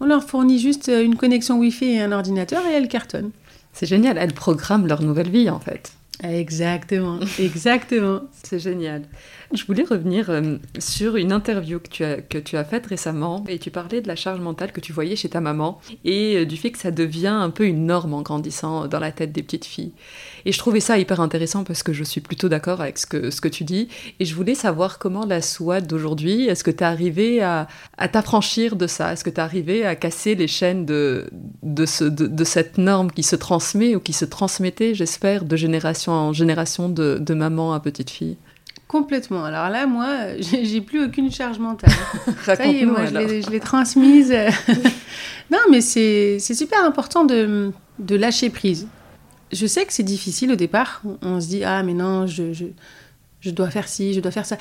on 0.01 0.07
leur 0.07 0.25
fournit 0.25 0.59
juste 0.59 0.89
une 0.89 1.17
connexion 1.17 1.59
Wi-Fi 1.59 1.85
et 1.85 2.01
un 2.01 2.13
ordinateur 2.13 2.65
et 2.67 2.73
elles 2.73 2.89
cartonnent. 2.89 3.31
C'est 3.73 3.87
génial, 3.87 4.19
elles 4.19 4.35
programment 4.35 4.87
leur 4.87 5.03
nouvelle 5.03 5.31
vie 5.31 5.49
en 5.51 5.61
fait. 5.61 5.93
Exactement, 6.23 7.19
exactement. 7.39 8.21
C'est 8.43 8.59
génial. 8.59 9.03
Je 9.55 9.67
voulais 9.67 9.85
revenir 9.85 10.31
euh, 10.31 10.57
sur 10.79 11.17
une 11.17 11.31
interview 11.31 11.79
que 11.79 11.89
tu, 11.89 12.05
as, 12.05 12.23
que 12.23 12.39
tu 12.39 12.57
as 12.57 12.65
faite 12.65 12.87
récemment 12.87 13.45
et 13.49 13.59
tu 13.59 13.71
parlais 13.71 14.01
de 14.01 14.09
la 14.09 14.17
charge 14.17 14.41
mentale 14.41 14.73
que 14.73 14.81
tu 14.81 14.95
voyais 14.95 15.15
chez 15.15 15.29
ta 15.29 15.43
maman 15.43 15.79
et 16.07 16.39
euh, 16.39 16.47
du 16.47 16.57
fait 16.57 16.71
que 16.71 16.79
ça 16.79 16.91
devient 16.91 17.27
un 17.27 17.51
peu 17.51 17.67
une 17.67 17.85
norme 17.85 18.15
en 18.15 18.23
grandissant 18.23 18.87
dans 18.89 18.99
la 18.99 19.13
tête 19.13 19.31
des 19.33 19.43
petites 19.43 19.67
filles. 19.67 19.93
Et 20.47 20.53
je 20.53 20.59
trouvais 20.59 20.81
ça 20.81 20.99
hyper 20.99 21.21
intéressant 21.21 21.65
parce 21.65 21.83
que 21.83 21.93
je 21.93 22.03
suis 22.03 22.23
plutôt 22.23 22.49
d'accord 22.49 22.81
avec 22.81 22.97
ce 22.97 23.05
que, 23.05 23.31
ce 23.31 23.43
que 23.43 23.49
tu 23.49 23.65
dis 23.65 23.89
et 24.21 24.25
je 24.25 24.35
voulais 24.35 24.55
savoir 24.55 24.99
comment 24.99 25.27
la 25.27 25.43
SWAT 25.43 25.83
d'aujourd'hui, 25.83 26.47
est-ce 26.47 26.65
que 26.65 26.71
tu 26.71 26.79
es 26.79 26.87
arrivé 26.87 27.43
à, 27.43 27.69
à 27.99 28.09
t'affranchir 28.09 28.77
de 28.77 28.87
ça? 28.87 29.13
Est-ce 29.13 29.23
que 29.23 29.31
tu 29.31 29.37
es 29.37 29.41
arrivé 29.41 29.85
à 29.85 29.97
casser 29.97 30.35
les 30.35 30.49
chaînes 30.49 30.87
de, 30.87 31.29
de, 31.63 31.85
ce, 31.85 32.05
de, 32.05 32.27
de, 32.27 32.45
cette 32.45 32.79
norme 32.79 33.11
qui 33.13 33.23
se 33.23 33.37
transmet 33.37 33.97
ou 33.97 34.01
qui 34.01 34.15
se 34.15 34.25
transmettait, 34.25 34.95
j'espère, 34.95 35.45
de 35.45 35.57
génération 35.57 36.13
en 36.13 36.33
génération 36.33 36.89
de, 36.89 37.19
de 37.21 37.35
maman 37.35 37.75
à 37.75 37.81
petite 37.81 38.09
fille? 38.09 38.39
Complètement. 38.93 39.45
Alors 39.45 39.71
là, 39.71 39.87
moi, 39.87 40.37
j'ai 40.39 40.83
plus 40.83 41.03
aucune 41.03 41.33
charge 41.33 41.59
mentale. 41.59 41.91
Ça 42.45 42.67
y 42.67 42.81
est, 42.81 42.85
moi, 42.85 43.07
je 43.07 43.51
l'ai 43.51 43.59
transmise. 43.59 44.31
non, 45.51 45.59
mais 45.71 45.81
c'est 45.81 46.39
super 46.39 46.85
important 46.85 47.25
de, 47.25 47.73
de, 47.99 48.17
lâcher 48.17 48.51
prise. 48.51 48.87
Je 49.51 49.67
sais 49.67 49.87
que 49.87 49.95
c'est 49.95 50.03
difficile 50.03 50.53
au 50.53 50.57
départ. 50.57 51.01
On, 51.23 51.41
se 51.41 51.49
dit, 51.49 51.65
ah, 51.65 51.83
mais 51.83 51.95
non, 51.95 52.27
je, 52.27 52.53
je, 52.53 52.67
je, 53.41 53.51
dois 53.51 53.71
faire 53.71 53.89
ci, 53.89 54.13
je 54.13 54.21
dois 54.21 54.31
faire 54.31 54.45
ça. 54.45 54.59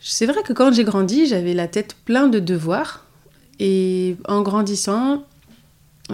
C'est 0.00 0.26
vrai 0.26 0.42
que 0.42 0.52
quand 0.52 0.74
j'ai 0.74 0.84
grandi, 0.84 1.24
j'avais 1.24 1.54
la 1.54 1.66
tête 1.66 1.96
pleine 2.04 2.30
de 2.30 2.40
devoirs. 2.40 3.06
Et 3.58 4.16
en 4.28 4.42
grandissant, 4.42 5.24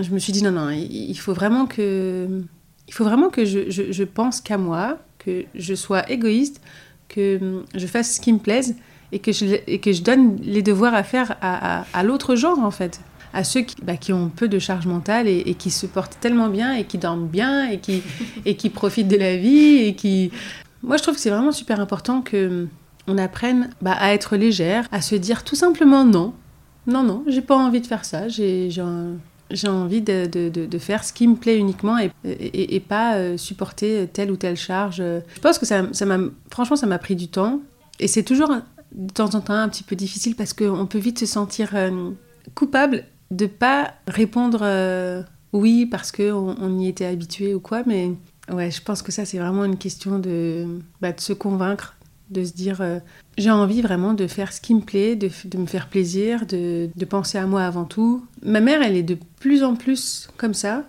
je 0.01 0.11
me 0.11 0.21
suis 0.21 0.33
dit, 0.33 0.45
non, 0.45 0.53
non, 0.53 0.71
il 0.71 1.17
faut 1.17 1.33
vraiment 1.33 1.67
que, 1.67 2.29
il 2.87 2.95
faut 2.95 3.05
vraiment 3.05 3.31
que 3.31 3.45
je, 3.45 3.69
je 3.69 4.05
pense 4.05 4.41
qu'à 4.41 4.59
moi, 4.59 4.99
que 5.19 5.45
je 5.57 5.75
sois 5.75 6.09
égoïste 6.09 6.61
que 7.09 7.39
hum, 7.41 7.65
je 7.75 7.87
fasse 7.87 8.17
ce 8.17 8.21
qui 8.21 8.33
me 8.33 8.39
plaise 8.39 8.77
et 9.13 9.19
que 9.19 9.33
je, 9.33 9.77
que 9.77 9.93
je 9.93 10.03
donne 10.03 10.37
les 10.43 10.63
devoirs 10.63 10.95
à 10.95 11.03
faire 11.03 11.37
à, 11.41 12.03
l'autre 12.03 12.35
genre, 12.35 12.59
en 12.59 12.71
fait. 12.71 13.01
À 13.33 13.45
ceux 13.45 13.61
qui, 13.61 13.77
bah, 13.83 13.95
ont 14.11 14.29
peu 14.29 14.49
de 14.49 14.59
charge 14.59 14.87
mentale 14.87 15.29
et, 15.29 15.55
qui 15.55 15.71
se 15.71 15.87
portent 15.87 16.19
tellement 16.21 16.49
bien 16.49 16.75
et 16.75 16.85
qui 16.85 16.99
dorment 16.99 17.29
bien 17.29 17.69
et 17.69 17.79
qui, 17.79 18.03
et 18.45 18.57
qui 18.57 18.71
profitent 18.71 19.09
de 19.09 19.17
la 19.17 19.37
vie 19.37 19.79
et 19.79 19.95
qui... 19.95 20.31
Moi, 20.83 20.97
je 20.97 21.03
trouve 21.03 21.15
que 21.15 21.21
c'est 21.21 21.31
vraiment 21.31 21.53
super 21.53 21.81
important 21.81 22.23
que 22.23 22.63
hum, 22.63 22.69
on 23.07 23.19
apprenne 23.19 23.71
bah, 23.81 23.97
à 23.99 24.13
être 24.13 24.37
légère, 24.37 24.89
à 24.91 25.01
se 25.01 25.15
dire 25.15 25.45
tout 25.45 25.55
simplement 25.55 26.05
non. 26.05 26.35
Non, 26.87 27.03
non, 27.03 27.25
j'ai 27.27 27.43
pas 27.43 27.57
envie 27.57 27.81
de 27.81 27.87
faire 27.87 28.05
ça. 28.05 28.29
J'ai 28.29 28.71
j'ai 28.71 28.83
envie 29.69 30.03
de, 30.03 30.27
de, 30.27 30.79
faire 30.79 31.05
ce 31.05 31.13
qui 31.13 31.27
me 31.29 31.37
plaît 31.37 31.59
uniquement 31.59 31.99
et, 31.99 32.11
et, 32.25 32.81
pas 32.81 33.17
euh, 33.17 33.37
supporter 33.37 34.09
telle 34.13 34.31
ou 34.31 34.37
telle 34.37 34.57
charge. 34.57 34.97
Je 34.97 35.41
pense 35.41 35.59
que 35.59 35.67
ça, 35.67 35.85
ça 35.93 36.07
m'a, 36.07 36.19
franchement, 36.51 36.77
ça 36.77 36.87
m'a 36.87 36.99
pris 36.99 37.17
du 37.17 37.29
temps. 37.29 37.61
Et 37.99 38.09
c'est 38.09 38.23
toujours 38.23 38.51
de 38.93 39.13
temps 39.13 39.35
en 39.35 39.41
temps 39.41 39.55
un 39.55 39.69
petit 39.69 39.83
peu 39.83 39.97
difficile 39.97 40.35
parce 40.37 40.53
qu'on 40.53 40.87
peut 40.87 40.99
vite 40.99 41.19
se 41.19 41.27
sentir 41.27 41.71
euh, 41.75 42.11
coupable 42.55 43.05
de 43.31 43.47
pas 43.47 43.95
répondre 44.07 44.61
euh, 44.63 45.23
oui 45.53 45.87
parce 45.87 46.13
qu'on 46.13 46.55
on 46.61 46.79
y 46.79 46.89
était 46.89 47.07
habitué 47.07 47.55
ou 47.55 47.61
quoi. 47.61 47.83
Mais 47.87 48.13
ouais, 48.53 48.71
je 48.71 48.83
pense 48.83 49.03
que 49.03 49.13
ça, 49.13 49.25
c'est 49.25 49.39
vraiment 49.39 49.65
une 49.65 49.79
question 49.79 50.19
de, 50.19 50.67
bah, 51.01 51.13
de 51.13 51.21
se 51.21 51.33
convaincre 51.33 51.96
de 52.31 52.45
se 52.45 52.53
dire 52.53 52.81
euh, 52.81 52.99
j'ai 53.39 53.51
envie 53.51 53.83
vraiment 53.83 54.15
de 54.15 54.27
faire 54.27 54.53
ce 54.53 54.61
qui 54.61 54.75
me 54.75 54.81
plaît, 54.81 55.17
de, 55.17 55.31
de 55.45 55.59
me 55.59 55.67
faire 55.67 55.89
plaisir, 55.89 56.47
de, 56.47 56.89
de, 56.95 57.05
penser 57.05 57.39
à 57.39 57.47
moi 57.47 57.63
avant 57.63 57.85
tout. 57.85 58.25
Ma 58.43 58.61
mère, 58.61 58.83
elle 58.83 58.97
est 58.97 59.03
de 59.03 59.19
plus 59.41 59.63
en 59.63 59.75
plus 59.75 60.29
comme 60.37 60.55
ça, 60.55 60.85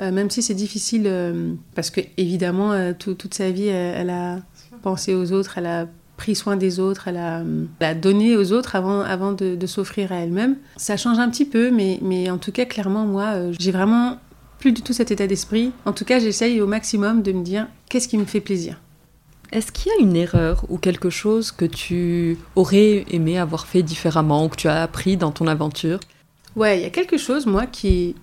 euh, 0.00 0.10
même 0.10 0.30
si 0.30 0.42
c'est 0.42 0.54
difficile, 0.54 1.04
euh, 1.06 1.54
parce 1.74 1.90
que 1.90 2.00
évidemment, 2.16 2.92
toute 2.94 3.34
sa 3.34 3.50
vie, 3.50 3.68
elle, 3.68 4.10
a 4.10 4.38
pensé 4.82 5.14
aux 5.14 5.32
autres, 5.32 5.58
elle 5.58 5.66
a 5.66 5.86
pris 6.16 6.34
soin 6.34 6.56
des 6.56 6.80
autres, 6.80 7.08
elle 7.08 7.16
a, 7.16 7.94
donné 7.94 8.36
aux 8.36 8.52
autres 8.52 8.76
avant, 8.76 9.00
avant 9.00 9.32
de, 9.32 9.54
de 9.54 9.66
s'offrir 9.66 10.12
à 10.12 10.16
elle-même. 10.16 10.56
Ça 10.76 10.96
change 10.96 11.18
un 11.18 11.30
petit 11.30 11.46
peu, 11.46 11.70
mais, 11.70 11.98
mais 12.02 12.30
en 12.30 12.38
tout 12.38 12.52
cas, 12.52 12.66
clairement, 12.66 13.06
moi, 13.06 13.52
j'ai 13.58 13.70
vraiment 13.70 14.18
plus 14.58 14.72
du 14.72 14.82
tout 14.82 14.92
cet 14.92 15.10
état 15.10 15.26
d'esprit. 15.26 15.72
En 15.86 15.92
tout 15.92 16.04
cas, 16.04 16.18
j'essaye 16.18 16.60
au 16.60 16.66
maximum 16.66 17.22
de 17.22 17.32
me 17.32 17.42
dire 17.42 17.66
qu'est-ce 17.88 18.08
qui 18.08 18.18
me 18.18 18.26
fait 18.26 18.40
plaisir? 18.40 18.80
Est-ce 19.52 19.72
qu'il 19.72 19.90
y 19.90 19.94
a 19.96 20.00
une 20.00 20.14
erreur 20.14 20.64
ou 20.68 20.78
quelque 20.78 21.10
chose 21.10 21.50
que 21.50 21.64
tu 21.64 22.38
aurais 22.54 23.04
aimé 23.10 23.38
avoir 23.38 23.66
fait 23.66 23.82
différemment 23.82 24.44
ou 24.44 24.48
que 24.48 24.56
tu 24.56 24.68
as 24.68 24.82
appris 24.82 25.16
dans 25.16 25.32
ton 25.32 25.48
aventure? 25.48 25.98
Ouais, 26.54 26.78
il 26.78 26.82
y 26.82 26.86
a 26.86 26.90
quelque 26.90 27.18
chose, 27.18 27.46
moi, 27.46 27.66
qui... 27.66 28.14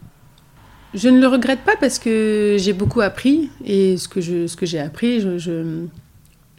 Je 0.93 1.09
ne 1.09 1.19
le 1.19 1.27
regrette 1.27 1.61
pas 1.65 1.75
parce 1.75 1.99
que 1.99 2.55
j'ai 2.57 2.71
beaucoup 2.71 3.01
appris 3.01 3.49
et 3.65 3.97
ce 3.97 4.07
que, 4.07 4.21
j'ai 4.21 4.79
appris, 4.79 5.19
je, 5.19 5.37
je, 5.37 5.85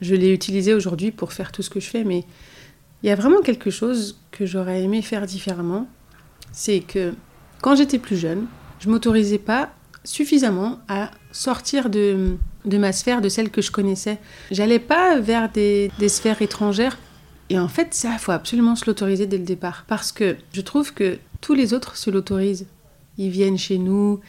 je 0.02 0.14
l'ai 0.14 0.32
utilisé 0.32 0.74
aujourd'hui 0.74 1.12
pour 1.12 1.32
faire 1.32 1.50
tout 1.50 1.62
ce 1.62 1.70
que 1.70 1.80
je 1.80 1.88
fais. 1.88 2.04
Mais 2.04 2.24
il 3.02 3.08
y 3.08 3.10
a 3.10 3.14
vraiment 3.14 3.40
quelque 3.40 3.70
chose 3.70 4.20
que 4.30 4.44
j'aurais 4.44 4.82
aimé 4.82 5.00
faire 5.00 5.24
différemment. 5.24 5.88
C'est 6.52 6.80
que 6.80 7.14
quand 7.62 7.74
j'étais 7.74 7.98
plus 7.98 8.18
jeune, 8.18 8.46
je 8.80 8.90
m'autorisais 8.90 9.38
pas 9.38 9.70
suffisamment 10.04 10.78
à 10.88 11.10
sortir 11.32 11.88
de, 11.88 12.36
de 12.64 12.78
ma 12.78 12.92
sphère, 12.92 13.20
de 13.20 13.28
celle 13.28 13.50
que 13.50 13.62
je 13.62 13.70
connaissais. 13.70 14.18
J'allais 14.50 14.78
pas 14.78 15.18
vers 15.18 15.50
des, 15.50 15.90
sphères 16.08 16.42
étrangères. 16.42 16.98
Et 17.50 17.58
en 17.58 17.68
fait, 17.68 17.94
ça, 17.94 18.18
faut 18.18 18.32
absolument 18.32 18.76
se 18.76 18.84
l'autoriser 18.86 19.26
dès 19.26 19.38
le 19.38 19.44
départ. 19.44 19.84
Parce 19.88 20.12
que 20.12 20.36
je 20.52 20.60
trouve 20.60 20.92
que 20.92 21.18
tous 21.40 21.54
les 21.54 21.72
autres 21.72 21.96
se 21.96 22.10
l'autorisent. 22.10 22.66
Ils 23.16 23.30
viennent 23.30 23.58
chez 23.58 23.78
nous, 23.78 24.20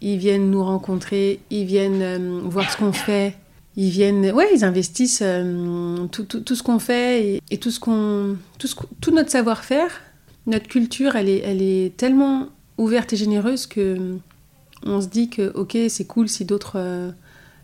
ils 0.00 0.18
viennent 0.18 0.50
nous 0.50 0.64
rencontrer, 0.64 1.40
ils 1.50 1.64
viennent 1.64 2.02
euh, 2.02 2.40
voir 2.44 2.70
ce 2.70 2.76
qu'on 2.76 2.92
fait. 2.92 3.36
Ils 3.76 3.90
viennent, 3.90 4.30
ouais, 4.32 4.48
ils 4.54 4.64
investissent 4.64 5.22
euh, 5.22 6.06
tout, 6.08 6.24
tout, 6.24 6.40
tout, 6.40 6.54
ce 6.54 6.62
qu'on 6.62 6.78
fait 6.78 7.42
et, 7.50 7.58
tout, 7.58 7.70
ce 7.70 7.78
qu'on, 7.78 8.36
tout, 8.58 8.66
ce, 8.66 8.74
tout 9.00 9.10
notre 9.10 9.30
savoir-faire. 9.30 9.90
Notre 10.46 10.66
culture, 10.66 11.14
elle 11.14 11.28
est, 11.28 11.42
elle 11.44 11.62
est 11.62 11.96
tellement 11.96 12.48
ouverte 12.78 13.12
et 13.12 13.16
généreuse 13.16 13.66
que 13.66 14.16
on 14.84 15.00
se 15.00 15.06
dit 15.06 15.28
que, 15.28 15.52
ok, 15.54 15.76
c'est 15.88 16.06
cool 16.06 16.28
si 16.28 16.44
d'autres 16.44 16.76
euh, 16.76 17.10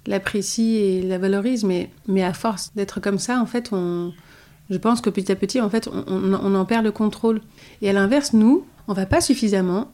l'apprécient 0.07 0.65
et 0.65 1.03
la 1.03 1.19
valorisent, 1.19 1.65
mais, 1.65 1.91
mais 2.09 2.23
à 2.23 2.33
force 2.33 2.73
d'être 2.75 3.01
comme 3.01 3.19
ça, 3.19 3.41
en 3.41 3.47
fait, 3.47 3.71
on, 3.73 4.13
je 4.71 4.79
pense 4.79 5.01
que 5.01 5.11
petit 5.11 5.31
à 5.31 5.37
petit, 5.37 5.61
en 5.61 5.71
fait, 5.71 5.89
on, 5.89 6.33
on, 6.35 6.55
en 6.55 6.65
perd 6.65 6.85
le 6.85 6.93
contrôle. 6.93 7.41
Et 7.81 7.91
à 7.91 7.93
l'inverse, 7.93 8.33
nous, 8.33 8.65
on 8.89 8.93
va 8.93 9.07
pas 9.07 9.21
suffisamment, 9.21 9.91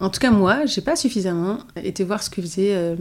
en 0.00 0.10
tout 0.10 0.20
cas 0.20 0.30
moi, 0.30 0.66
j'ai 0.66 0.82
pas 0.82 0.96
suffisamment 0.96 1.58
été 1.82 2.04
voir 2.04 2.22
ce 2.22 2.30
que 2.30 2.42
faisait, 2.42 2.74
euh, 2.74 2.96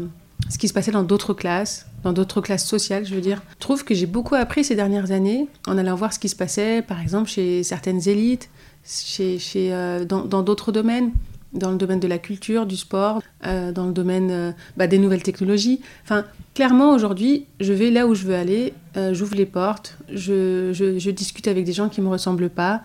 ce 0.50 0.58
qui 0.58 0.68
se 0.68 0.74
passait 0.74 0.92
dans 0.92 1.04
d'autres 1.04 1.34
classes, 1.34 1.88
dans 2.04 2.14
d'autres 2.14 2.42
classes 2.42 2.66
sociales, 2.66 3.06
je 3.06 3.16
veux 3.16 3.22
dire. 3.22 3.42
Je 3.56 3.60
trouve 3.60 3.84
que 3.84 3.94
j'ai 3.94 4.06
beaucoup 4.06 4.36
appris 4.36 4.64
ces 4.64 4.76
dernières 4.76 5.12
années 5.12 5.48
en 5.68 5.78
allant 5.78 5.96
voir 5.96 6.14
ce 6.14 6.20
qui 6.20 6.30
se 6.30 6.36
passait, 6.36 6.82
par 6.82 7.02
exemple, 7.02 7.30
chez 7.30 7.64
certaines 7.64 8.08
élites, 8.08 8.50
chez, 8.86 9.40
chez, 9.40 9.74
euh, 9.74 10.06
dans 10.06 10.44
d'autres 10.44 10.72
domaines 10.72 11.12
dans 11.56 11.72
le 11.72 11.78
domaine 11.78 12.00
de 12.00 12.08
la 12.08 12.18
culture, 12.18 12.66
du 12.66 12.78
sport, 12.78 13.22
euh, 13.46 13.72
dans 13.72 13.88
le 13.88 13.94
domaine 13.94 14.30
euh, 14.32 14.52
bah, 14.78 14.88
des 14.88 15.00
nouvelles 15.00 15.24
technologies. 15.24 15.82
Enfin, 16.04 16.26
clairement, 16.54 16.92
aujourd'hui, 16.92 17.48
je 17.60 17.74
vais 17.74 17.90
là 17.90 18.08
où 18.08 18.14
je 18.14 18.26
veux 18.26 18.36
aller, 18.36 18.74
euh, 18.98 19.14
j'ouvre 19.14 19.36
les 19.36 19.46
portes, 19.46 19.98
je, 20.10 20.72
je, 20.74 21.00
je, 21.00 21.12
discute 21.12 21.48
avec 21.48 21.66
des 21.66 21.74
gens 21.74 21.90
qui 21.90 22.02
ne 22.02 22.06
me 22.06 22.12
ressemblent 22.12 22.50
pas. 22.50 22.82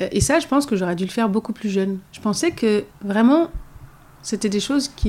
Et 0.00 0.20
ça, 0.20 0.40
je 0.40 0.48
pense 0.48 0.66
que 0.66 0.74
j'aurais 0.74 0.96
dû 0.96 1.04
le 1.04 1.10
faire 1.10 1.28
beaucoup 1.28 1.52
plus 1.52 1.68
jeune. 1.68 1.98
Je 2.12 2.20
pensais 2.20 2.50
que 2.50 2.84
vraiment, 3.02 3.48
c'était 4.22 4.48
des 4.48 4.58
choses 4.58 4.88
qui, 4.88 5.08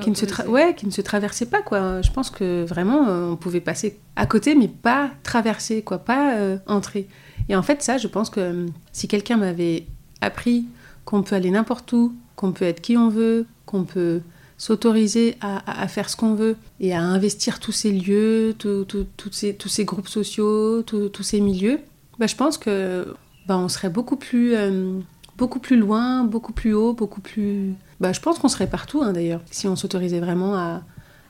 qui, 0.00 0.10
ne 0.10 0.14
se 0.14 0.46
ouais, 0.46 0.74
qui 0.76 0.86
ne 0.86 0.92
se 0.92 1.00
traversaient 1.00 1.46
pas. 1.46 1.60
Quoi. 1.62 2.00
Je 2.00 2.10
pense 2.12 2.30
que 2.30 2.64
vraiment, 2.64 3.08
on 3.08 3.34
pouvait 3.34 3.60
passer 3.60 3.98
à 4.14 4.26
côté, 4.26 4.54
mais 4.54 4.68
pas 4.68 5.10
traverser, 5.24 5.82
quoi, 5.82 5.98
pas 5.98 6.36
entrer. 6.68 7.08
Et 7.48 7.56
en 7.56 7.62
fait, 7.62 7.82
ça, 7.82 7.98
je 7.98 8.06
pense 8.06 8.30
que 8.30 8.66
si 8.92 9.08
quelqu'un 9.08 9.36
m'avait 9.36 9.86
appris 10.20 10.66
qu'on 11.08 11.22
peut 11.22 11.36
aller 11.36 11.50
n'importe 11.50 11.90
où, 11.94 12.12
qu'on 12.36 12.52
peut 12.52 12.66
être 12.66 12.82
qui 12.82 12.98
on 12.98 13.08
veut, 13.08 13.46
qu'on 13.64 13.84
peut 13.84 14.20
s'autoriser 14.58 15.38
à, 15.40 15.88
faire 15.88 16.10
ce 16.10 16.16
qu'on 16.16 16.34
veut 16.34 16.54
et 16.80 16.92
à 16.92 17.00
investir 17.00 17.60
tous 17.60 17.72
ces 17.72 17.92
lieux, 17.92 18.54
tous 18.58 19.32
ces 19.32 19.84
groupes 19.86 20.08
sociaux, 20.08 20.82
tous 20.82 21.22
ces 21.22 21.40
milieux, 21.40 21.80
bah, 22.18 22.26
je 22.26 22.36
pense 22.36 22.58
que 22.58 23.14
bah, 23.46 23.56
on 23.56 23.70
serait 23.70 23.88
beaucoup 23.88 24.16
plus, 24.16 24.54
euh, 24.54 24.98
beaucoup 25.38 25.60
plus 25.60 25.78
loin, 25.78 26.24
beaucoup 26.24 26.52
plus 26.52 26.74
haut, 26.74 26.92
beaucoup 26.92 27.22
plus... 27.22 27.72
Bah, 28.00 28.12
je 28.12 28.20
pense 28.20 28.38
qu'on 28.38 28.48
serait 28.48 28.68
partout 28.68 29.00
hein, 29.00 29.14
d'ailleurs, 29.14 29.40
si 29.50 29.66
on 29.66 29.76
s'autorisait 29.76 30.20
vraiment 30.20 30.56
à, 30.56 30.82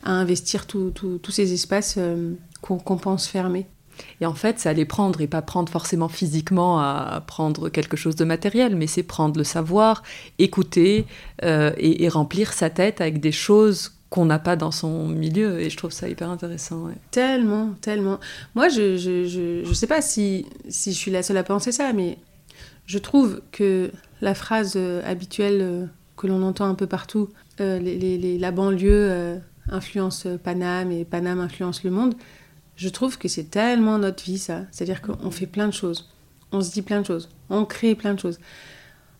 investir 0.02 0.66
tous 0.66 1.30
ces 1.30 1.52
espaces 1.52 1.94
euh, 1.98 2.32
qu'on 2.62 2.78
qu 2.78 3.00
pense 3.00 3.28
fermés. 3.28 3.68
Et 4.20 4.26
en 4.26 4.34
fait, 4.34 4.58
c'est 4.58 4.68
aller 4.68 4.84
prendre 4.84 5.20
et 5.20 5.26
pas 5.26 5.42
prendre 5.42 5.70
forcément 5.70 6.08
physiquement 6.08 6.80
à 6.80 7.22
prendre 7.26 7.68
quelque 7.68 7.96
chose 7.96 8.16
de 8.16 8.24
matériel, 8.24 8.76
mais 8.76 8.86
c'est 8.86 9.02
prendre 9.02 9.38
le 9.38 9.44
savoir, 9.44 10.02
écouter 10.38 11.06
euh, 11.44 11.72
et, 11.78 12.08
remplir 12.08 12.52
sa 12.52 12.70
tête 12.70 13.00
avec 13.00 13.20
des 13.20 13.32
choses 13.32 13.94
qu'on 14.10 14.24
n'a 14.24 14.38
pas 14.38 14.56
dans 14.56 14.70
son 14.70 15.06
milieu. 15.08 15.60
Et 15.60 15.70
je 15.70 15.76
trouve 15.76 15.92
ça 15.92 16.08
hyper 16.08 16.30
intéressant. 16.30 16.88
Tellement, 17.10 17.74
tellement. 17.80 18.18
Moi, 18.54 18.68
je, 18.68 18.96
je, 18.96 19.24
je, 19.26 19.64
je 19.64 19.74
sais 19.74 19.86
pas 19.86 20.00
si, 20.00 20.46
si 20.68 20.92
je 20.92 20.96
suis 20.96 21.10
la 21.10 21.22
seule 21.22 21.36
à 21.36 21.44
penser 21.44 21.72
ça, 21.72 21.92
mais 21.92 22.18
je 22.86 22.98
trouve 22.98 23.42
que 23.52 23.92
la 24.20 24.34
phrase 24.34 24.74
euh, 24.76 25.02
habituelle 25.04 25.58
euh, 25.60 25.86
que 26.16 26.26
l'on 26.26 26.42
entend 26.42 26.66
un 26.66 26.74
peu 26.74 26.86
partout, 26.86 27.28
la 27.58 28.50
banlieue 28.50 29.40
influence 29.70 30.26
Paname 30.42 30.90
et 30.90 31.04
Paname 31.04 31.40
influence 31.40 31.84
le 31.84 31.90
monde, 31.90 32.14
je 32.78 32.88
trouve 32.88 33.18
que 33.18 33.28
c'est 33.28 33.50
tellement 33.50 33.98
notre 33.98 34.24
vie 34.24 34.38
ça. 34.38 34.62
C'est-à-dire 34.70 35.02
qu'on 35.02 35.30
fait 35.30 35.46
plein 35.46 35.66
de 35.66 35.74
choses, 35.74 36.08
on 36.52 36.62
se 36.62 36.70
dit 36.70 36.82
plein 36.82 37.02
de 37.02 37.06
choses, 37.06 37.28
on 37.50 37.66
crée 37.66 37.94
plein 37.94 38.14
de 38.14 38.20
choses, 38.20 38.38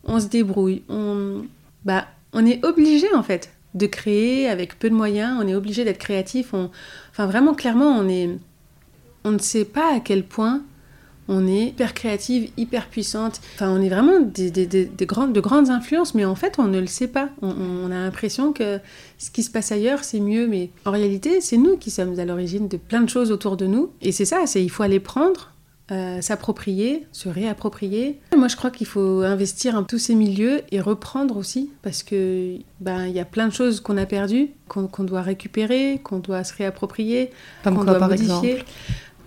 on 0.05 0.19
se 0.19 0.29
débrouille, 0.29 0.85
on, 0.89 1.45
bah, 1.85 2.07
on 2.33 2.47
est 2.47 2.65
obligé 2.65 3.13
en 3.15 3.23
fait 3.23 3.51
de 3.75 3.87
créer 3.87 4.49
avec 4.49 4.79
peu 4.79 4.89
de 4.89 4.95
moyens, 4.95 5.39
on 5.41 5.47
est 5.47 5.55
obligé 5.55 5.85
d'être 5.85 5.99
créatif. 5.99 6.55
On... 6.55 6.71
Enfin, 7.11 7.27
vraiment, 7.27 7.55
clairement, 7.55 7.99
on, 7.99 8.09
est... 8.09 8.31
on 9.25 9.33
ne 9.33 9.39
sait 9.39 9.65
pas 9.65 9.95
à 9.95 10.01
quel 10.01 10.25
point 10.25 10.63
on 11.29 11.47
est 11.47 11.67
hyper 11.67 11.95
créative, 11.95 12.51
hyper 12.57 12.89
puissante. 12.89 13.41
Enfin, 13.55 13.71
on 13.71 13.83
est 13.83 13.89
vraiment 13.89 14.21
des, 14.21 14.51
des, 14.51 14.67
des, 14.67 15.07
grandes, 15.07 15.33
de 15.33 15.41
grandes 15.41 15.71
influences, 15.71 16.15
mais 16.15 16.25
en 16.25 16.35
fait, 16.35 16.59
on 16.59 16.65
ne 16.65 16.81
le 16.81 16.87
sait 16.87 17.09
pas. 17.09 17.29
On, 17.43 17.55
on 17.85 17.91
a 17.91 17.95
l'impression 17.95 18.53
que 18.53 18.81
ce 19.19 19.31
qui 19.31 19.43
se 19.43 19.51
passe 19.51 19.71
ailleurs, 19.71 20.05
c'est 20.05 20.21
mieux, 20.21 20.47
mais 20.47 20.71
en 20.87 20.91
réalité, 20.91 21.41
c'est 21.41 21.59
nous 21.59 21.77
qui 21.77 21.91
sommes 21.91 22.19
à 22.19 22.25
l'origine 22.25 22.69
de 22.69 22.77
plein 22.77 23.03
de 23.03 23.09
choses 23.09 23.31
autour 23.31 23.57
de 23.57 23.67
nous. 23.67 23.91
Et 24.01 24.13
c'est 24.13 24.25
ça, 24.25 24.47
c'est 24.47 24.63
il 24.63 24.71
faut 24.71 24.83
aller 24.83 25.01
prendre, 25.01 25.53
euh, 25.91 26.21
s'approprier, 26.21 27.07
se 27.13 27.31
réapproprier. 27.31 28.21
Moi, 28.37 28.49
je 28.49 28.57
crois 28.57 28.71
qu'il 28.71 28.87
faut 28.87 29.23
investir 29.23 29.75
en 29.75 29.85
tous 29.85 29.97
ces 29.97 30.15
milieux 30.15 30.61
et 30.71 30.83
reprendre 30.83 31.39
aussi, 31.39 31.71
parce 31.81 32.03
que 32.03 32.57
ben 32.81 33.07
il 33.07 33.15
y 33.15 33.21
a 33.21 33.25
plein 33.25 33.49
de 33.49 33.55
choses 33.55 33.81
qu'on 33.81 33.97
a 33.97 34.05
perdues, 34.05 34.51
qu'on 34.69 35.05
doit 35.05 35.23
récupérer, 35.23 35.99
qu'on 36.05 36.19
doit 36.19 36.45
se 36.45 36.53
réapproprier, 36.53 37.31
qu'on 37.65 37.85
doit 37.85 37.99
par 37.99 38.11
modifier. 38.11 38.51
Exemple? 38.51 38.71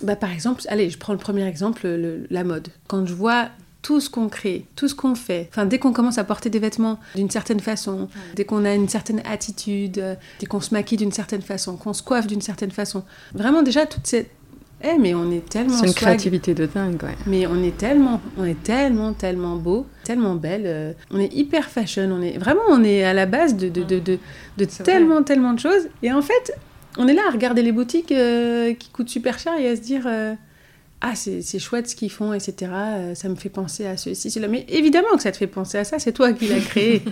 Bah, 0.02 0.16
par 0.16 0.32
exemple, 0.32 0.62
allez, 0.68 0.90
je 0.90 0.98
prends 0.98 1.12
le 1.12 1.18
premier 1.18 1.46
exemple, 1.46 1.88
la 2.30 2.44
mode. 2.44 2.68
Quand 2.88 3.06
je 3.06 3.14
vois 3.14 3.48
tout 3.82 4.00
ce 4.00 4.08
qu'on 4.08 4.28
crée, 4.28 4.66
tout 4.76 4.86
ce 4.88 4.94
qu'on 4.94 5.14
fait. 5.14 5.48
Enfin, 5.50 5.66
dès 5.66 5.78
qu'on 5.78 5.92
commence 5.92 6.18
à 6.18 6.24
porter 6.24 6.50
des 6.50 6.60
vêtements 6.60 7.00
d'une 7.16 7.30
certaine 7.30 7.60
façon, 7.60 8.08
dès 8.36 8.44
qu'on 8.44 8.64
a 8.64 8.74
une 8.74 8.88
certaine 8.88 9.20
attitude, 9.24 10.16
dès 10.38 10.46
qu'on 10.46 10.60
se 10.60 10.72
maquille 10.72 10.98
d'une 10.98 11.12
certaine 11.12 11.42
façon, 11.42 11.76
qu'on 11.76 11.92
se 11.92 12.02
coiffe 12.02 12.28
d'une 12.28 12.40
certaine 12.40 12.70
façon. 12.70 13.02
Vraiment, 13.34 13.62
déjà, 13.62 13.86
toute 13.86 14.06
cette 14.06 14.30
eh, 14.84 14.98
mais 14.98 15.14
on 15.14 15.30
est 15.30 15.48
tellement. 15.48 15.76
C'est 15.76 15.86
une 15.86 15.94
créativité 15.94 16.54
de 16.54 16.66
dingue, 16.66 17.00
ouais. 17.02 17.16
Mais 17.26 17.46
on 17.46 17.62
est 17.62 17.76
tellement, 17.76 18.20
on 18.36 18.44
est 18.44 18.60
tellement, 18.62 19.12
tellement 19.12 19.56
beau, 19.56 19.86
tellement 20.02 20.34
belle. 20.34 20.64
Euh, 20.66 20.92
on 21.10 21.20
est 21.20 21.32
hyper 21.32 21.68
fashion. 21.68 22.10
On 22.12 22.20
est 22.20 22.36
vraiment, 22.36 22.62
on 22.68 22.82
est 22.82 23.04
à 23.04 23.12
la 23.12 23.26
base 23.26 23.56
de, 23.56 23.68
de, 23.68 23.84
de, 23.84 24.00
de, 24.00 24.18
de 24.58 24.64
tellement, 24.64 25.22
tellement 25.22 25.52
de 25.52 25.60
choses. 25.60 25.88
Et 26.02 26.12
en 26.12 26.22
fait, 26.22 26.56
on 26.98 27.08
est 27.08 27.14
là 27.14 27.22
à 27.28 27.30
regarder 27.30 27.62
les 27.62 27.72
boutiques 27.72 28.12
euh, 28.12 28.74
qui 28.74 28.90
coûtent 28.90 29.08
super 29.08 29.38
cher 29.38 29.54
et 29.58 29.68
à 29.68 29.76
se 29.76 29.80
dire. 29.80 30.04
Euh, 30.06 30.34
ah, 31.04 31.16
c'est 31.16 31.58
chouette 31.58 31.88
ce 31.88 31.96
qu'ils 31.96 32.12
font, 32.12 32.32
etc. 32.32 32.70
ça 33.16 33.28
me 33.28 33.34
fait 33.34 33.48
penser 33.48 33.86
à 33.86 33.96
ceci, 33.96 34.30
cela. 34.30 34.46
Mais 34.46 34.64
évidemment 34.68 35.08
que 35.16 35.22
ça 35.22 35.32
te 35.32 35.36
fait 35.36 35.48
penser 35.48 35.78
à 35.78 35.82
ça, 35.82 35.98
c'est 35.98 36.12
toi 36.12 36.32
qui 36.32 36.46
l'as 36.46 36.60
créé. 36.64 37.02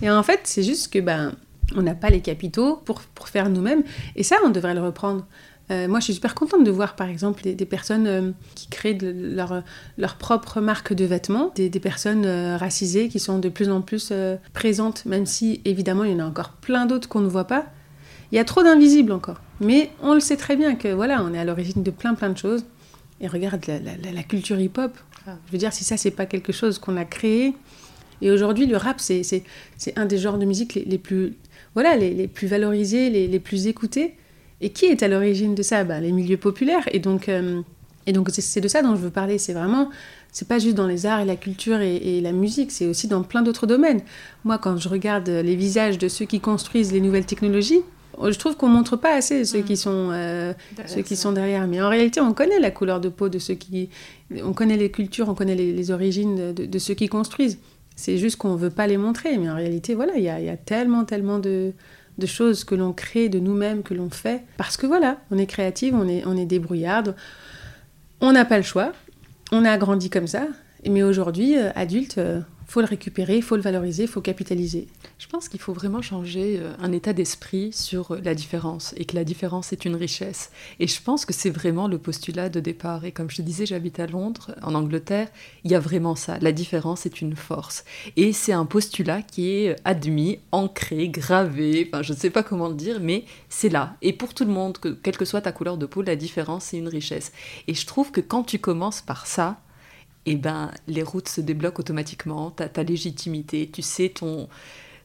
et 0.00 0.08
en 0.08 0.22
fait, 0.22 0.42
c'est 0.44 0.62
juste 0.62 0.92
que 0.92 1.00
ben, 1.00 1.32
on 1.74 1.82
n'a 1.82 1.96
pas 1.96 2.08
les 2.08 2.20
capitaux 2.20 2.76
pour, 2.84 3.00
pour 3.00 3.28
faire 3.28 3.48
nous-mêmes. 3.50 3.82
Et 4.14 4.22
ça, 4.22 4.36
on 4.44 4.50
devrait 4.50 4.74
le 4.74 4.82
reprendre. 4.82 5.26
Euh, 5.70 5.88
moi, 5.88 6.00
je 6.00 6.04
suis 6.04 6.14
super 6.14 6.34
contente 6.34 6.64
de 6.64 6.70
voir, 6.70 6.96
par 6.96 7.08
exemple, 7.08 7.42
des, 7.42 7.66
personnes 7.66 8.06
euh, 8.06 8.30
qui 8.54 8.68
créent 8.68 8.98
leur, 9.00 9.62
leur, 9.96 10.16
propre 10.16 10.60
marque 10.60 10.92
de 10.92 11.04
vêtements, 11.04 11.52
des, 11.54 11.70
personnes 11.70 12.24
euh, 12.26 12.56
racisées 12.56 13.08
qui 13.08 13.18
sont 13.18 13.38
de 13.38 13.48
plus 13.48 13.70
en 13.70 13.80
plus 13.80 14.12
présentes, 14.52 15.06
même 15.06 15.26
si, 15.26 15.60
évidemment, 15.64 16.04
il 16.04 16.12
y 16.12 16.14
en 16.14 16.20
a 16.20 16.24
encore 16.24 16.50
plein 16.52 16.86
d'autres 16.86 17.08
qu'on 17.08 17.20
ne 17.20 17.28
voit 17.28 17.46
pas. 17.46 17.66
Il 18.32 18.36
y 18.36 18.38
a 18.38 18.44
trop 18.44 18.62
d'invisibles 18.62 19.12
encore. 19.12 19.40
Mais 19.60 19.90
on 20.02 20.14
le 20.14 20.20
sait 20.20 20.36
très 20.36 20.56
bien 20.56 20.74
que, 20.74 20.88
voilà, 20.88 21.22
on 21.22 21.32
est 21.34 21.38
à 21.38 21.44
l'origine 21.44 21.82
de 21.82 21.90
plein, 21.90 22.14
plein 22.14 22.30
de 22.30 22.38
choses. 22.38 22.64
Et 23.20 23.28
regarde 23.28 23.64
la, 23.66 24.22
culture 24.24 24.58
hip-hop. 24.58 24.92
Je 25.26 25.52
veux 25.52 25.58
dire, 25.58 25.72
si 25.72 25.84
ça, 25.84 25.96
c'est 25.96 26.10
pas 26.10 26.26
quelque 26.26 26.52
chose 26.52 26.78
qu'on 26.78 26.96
a 26.96 27.04
créé. 27.04 27.54
Et 28.20 28.30
aujourd'hui, 28.30 28.66
le 28.66 28.76
rap, 28.76 29.00
c'est 29.00 29.44
un 29.96 30.06
des 30.06 30.18
genres 30.18 30.38
de 30.38 30.46
musique 30.46 30.74
les, 30.74 30.98
plus, 30.98 31.34
voilà, 31.74 31.94
les, 31.96 32.14
les 32.14 32.26
plus 32.26 32.48
valorisés, 32.48 33.10
les, 33.10 33.28
les 33.28 33.38
plus 33.38 33.66
écoutés. 33.68 34.16
Et 34.60 34.70
qui 34.70 34.86
est 34.86 35.02
à 35.02 35.08
l'origine 35.08 35.54
de 35.54 35.62
ça? 35.62 35.84
Bah, 35.84 36.00
Les 36.00 36.12
milieux 36.12 36.36
populaires. 36.36 36.88
Et 36.92 37.00
donc, 37.00 37.28
euh, 37.28 37.60
et 38.06 38.12
donc 38.12 38.30
c'est 38.30 38.60
de 38.60 38.68
ça 38.68 38.82
dont 38.82 38.96
je 38.96 39.00
veux 39.00 39.10
parler. 39.10 39.38
C'est 39.38 39.52
vraiment, 39.52 39.90
c'est 40.32 40.48
pas 40.48 40.58
juste 40.58 40.76
dans 40.76 40.86
les 40.86 41.04
arts 41.06 41.20
et 41.20 41.24
la 41.24 41.36
culture 41.36 41.80
et, 41.80 42.20
la 42.20 42.32
musique, 42.32 42.72
c'est 42.72 42.86
aussi 42.86 43.08
dans 43.08 43.22
plein 43.22 43.42
d'autres 43.42 43.66
domaines. 43.66 44.00
Moi, 44.44 44.58
quand 44.58 44.76
je 44.78 44.88
regarde 44.88 45.28
les 45.28 45.56
visages 45.56 45.98
de 45.98 46.08
ceux 46.08 46.24
qui 46.24 46.40
construisent 46.40 46.92
les 46.92 47.00
nouvelles 47.00 47.26
technologies, 47.26 47.82
je 48.20 48.38
trouve 48.38 48.56
qu'on 48.56 48.68
montre 48.68 48.96
pas 48.96 49.14
assez 49.14 49.44
ceux 49.44 49.62
qui 49.62 49.74
mm. 49.74 49.76
sont 49.76 50.08
euh, 50.12 50.52
ceux 50.86 51.02
qui 51.02 51.16
sont 51.16 51.32
derrière. 51.32 51.66
Mais 51.66 51.80
en 51.80 51.88
réalité, 51.88 52.20
on 52.20 52.32
connaît 52.32 52.60
la 52.60 52.70
couleur 52.70 53.00
de 53.00 53.08
peau 53.08 53.28
de 53.28 53.38
ceux 53.38 53.54
qui, 53.54 53.88
on 54.42 54.52
connaît 54.52 54.76
les 54.76 54.90
cultures, 54.90 55.28
on 55.28 55.34
connaît 55.34 55.54
les, 55.54 55.90
origines 55.90 56.52
de, 56.52 56.78
ceux 56.78 56.94
qui 56.94 57.08
construisent. 57.08 57.58
C'est 57.96 58.18
juste 58.18 58.36
qu'on 58.36 58.56
veut 58.56 58.70
pas 58.70 58.86
les 58.86 58.96
montrer. 58.96 59.36
Mais 59.38 59.50
en 59.50 59.56
réalité, 59.56 59.94
voilà, 59.94 60.14
il 60.16 60.22
y 60.22 60.24
y 60.24 60.48
a 60.48 60.56
tellement, 60.56 61.04
tellement 61.04 61.38
de 61.38 61.72
de 62.18 62.26
choses 62.26 62.64
que 62.64 62.74
l'on 62.74 62.92
crée 62.92 63.28
de 63.28 63.38
nous-mêmes, 63.38 63.82
que 63.82 63.94
l'on 63.94 64.10
fait. 64.10 64.42
Parce 64.56 64.76
que 64.76 64.86
voilà, 64.86 65.18
on 65.30 65.38
est 65.38 65.46
créative, 65.46 65.94
on 65.94 66.08
est, 66.08 66.24
on 66.26 66.36
est 66.36 66.46
débrouillarde, 66.46 67.16
on 68.20 68.32
n'a 68.32 68.44
pas 68.44 68.58
le 68.58 68.62
choix, 68.62 68.92
on 69.50 69.64
a 69.64 69.76
grandi 69.78 70.10
comme 70.10 70.26
ça. 70.26 70.46
Mais 70.88 71.02
aujourd'hui, 71.02 71.56
euh, 71.56 71.70
adulte, 71.74 72.18
euh, 72.18 72.40
faut 72.72 72.80
le 72.80 72.86
récupérer, 72.86 73.36
il 73.36 73.42
faut 73.42 73.56
le 73.56 73.62
valoriser, 73.62 74.04
il 74.04 74.08
faut 74.08 74.22
capitaliser. 74.22 74.88
Je 75.18 75.26
pense 75.26 75.50
qu'il 75.50 75.60
faut 75.60 75.74
vraiment 75.74 76.00
changer 76.00 76.56
euh, 76.58 76.72
un 76.78 76.90
état 76.90 77.12
d'esprit 77.12 77.70
sur 77.70 78.16
la 78.24 78.34
différence 78.34 78.94
et 78.96 79.04
que 79.04 79.14
la 79.14 79.24
différence 79.24 79.74
est 79.74 79.84
une 79.84 79.94
richesse. 79.94 80.50
Et 80.80 80.86
je 80.86 81.02
pense 81.02 81.26
que 81.26 81.34
c'est 81.34 81.50
vraiment 81.50 81.86
le 81.86 81.98
postulat 81.98 82.48
de 82.48 82.60
départ. 82.60 83.04
Et 83.04 83.12
comme 83.12 83.28
je 83.28 83.36
te 83.36 83.42
disais, 83.42 83.66
j'habite 83.66 84.00
à 84.00 84.06
Londres, 84.06 84.54
en 84.62 84.74
Angleterre, 84.74 85.28
il 85.64 85.70
y 85.70 85.74
a 85.74 85.80
vraiment 85.80 86.16
ça. 86.16 86.38
La 86.40 86.52
différence 86.52 87.04
est 87.04 87.20
une 87.20 87.36
force. 87.36 87.84
Et 88.16 88.32
c'est 88.32 88.54
un 88.54 88.64
postulat 88.64 89.20
qui 89.20 89.50
est 89.50 89.76
admis, 89.84 90.38
ancré, 90.50 91.10
gravé, 91.10 91.90
enfin 91.92 92.02
je 92.02 92.14
ne 92.14 92.18
sais 92.18 92.30
pas 92.30 92.42
comment 92.42 92.68
le 92.68 92.74
dire, 92.74 93.00
mais 93.02 93.26
c'est 93.50 93.68
là. 93.68 93.96
Et 94.00 94.14
pour 94.14 94.32
tout 94.32 94.46
le 94.46 94.50
monde, 94.50 94.78
que, 94.78 94.88
quelle 94.88 95.18
que 95.18 95.26
soit 95.26 95.42
ta 95.42 95.52
couleur 95.52 95.76
de 95.76 95.84
peau, 95.84 96.00
la 96.00 96.16
différence 96.16 96.64
c'est 96.64 96.78
une 96.78 96.88
richesse. 96.88 97.32
Et 97.68 97.74
je 97.74 97.84
trouve 97.84 98.12
que 98.12 98.22
quand 98.22 98.44
tu 98.44 98.58
commences 98.58 99.02
par 99.02 99.26
ça, 99.26 99.60
et 100.24 100.32
eh 100.32 100.36
ben, 100.36 100.70
les 100.86 101.02
routes 101.02 101.28
se 101.28 101.40
débloquent 101.40 101.80
automatiquement, 101.80 102.52
tu 102.52 102.62
as 102.62 102.68
ta 102.68 102.84
légitimité, 102.84 103.68
tu 103.72 103.82
sais 103.82 104.08
ton, 104.08 104.48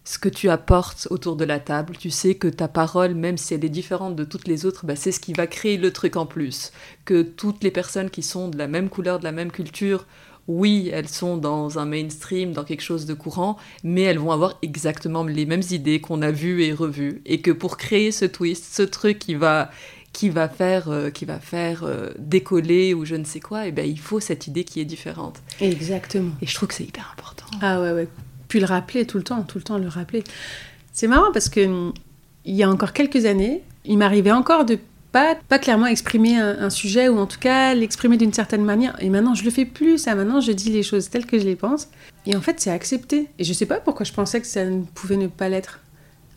ce 0.07 0.19
que 0.19 0.29
tu 0.29 0.49
apportes 0.49 1.07
autour 1.09 1.35
de 1.35 1.43
la 1.43 1.59
table, 1.59 1.97
tu 1.97 2.11
sais 2.11 2.35
que 2.35 2.47
ta 2.47 2.69
parole, 2.69 3.13
même 3.13 3.37
si 3.37 3.53
elle 3.53 3.65
est 3.65 3.69
différente 3.69 4.15
de 4.15 4.23
toutes 4.23 4.47
les 4.47 4.65
autres, 4.65 4.85
ben, 4.85 4.95
c'est 4.95 5.11
ce 5.11 5.19
qui 5.19 5.33
va 5.33 5.47
créer 5.47 5.75
le 5.77 5.91
truc 5.91 6.15
en 6.15 6.25
plus. 6.25 6.71
Que 7.03 7.23
toutes 7.23 7.61
les 7.61 7.71
personnes 7.71 8.09
qui 8.09 8.23
sont 8.23 8.47
de 8.47 8.57
la 8.57 8.67
même 8.67 8.89
couleur, 8.89 9.19
de 9.19 9.25
la 9.25 9.33
même 9.33 9.51
culture, 9.51 10.05
oui, 10.47 10.89
elles 10.93 11.09
sont 11.09 11.35
dans 11.35 11.77
un 11.77 11.85
mainstream, 11.85 12.53
dans 12.53 12.63
quelque 12.63 12.81
chose 12.81 13.05
de 13.05 13.13
courant, 13.13 13.57
mais 13.83 14.03
elles 14.03 14.19
vont 14.19 14.31
avoir 14.31 14.57
exactement 14.61 15.25
les 15.25 15.45
mêmes 15.45 15.63
idées 15.71 15.99
qu'on 15.99 16.21
a 16.21 16.31
vues 16.31 16.63
et 16.63 16.71
revues. 16.71 17.21
Et 17.25 17.41
que 17.41 17.51
pour 17.51 17.75
créer 17.75 18.13
ce 18.13 18.23
twist, 18.23 18.63
ce 18.73 18.83
truc 18.83 19.19
qui 19.19 19.35
va 19.35 19.71
qui 20.17 20.29
va 20.29 20.49
faire, 20.49 20.89
euh, 20.89 21.11
qui 21.11 21.25
va 21.25 21.39
faire 21.39 21.83
euh, 21.83 22.09
décoller 22.17 22.95
ou 22.95 23.05
je 23.05 23.13
ne 23.13 23.23
sais 23.23 23.39
quoi, 23.39 23.67
et 23.67 23.71
ben 23.71 23.87
il 23.87 23.99
faut 23.99 24.19
cette 24.19 24.47
idée 24.47 24.63
qui 24.63 24.81
est 24.81 24.85
différente. 24.85 25.43
Exactement. 25.61 26.31
Et 26.41 26.47
je 26.47 26.55
trouve 26.55 26.69
que 26.69 26.73
c'est 26.73 26.85
hyper 26.85 27.13
important. 27.15 27.45
Ah 27.61 27.79
ouais, 27.79 27.91
ouais. 27.91 28.07
Puis 28.47 28.59
le 28.59 28.65
rappeler 28.65 29.05
tout 29.05 29.17
le 29.17 29.23
temps, 29.23 29.43
tout 29.43 29.59
le 29.59 29.63
temps 29.63 29.77
le 29.77 29.87
rappeler. 29.87 30.23
C'est 30.91 31.05
marrant 31.05 31.31
parce 31.31 31.49
que 31.49 31.63
hum, 31.67 31.93
il 32.45 32.55
y 32.55 32.63
a 32.63 32.69
encore 32.69 32.93
quelques 32.93 33.27
années, 33.27 33.61
il 33.85 33.99
m'arrivait 33.99 34.31
encore 34.31 34.65
de 34.65 34.79
pas, 35.11 35.35
pas 35.35 35.59
clairement 35.59 35.85
exprimer 35.85 36.37
un, 36.37 36.71
sujet 36.71 37.09
ou 37.09 37.19
en 37.19 37.27
tout 37.27 37.39
cas 37.39 37.75
l'exprimer 37.75 38.17
d'une 38.17 38.33
certaine 38.33 38.63
manière. 38.63 38.95
Et 38.99 39.11
maintenant, 39.11 39.35
je 39.35 39.43
le 39.43 39.51
fais 39.51 39.65
plus, 39.65 39.99
ça. 39.99 40.15
Maintenant, 40.15 40.41
je 40.41 40.51
dis 40.51 40.71
les 40.71 40.81
choses 40.81 41.11
telles 41.11 41.27
que 41.27 41.37
je 41.37 41.45
les 41.45 41.55
pense. 41.55 41.89
Et 42.25 42.35
en 42.35 42.41
fait, 42.41 42.59
c'est 42.59 42.71
accepté. 42.71 43.27
Et 43.37 43.43
je 43.43 43.53
sais 43.53 43.67
pas 43.67 43.79
pourquoi 43.79 44.03
je 44.03 44.13
pensais 44.13 44.41
que 44.41 44.47
ça 44.47 44.65
ne 44.65 44.81
pouvait 44.81 45.17
ne 45.17 45.27
pas 45.27 45.47
l'être. 45.47 45.79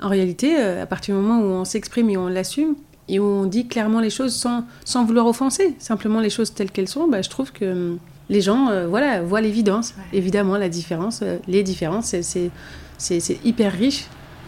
En 0.02 0.08
réalité, 0.08 0.56
euh, 0.58 0.82
à 0.82 0.86
partir 0.86 1.16
du 1.16 1.22
moment 1.22 1.40
où 1.40 1.46
on 1.46 1.64
s'exprime 1.64 2.10
et 2.10 2.16
on 2.16 2.28
l'assume, 2.28 2.76
et 3.10 3.18
où 3.18 3.24
on 3.24 3.44
dit 3.44 3.66
clairement 3.66 4.00
les 4.00 4.08
choses 4.08 4.34
sans, 4.34 4.64
sans 4.84 5.04
vouloir 5.04 5.26
offenser, 5.26 5.74
simplement 5.78 6.20
les 6.20 6.30
choses 6.30 6.54
telles 6.54 6.70
qu'elles 6.70 6.88
sont, 6.88 7.08
bah, 7.08 7.22
je 7.22 7.28
trouve 7.28 7.52
que 7.52 7.64
hum, 7.64 7.98
les 8.30 8.40
gens 8.40 8.68
euh, 8.68 8.86
voilà, 8.86 9.22
voient 9.22 9.40
l'évidence. 9.40 9.94
Évidemment, 10.12 10.56
la 10.56 10.68
différence, 10.68 11.20
euh, 11.22 11.38
les 11.48 11.64
différences, 11.64 12.14
c'est 12.20 13.44
hyper 13.44 13.72
riche 13.72 14.04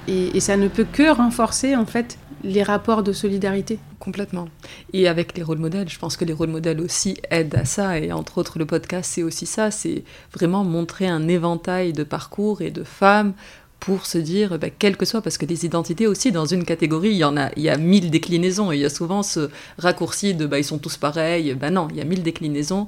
et, 0.07 0.37
et, 0.37 0.41
ça 0.41 0.57
ne 0.57 0.69
peut 0.69 0.87
que 0.91 1.11
renforcer 1.11 1.75
en 1.75 1.87
fait 1.87 2.17
les 2.45 2.63
rapports 2.63 3.03
de 3.03 3.13
solidarité. 3.13 3.79
Complètement. 3.99 4.49
Et 4.93 5.07
avec 5.07 5.37
les 5.37 5.45
rôles 5.45 5.59
modèles, 5.59 5.89
je 5.89 5.99
pense 5.99 6.17
que 6.17 6.25
les 6.25 6.33
rôles 6.33 6.49
modèles 6.49 6.81
aussi 6.81 7.17
aident 7.31 7.55
à 7.55 7.65
ça. 7.65 7.99
Et 7.99 8.11
entre 8.11 8.39
autres, 8.39 8.59
le 8.59 8.67
podcast, 8.67 9.13
c'est 9.15 9.23
aussi 9.23 9.47
ça. 9.47 9.71
C'est 9.71 10.03
vraiment 10.35 10.65
montrer 10.65 11.07
un 11.07 11.29
éventail 11.29 11.93
de 11.93 12.03
parcours 12.03 12.63
et 12.63 12.73
de 12.73 12.83
femmes 12.83 13.33
pour 13.83 14.07
se 14.07 14.17
dire, 14.17 14.61
bah, 14.61 14.71
que 14.71 15.05
soit, 15.05 15.23
parce 15.23 15.39
que 15.39 15.45
les 15.45 15.65
identités 15.67 16.07
aussi, 16.07 16.31
dans 16.31 16.47
une 16.47 16.65
catégorie, 16.65 17.11
il 17.11 17.17
y 17.17 17.25
en 17.25 17.37
a, 17.37 17.51
il 17.57 17.65
y 17.65 17.69
a 17.69 17.77
mille 17.77 18.13
déclinaisons, 18.13 18.71
et 18.71 18.77
il 18.77 18.81
y 18.81 18.85
a 18.85 18.91
souvent 18.91 19.25
ce 19.25 19.51
raccourci 19.77 20.35
de, 20.35 20.47
bah, 20.47 20.61
ils 20.61 20.65
sont 20.65 20.79
tous 20.79 20.97
pareils, 20.97 21.53
ben 21.55 21.73
non, 21.73 21.89
il 21.91 21.97
y 21.97 22.01
a 22.01 22.05
mille 22.05 22.23
déclinaisons, 22.23 22.87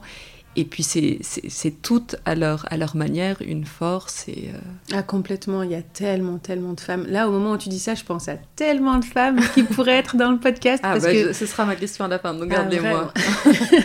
et 0.55 0.65
puis 0.65 0.85
c'est 0.85 1.83
toutes 1.83 2.15
à 2.25 2.37
leur, 2.37 2.65
à 2.73 2.77
leur 2.77 2.95
manière 2.95 3.43
une 3.43 3.65
force. 3.65 4.29
Et, 4.29 4.51
euh, 4.55 4.59
Ah, 4.93 5.03
complètement, 5.03 5.65
il 5.65 5.73
y 5.73 5.75
a 5.75 5.83
tellement, 5.83 6.39
tellement 6.39 6.75
de 6.75 6.81
femmes. 6.81 7.07
Là, 7.09 7.29
au 7.29 7.33
moment 7.33 7.55
où 7.55 7.59
tu 7.59 7.71
dis 7.71 7.81
ça, 7.81 7.97
je 7.97 8.05
pense 8.05 8.29
à 8.29 8.37
tellement 8.55 8.99
de 8.99 9.05
femmes 9.05 9.41
qui 9.53 9.65
pourraient 9.65 9.99
être 9.99 10.17
dans 10.17 10.31
le 10.31 10.39
podcast. 10.39 10.81
Ah, 10.87 10.93
parce 10.93 11.07
bah, 11.07 11.13
que... 11.13 11.33
ce 11.33 11.47
sera 11.47 11.67
ma 11.67 11.75
question 11.75 12.05
à 12.05 12.09
la 12.09 12.21
fin, 12.21 12.35
donc 12.35 12.53
ah, 12.53 12.55
gardez-moi. 12.55 13.13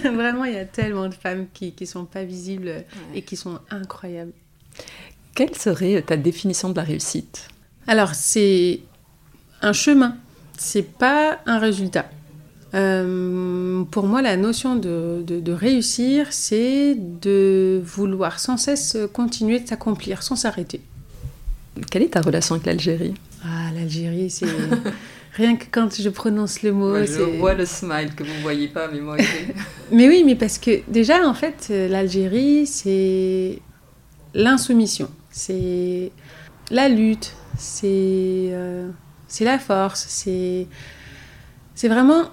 vraiment. 0.04 0.46
il 0.46 0.54
y 0.54 0.58
a 0.58 0.66
tellement 0.66 1.10
de 1.10 1.16
femmes 1.16 1.48
qui 1.56 1.74
ne 1.82 1.86
sont 1.88 2.06
pas 2.06 2.24
visibles 2.24 2.86
et 3.16 3.24
qui 3.24 3.36
sont 3.36 3.58
incroyables. 3.72 4.34
Quelle 5.40 5.56
serait 5.56 6.02
ta 6.02 6.18
définition 6.18 6.68
de 6.68 6.76
la 6.76 6.84
réussite? 6.84 7.48
Alors, 7.88 8.14
c'est 8.14 8.82
un 9.62 9.72
chemin, 9.72 10.18
c'est 10.58 10.84
pas 10.84 11.40
un 11.46 11.60
résultat. 11.60 12.10
Euh, 12.74 13.86
pour 13.86 14.06
moi, 14.06 14.22
la 14.22 14.36
notion 14.36 14.76
de, 14.76 15.24
de 15.26 15.52
réussir, 15.54 16.28
c'est 16.32 16.94
de 16.98 17.82
vouloir 17.86 18.38
sans 18.38 18.58
cesse 18.58 18.98
continuer 19.14 19.62
de 19.62 19.68
s'accomplir, 19.70 20.24
sans 20.24 20.36
s'arrêter. 20.36 20.82
Quelle 21.90 22.04
est 22.04 22.16
ta 22.16 22.22
relation 22.22 22.56
avec 22.56 22.68
l'Algérie? 22.68 23.14
Ah, 23.42 23.72
l'Algérie, 23.74 24.30
c'est... 24.30 24.46
Rien 25.36 25.56
que 25.56 25.68
quand 25.72 26.02
je 26.02 26.10
prononce 26.10 26.64
le 26.64 26.74
mot, 26.74 26.98
Je 26.98 27.38
vois 27.40 27.54
le 27.54 27.66
smile 27.66 28.14
que 28.14 28.26
vous 28.26 28.42
voyez 28.42 28.68
pas, 28.68 28.90
mais 28.92 29.00
moi 29.00 29.16
mais 29.94 30.10
oui, 30.10 30.24
mais 30.26 30.36
parce 30.36 30.58
que 30.58 30.82
déjà, 30.92 31.26
en 31.26 31.34
fait, 31.34 31.70
l'Algérie, 31.70 32.68
c'est 32.68 33.62
l'insoumission, 34.34 35.10
c'est 35.32 36.12
la 36.72 36.90
lutte, 36.90 37.34
c'est 37.58 37.88
euh, 37.88 38.90
la 39.42 39.60
force, 39.60 40.06
c'est 40.08 40.68
c'est 41.76 41.88
vraiment. 41.88 42.24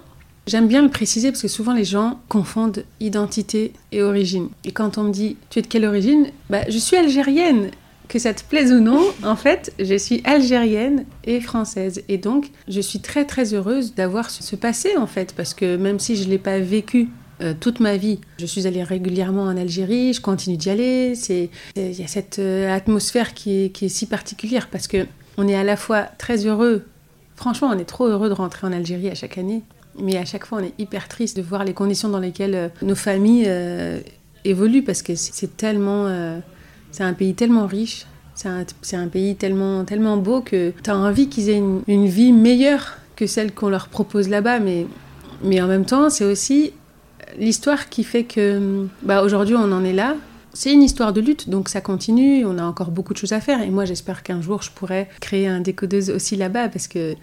J'aime 0.45 0.69
bien 0.69 0.81
le 0.81 0.89
préciser 0.89 1.29
parce 1.29 1.41
que 1.41 1.49
souvent 1.49 1.73
les 1.73 1.83
gens 1.83 2.21
confondent 2.29 2.85
identité 3.01 3.73
et 3.91 4.01
origine. 4.01 4.47
Et 4.63 4.71
quand 4.71 4.97
on 4.97 5.03
me 5.03 5.11
dit 5.11 5.35
tu 5.49 5.59
es 5.59 5.61
de 5.61 5.67
quelle 5.67 5.83
origine? 5.83 6.27
Bah, 6.49 6.61
Je 6.69 6.77
suis 6.77 6.95
algérienne 6.95 7.71
que 8.07 8.19
ça 8.19 8.33
te 8.33 8.43
plaise 8.43 8.71
ou 8.71 8.79
non, 8.79 9.01
en 9.23 9.35
fait, 9.35 9.73
je 9.79 9.97
suis 9.97 10.21
algérienne 10.23 11.05
et 11.25 11.41
française. 11.41 12.03
Et 12.07 12.17
donc, 12.17 12.51
je 12.67 12.79
suis 12.81 12.99
très 12.99 13.25
très 13.25 13.53
heureuse 13.53 13.93
d'avoir 13.95 14.29
ce 14.29 14.55
passé, 14.55 14.95
en 14.97 15.07
fait, 15.07 15.33
parce 15.35 15.53
que 15.53 15.75
même 15.75 15.99
si 15.99 16.15
je 16.15 16.23
ne 16.23 16.29
l'ai 16.29 16.37
pas 16.37 16.59
vécu 16.59 17.09
euh, 17.41 17.53
toute 17.59 17.79
ma 17.79 17.97
vie, 17.97 18.19
je 18.39 18.45
suis 18.45 18.67
allée 18.67 18.83
régulièrement 18.83 19.43
en 19.43 19.57
Algérie, 19.57 20.13
je 20.13 20.21
continue 20.21 20.57
d'y 20.57 20.69
aller. 20.69 21.13
Il 21.75 21.93
y 21.93 22.03
a 22.03 22.07
cette 22.07 22.39
euh, 22.39 22.73
atmosphère 22.73 23.33
qui 23.33 23.65
est, 23.65 23.69
qui 23.69 23.85
est, 23.85 23.89
si 23.89 24.05
particulière, 24.05 24.69
parce 24.71 24.87
que 24.87 25.05
on 25.37 25.47
est 25.47 25.55
à 25.55 25.63
la 25.63 25.77
fois 25.77 26.03
très 26.17 26.45
heureux, 26.45 26.85
franchement, 27.35 27.69
on 27.71 27.77
est 27.77 27.85
trop 27.85 28.07
heureux 28.07 28.29
de 28.29 28.33
rentrer 28.33 28.65
en 28.65 28.71
Algérie 28.71 29.09
à 29.09 29.15
chaque 29.15 29.37
année, 29.37 29.61
mais 29.99 30.17
à 30.17 30.25
chaque 30.25 30.45
fois, 30.45 30.59
on 30.59 30.63
est 30.63 30.73
hyper 30.79 31.07
triste 31.07 31.37
de 31.37 31.41
voir 31.41 31.63
les 31.63 31.73
conditions 31.73 32.09
dans 32.09 32.19
lesquelles 32.19 32.55
euh, 32.55 32.69
nos 32.81 32.95
familles 32.95 33.49
évoluent, 34.45 34.83
parce 34.83 35.01
que 35.01 35.15
c'est 35.15 35.57
tellement 35.57 36.07
c'est 36.91 37.03
un 37.03 37.13
pays 37.13 37.35
tellement 37.35 37.67
riche, 37.67 38.05
c'est 38.33 38.95
un, 38.95 39.07
pays 39.07 39.35
tellement, 39.35 39.83
tellement 39.83 40.17
beau 40.17 40.41
que 40.41 40.71
tu 40.83 40.89
as 40.89 40.97
envie 40.97 41.27
qu'ils 41.27 41.49
aient 41.49 41.61
une, 41.87 42.07
vie 42.07 42.31
meilleure 42.31 42.97
que 43.15 43.25
celle 43.25 43.51
qu'on 43.51 43.69
leur 43.69 43.87
propose 43.87 44.29
là-bas. 44.29 44.59
Mais, 44.59 44.85
mais 45.43 45.59
en 45.61 45.67
même 45.67 45.85
temps, 45.85 46.09
c'est 46.09 46.25
aussi 46.25 46.73
l'histoire 47.37 47.89
qui 47.89 48.03
fait 48.03 48.23
que 48.23 48.87
bah, 49.03 49.23
aujourd'hui 49.23 49.55
on 49.55 49.71
en 49.71 49.83
est 49.83 49.93
là. 49.93 50.15
C'est 50.53 50.73
une 50.73 50.81
histoire 50.81 51.13
de 51.13 51.21
lutte, 51.21 51.49
donc 51.49 51.69
ça 51.69 51.81
continue, 51.81 52.43
on 52.43 52.57
a 52.57 52.63
encore 52.63 52.89
beaucoup 52.89 53.13
de 53.13 53.19
choses 53.19 53.33
à 53.33 53.39
faire. 53.39 53.61
Et 53.61 53.69
moi, 53.69 53.85
j'espère 53.85 54.23
qu'un 54.23 54.41
jour, 54.41 54.63
je 54.63 54.71
pourrai 54.71 55.07
créer 55.21 55.47
un 55.47 55.59
décodeuse 55.59 56.09
aussi 56.09 56.35
là-bas, 56.35 56.69
parce 56.69 56.87
que 56.87 57.13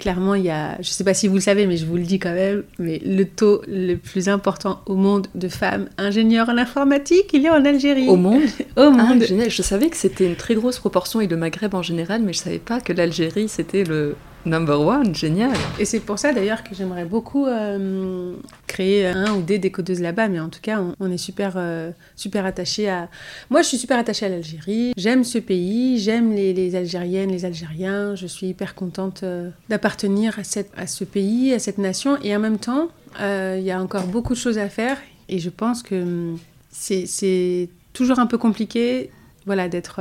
clairement, 0.00 0.34
il 0.34 0.44
y 0.44 0.50
a, 0.50 0.74
je 0.76 0.88
ne 0.88 0.92
sais 0.92 1.04
pas 1.04 1.14
si 1.14 1.28
vous 1.28 1.34
le 1.34 1.40
savez, 1.40 1.66
mais 1.66 1.76
je 1.76 1.86
vous 1.86 1.96
le 1.96 2.02
dis 2.02 2.18
quand 2.18 2.32
même, 2.32 2.64
mais 2.80 3.00
le 3.04 3.24
taux 3.24 3.62
le 3.68 3.94
plus 3.94 4.28
important 4.28 4.80
au 4.86 4.96
monde 4.96 5.28
de 5.36 5.46
femmes 5.46 5.88
ingénieures 5.98 6.48
en 6.48 6.56
informatique, 6.56 7.30
il 7.32 7.46
est 7.46 7.50
en 7.50 7.64
Algérie. 7.64 8.08
Au 8.08 8.16
monde 8.16 8.42
Au 8.76 8.82
ah, 8.82 8.90
monde. 8.90 9.24
Je 9.24 9.62
savais 9.62 9.88
que 9.88 9.96
c'était 9.96 10.26
une 10.26 10.36
très 10.36 10.54
grosse 10.54 10.78
proportion 10.78 11.20
et 11.20 11.28
le 11.28 11.36
Maghreb 11.36 11.74
en 11.74 11.82
général, 11.82 12.22
mais 12.22 12.32
je 12.32 12.40
ne 12.40 12.44
savais 12.44 12.58
pas 12.58 12.80
que 12.80 12.92
l'Algérie, 12.92 13.48
c'était 13.48 13.84
le, 13.84 14.16
Number 14.46 14.80
one, 14.80 15.14
génial. 15.14 15.52
Et 15.78 15.84
c'est 15.84 16.00
pour 16.00 16.18
ça 16.18 16.32
d'ailleurs 16.32 16.64
que 16.64 16.74
j'aimerais 16.74 17.04
beaucoup 17.04 17.46
euh, 17.46 18.34
créer 18.66 19.06
un 19.06 19.34
ou 19.34 19.42
des 19.42 19.58
décodeuses 19.58 20.00
là-bas, 20.00 20.28
mais 20.28 20.40
en 20.40 20.48
tout 20.48 20.60
cas, 20.62 20.82
on, 20.98 21.10
est 21.10 21.18
super, 21.18 21.54
euh, 21.56 21.90
super 22.16 22.46
attaché 22.46 22.88
à. 22.88 23.10
Moi, 23.50 23.60
je 23.60 23.68
suis 23.68 23.76
super 23.76 23.98
attachée 23.98 24.26
à 24.26 24.28
l'Algérie. 24.30 24.92
J'aime 24.96 25.24
ce 25.24 25.38
pays, 25.38 25.98
j'aime 25.98 26.32
les, 26.32 26.74
Algériennes, 26.74 27.30
les 27.30 27.44
Algériens. 27.44 28.14
Je 28.14 28.26
suis 28.26 28.46
hyper 28.48 28.74
contente 28.74 29.24
euh, 29.24 29.50
d'appartenir 29.68 30.38
à, 30.38 30.80
à 30.80 30.86
ce 30.86 31.04
pays, 31.04 31.52
à 31.52 31.58
cette 31.58 31.78
nation. 31.78 32.16
Et 32.22 32.34
en 32.34 32.40
même 32.40 32.58
temps, 32.58 32.88
il 33.20 33.62
y 33.62 33.70
a 33.70 33.80
encore 33.80 34.06
beaucoup 34.06 34.32
de 34.32 34.38
choses 34.38 34.58
à 34.58 34.70
faire. 34.70 34.96
Et 35.28 35.38
je 35.38 35.50
pense 35.50 35.82
que 35.82 36.02
hum, 36.02 36.38
c'est 36.70 37.68
toujours 37.92 38.18
un 38.18 38.26
peu 38.26 38.38
compliqué, 38.38 39.10
voilà, 39.44 39.68
d'être 39.68 40.00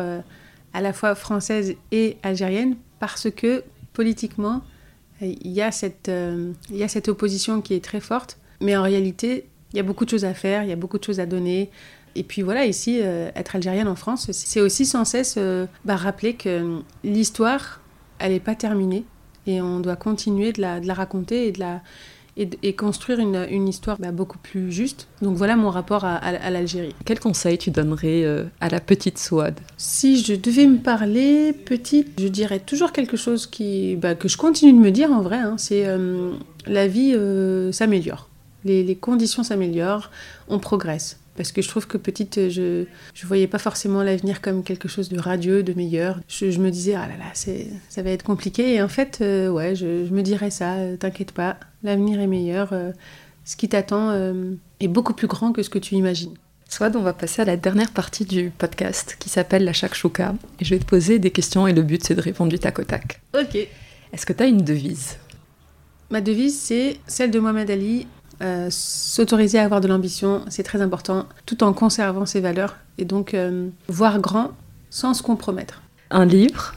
à 0.73 0.81
la 0.81 0.93
fois 0.93 1.15
française 1.15 1.75
et 1.91 2.17
algérienne 2.23 2.75
parce 2.99 3.29
que 3.29 3.63
politiquement, 3.93 4.61
il 5.21 5.51
y, 5.51 5.61
a 5.61 5.71
cette, 5.71 6.09
euh, 6.09 6.53
il 6.69 6.77
y 6.77 6.83
a 6.83 6.87
cette 6.87 7.09
opposition 7.09 7.61
qui 7.61 7.73
est 7.73 7.83
très 7.83 7.99
forte, 7.99 8.37
mais 8.61 8.77
en 8.77 8.83
réalité, 8.83 9.47
il 9.73 9.77
y 9.77 9.79
a 9.79 9.83
beaucoup 9.83 10.05
de 10.05 10.09
choses 10.09 10.25
à 10.25 10.33
faire, 10.33 10.63
il 10.63 10.69
y 10.69 10.71
a 10.71 10.77
beaucoup 10.77 10.97
de 10.97 11.03
choses 11.03 11.19
à 11.19 11.25
donner. 11.25 11.69
Et 12.15 12.23
puis 12.23 12.41
voilà, 12.41 12.65
ici, 12.65 12.99
euh, 13.01 13.29
être 13.35 13.55
algérienne 13.55 13.87
en 13.87 13.95
France, 13.95 14.31
c'est 14.31 14.61
aussi 14.61 14.85
sans 14.85 15.05
cesse 15.05 15.35
euh, 15.37 15.65
bah, 15.85 15.95
rappeler 15.95 16.35
que 16.35 16.79
l'histoire, 17.03 17.81
elle 18.17 18.31
n'est 18.31 18.39
pas 18.39 18.55
terminée 18.55 19.03
et 19.45 19.61
on 19.61 19.79
doit 19.79 19.95
continuer 19.95 20.53
de 20.53 20.61
la, 20.61 20.79
de 20.79 20.87
la 20.87 20.93
raconter 20.93 21.47
et 21.47 21.51
de 21.51 21.59
la, 21.59 21.81
et, 22.37 22.73
construire 22.73 23.19
une, 23.19 23.45
une 23.49 23.67
histoire 23.67 23.97
bah, 23.99 24.11
beaucoup 24.11 24.37
plus 24.37 24.71
juste. 24.71 25.07
Donc 25.21 25.35
voilà 25.35 25.55
mon 25.55 25.69
rapport 25.69 26.05
à, 26.05 26.15
à, 26.15 26.49
l'Algérie. 26.49 26.95
Quel 27.05 27.19
conseil 27.19 27.57
tu 27.57 27.71
donnerais 27.71 28.23
euh, 28.23 28.45
à 28.61 28.69
la 28.69 28.79
petite 28.79 29.17
Souad? 29.17 29.59
Si 29.77 30.21
je 30.21 30.35
devais 30.35 30.65
me 30.65 30.77
parler 30.77 31.53
petite, 31.53 32.19
je 32.19 32.27
dirais 32.27 32.59
toujours 32.59 32.91
quelque 32.91 33.17
chose 33.17 33.47
qui, 33.47 33.95
bah, 33.97 34.15
que 34.15 34.27
je 34.27 34.37
continue 34.37 34.73
de 34.73 34.79
me 34.79 34.91
dire 34.91 35.11
en 35.11 35.21
vrai, 35.21 35.37
hein, 35.37 35.55
c'est 35.57 35.85
euh, 35.85 36.31
la 36.65 36.87
vie 36.87 37.13
euh, 37.15 37.71
s'améliore. 37.71 38.29
Les, 38.65 38.83
les 38.83 38.95
conditions 38.95 39.43
s'améliorent, 39.43 40.11
on 40.47 40.59
progresse 40.59 41.17
parce 41.39 41.53
que 41.53 41.61
je 41.61 41.69
trouve 41.69 41.87
que 41.87 41.97
petite, 41.97 42.49
je 42.49 42.81
ne 42.81 43.27
voyais 43.27 43.47
pas 43.47 43.59
forcément 43.59 44.03
l'avenir 44.03 44.41
comme 44.41 44.61
quelque 44.61 44.89
chose 44.89 45.07
de 45.07 45.17
radieux, 45.17 45.63
de 45.63 45.71
meilleur. 45.71 46.19
Je, 46.27 46.59
me 46.59 46.69
disais, 46.69 46.95
ah 46.95 47.07
là 47.07 47.15
là, 47.17 47.31
ça 47.33 48.03
va 48.03 48.09
être 48.09 48.23
compliqué. 48.23 48.73
Et 48.73 48.81
en 48.81 48.89
fait, 48.89 49.19
ouais, 49.21 49.73
je, 49.73 50.05
je, 50.05 50.13
me 50.13 50.21
dirais 50.21 50.49
ça, 50.49 50.75
t'inquiète 50.99 51.31
pas, 51.31 51.55
l'avenir 51.81 52.19
est 52.19 52.27
meilleur, 52.27 52.73
euh, 52.73 52.91
ce 53.45 53.55
qui 53.55 53.69
t'attend 53.69 54.09
euh, 54.09 54.51
est 54.81 54.89
beaucoup 54.89 55.13
plus 55.13 55.27
grand 55.27 55.53
que 55.53 55.63
ce 55.63 55.69
que 55.69 55.79
tu 55.79 55.95
imagines. 55.95 56.33
Soit 56.67 56.93
on 56.97 57.01
va 57.01 57.13
passer 57.13 57.41
à 57.41 57.45
la 57.45 57.55
dernière 57.55 57.91
partie 57.91 58.25
du 58.25 58.51
podcast 58.57 59.15
qui 59.17 59.29
s'appelle 59.29 59.63
la 59.63 59.71
Shakshuka. 59.71 60.35
Et 60.59 60.65
je 60.65 60.75
vais 60.75 60.79
te 60.79 60.85
poser 60.85 61.19
des 61.19 61.31
questions 61.31 61.67
et 61.67 61.73
le 61.73 61.83
but 61.83 62.03
c'est 62.03 62.15
de 62.15 62.21
répondre 62.21 62.51
du 62.51 62.59
tac 62.59 62.79
au 62.79 62.83
tac. 62.83 63.21
Ok. 63.33 63.55
Est-ce 63.55 64.25
que 64.25 64.33
tu 64.33 64.43
as 64.43 64.47
une 64.47 64.63
devise? 64.65 65.15
Ma 66.09 66.19
devise 66.19 66.59
c'est 66.59 66.99
celle 67.07 67.31
de 67.31 67.39
Mohamed 67.39 67.71
Ali. 67.71 68.07
Euh, 68.41 68.67
s'autoriser 68.69 69.59
à 69.59 69.65
avoir 69.65 69.81
de 69.81 69.87
l'ambition, 69.87 70.43
c'est 70.49 70.63
très 70.63 70.81
important, 70.81 71.25
tout 71.45 71.63
en 71.63 71.73
conservant 71.73 72.25
ses 72.25 72.39
valeurs. 72.39 72.77
Et 72.97 73.05
donc 73.05 73.35
voir 73.87 74.19
grand 74.19 74.51
sans 74.89 75.13
se 75.13 75.23
compromettre. 75.23 75.81
Un 76.11 76.25
livre? 76.25 76.75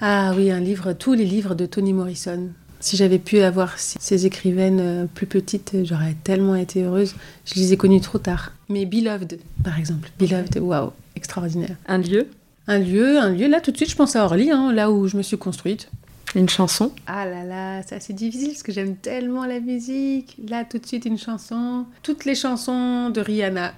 Ah 0.00 0.32
oui, 0.36 0.50
un 0.50 0.60
livre, 0.60 0.92
tous 0.92 1.14
les 1.14 1.24
livres 1.24 1.54
de 1.54 1.66
Toni 1.66 1.92
Morrison. 1.92 2.50
Si 2.80 2.98
j'avais 2.98 3.18
pu 3.18 3.40
avoir 3.40 3.78
ces 3.78 4.26
écrivaines 4.26 4.80
euh, 4.80 5.06
plus 5.06 5.26
petites, 5.26 5.74
j'aurais 5.84 6.14
tellement 6.22 6.54
été 6.54 6.82
heureuse. 6.82 7.14
Je 7.46 7.54
les 7.54 7.72
ai 7.72 7.78
connues 7.78 8.02
trop 8.02 8.18
tard. 8.18 8.52
Mais 8.68 8.84
Beloved, 8.84 9.38
par 9.62 9.78
exemple. 9.78 10.10
Beloved, 10.18 10.58
waouh, 10.58 10.90
extraordinaire. 11.16 11.76
Un 11.86 11.98
lieu? 11.98 12.26
Un 12.66 12.78
lieu, 12.78 13.18
un 13.18 13.30
lieu. 13.30 13.48
Là, 13.48 13.62
tout 13.62 13.70
de 13.70 13.76
suite, 13.76 13.90
je 13.90 13.96
pense 13.96 14.16
à 14.16 14.24
Orly, 14.24 14.50
hein, 14.50 14.70
là 14.72 14.90
où 14.90 15.08
je 15.08 15.16
me 15.16 15.22
suis 15.22 15.38
construite. 15.38 15.88
Une 16.34 16.48
chanson 16.48 16.92
Ah 17.06 17.26
là 17.26 17.44
là, 17.44 17.82
c'est 17.82 17.94
assez 17.94 18.12
difficile 18.12 18.48
parce 18.48 18.62
que 18.62 18.72
j'aime 18.72 18.96
tellement 18.96 19.46
la 19.46 19.60
musique. 19.60 20.36
Là, 20.48 20.64
tout 20.64 20.78
de 20.78 20.86
suite, 20.86 21.04
une 21.04 21.18
chanson. 21.18 21.86
Toutes 22.02 22.24
les 22.24 22.34
chansons 22.34 23.10
de 23.10 23.20
Rihanna. 23.20 23.72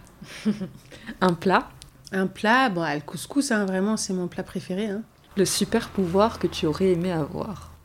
un 1.21 1.35
plat 1.35 1.69
Un 2.13 2.27
plat, 2.27 2.71
bon, 2.71 2.83
le 2.83 3.01
couscous, 3.01 3.51
hein, 3.51 3.67
vraiment, 3.67 3.97
c'est 3.97 4.15
mon 4.15 4.27
plat 4.27 4.43
préféré. 4.43 4.87
Hein. 4.87 5.03
Le 5.37 5.45
super 5.45 5.91
pouvoir 5.91 6.39
que 6.39 6.47
tu 6.47 6.67
aurais 6.67 6.93
aimé 6.93 7.13
avoir 7.13 7.77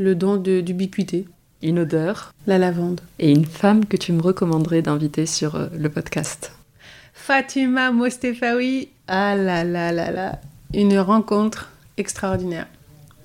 le 0.00 0.14
don 0.14 0.36
d'ubiquité. 0.36 1.26
Une 1.62 1.80
odeur. 1.80 2.32
La 2.46 2.56
lavande. 2.56 3.02
Et 3.18 3.30
une 3.30 3.44
femme 3.44 3.84
que 3.84 3.98
tu 3.98 4.12
me 4.12 4.22
recommanderais 4.22 4.80
d'inviter 4.80 5.26
sur 5.26 5.56
euh, 5.56 5.66
le 5.76 5.90
podcast. 5.90 6.52
Fatima 7.12 7.90
Mostefawi. 7.90 8.88
Ah 9.08 9.36
là 9.36 9.62
là 9.62 9.92
là 9.92 10.10
là. 10.10 10.40
Une 10.72 10.98
rencontre 10.98 11.70
extraordinaire. 11.98 12.66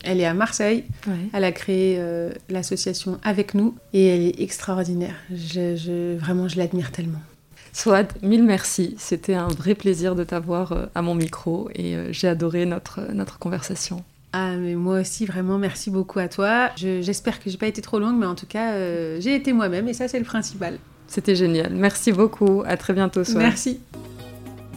Elle 0.05 0.21
est 0.21 0.25
à 0.25 0.33
Marseille. 0.33 0.85
Elle 1.33 1.43
a 1.43 1.51
créé 1.51 1.97
euh, 1.99 2.31
l'association 2.49 3.19
avec 3.23 3.53
nous 3.53 3.75
et 3.93 4.07
elle 4.07 4.21
est 4.21 4.41
extraordinaire. 4.41 5.15
Je, 5.33 6.15
vraiment, 6.17 6.47
je 6.47 6.57
l'admire 6.57 6.91
tellement. 6.91 7.21
Swad, 7.73 8.07
mille 8.21 8.43
merci. 8.43 8.95
C'était 8.97 9.33
un 9.33 9.47
vrai 9.47 9.75
plaisir 9.75 10.15
de 10.15 10.23
t'avoir 10.23 10.71
euh, 10.71 10.85
à 10.95 11.01
mon 11.01 11.15
micro 11.15 11.69
et 11.75 11.97
j'ai 12.11 12.27
adoré 12.27 12.65
notre, 12.65 13.01
notre 13.11 13.37
conversation. 13.39 14.03
Ah, 14.37 14.57
mais 14.57 14.75
moi 14.75 14.99
aussi, 14.99 15.25
vraiment, 15.25 15.57
merci 15.57 15.89
beaucoup 15.89 16.19
à 16.19 16.27
toi. 16.27 16.69
J'espère 16.75 17.39
que 17.39 17.49
j'ai 17.49 17.55
pas 17.57 17.67
été 17.67 17.81
trop 17.81 17.99
longue, 17.99 18.19
mais 18.19 18.25
en 18.25 18.35
tout 18.35 18.45
cas, 18.45 18.73
euh, 18.73 19.17
j'ai 19.21 19.33
été 19.33 19.53
moi-même 19.53 19.87
et 19.87 19.93
ça, 19.93 20.09
c'est 20.09 20.19
le 20.19 20.25
principal. 20.25 20.77
C'était 21.07 21.35
génial. 21.35 21.73
Merci 21.73 22.11
beaucoup. 22.11 22.61
À 22.67 22.75
très 22.75 22.91
bientôt, 22.91 23.23
Soir. 23.23 23.43
Merci. 23.43 23.79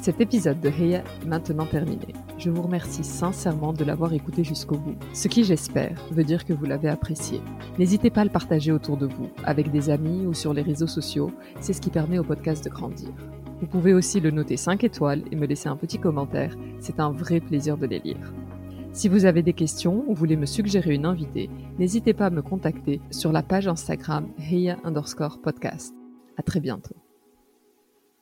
Cet 0.01 0.21
épisode 0.21 0.61
de 0.61 0.69
Heya 0.69 0.99
est 0.99 1.27
maintenant 1.27 1.67
terminé. 1.67 2.15
Je 2.39 2.51
vous 2.51 2.63
remercie 2.63 3.03
sincèrement 3.03 3.73
de 3.73 3.85
l'avoir 3.85 4.13
écouté 4.13 4.45
jusqu'au 4.45 4.77
bout, 4.77 4.95
ce 5.13 5.27
qui 5.27 5.43
j'espère 5.43 6.01
veut 6.13 6.23
dire 6.23 6.45
que 6.45 6.53
vous 6.53 6.67
l'avez 6.67 6.89
apprécié. 6.89 7.41
N'hésitez 7.81 8.11
pas 8.11 8.21
à 8.21 8.25
le 8.25 8.31
partager 8.31 8.71
autour 8.71 8.97
de 8.97 9.07
vous, 9.07 9.29
avec 9.43 9.73
des 9.73 9.91
amis 9.91 10.25
ou 10.25 10.35
sur 10.35 10.55
les 10.55 10.63
réseaux 10.63 10.87
sociaux, 10.87 11.33
c'est 11.61 11.73
ce 11.73 11.81
qui 11.81 11.91
permet 11.91 12.21
au 12.21 12.23
podcast 12.23 12.65
de 12.65 12.71
grandir. 12.71 13.11
Vous 13.61 13.67
pouvez 13.67 13.93
aussi 13.93 14.21
le 14.21 14.31
noter 14.31 14.57
5 14.57 14.85
étoiles 14.85 15.25
et 15.33 15.37
me 15.37 15.47
laisser 15.47 15.69
un 15.69 15.75
petit 15.75 15.99
commentaire, 15.99 16.55
c'est 16.79 17.01
un 17.01 17.11
vrai 17.11 17.41
plaisir 17.41 17.77
de 17.77 17.87
les 17.87 17.99
lire. 17.99 18.33
Si 18.93 19.09
vous 19.09 19.25
avez 19.25 19.43
des 19.43 19.53
questions 19.53 20.05
ou 20.07 20.15
voulez 20.15 20.37
me 20.37 20.47
suggérer 20.47 20.95
une 20.95 21.07
invitée, 21.07 21.51
n'hésitez 21.81 22.15
pas 22.15 22.27
à 22.27 22.31
me 22.31 22.43
contacter 22.43 23.01
sur 23.11 23.33
la 23.33 23.43
page 23.43 23.67
Instagram 23.67 24.29
Heya 24.39 24.77
underscore 24.85 25.41
podcast. 25.43 25.93
À 26.37 26.43
très 26.43 26.61
bientôt. 26.61 26.95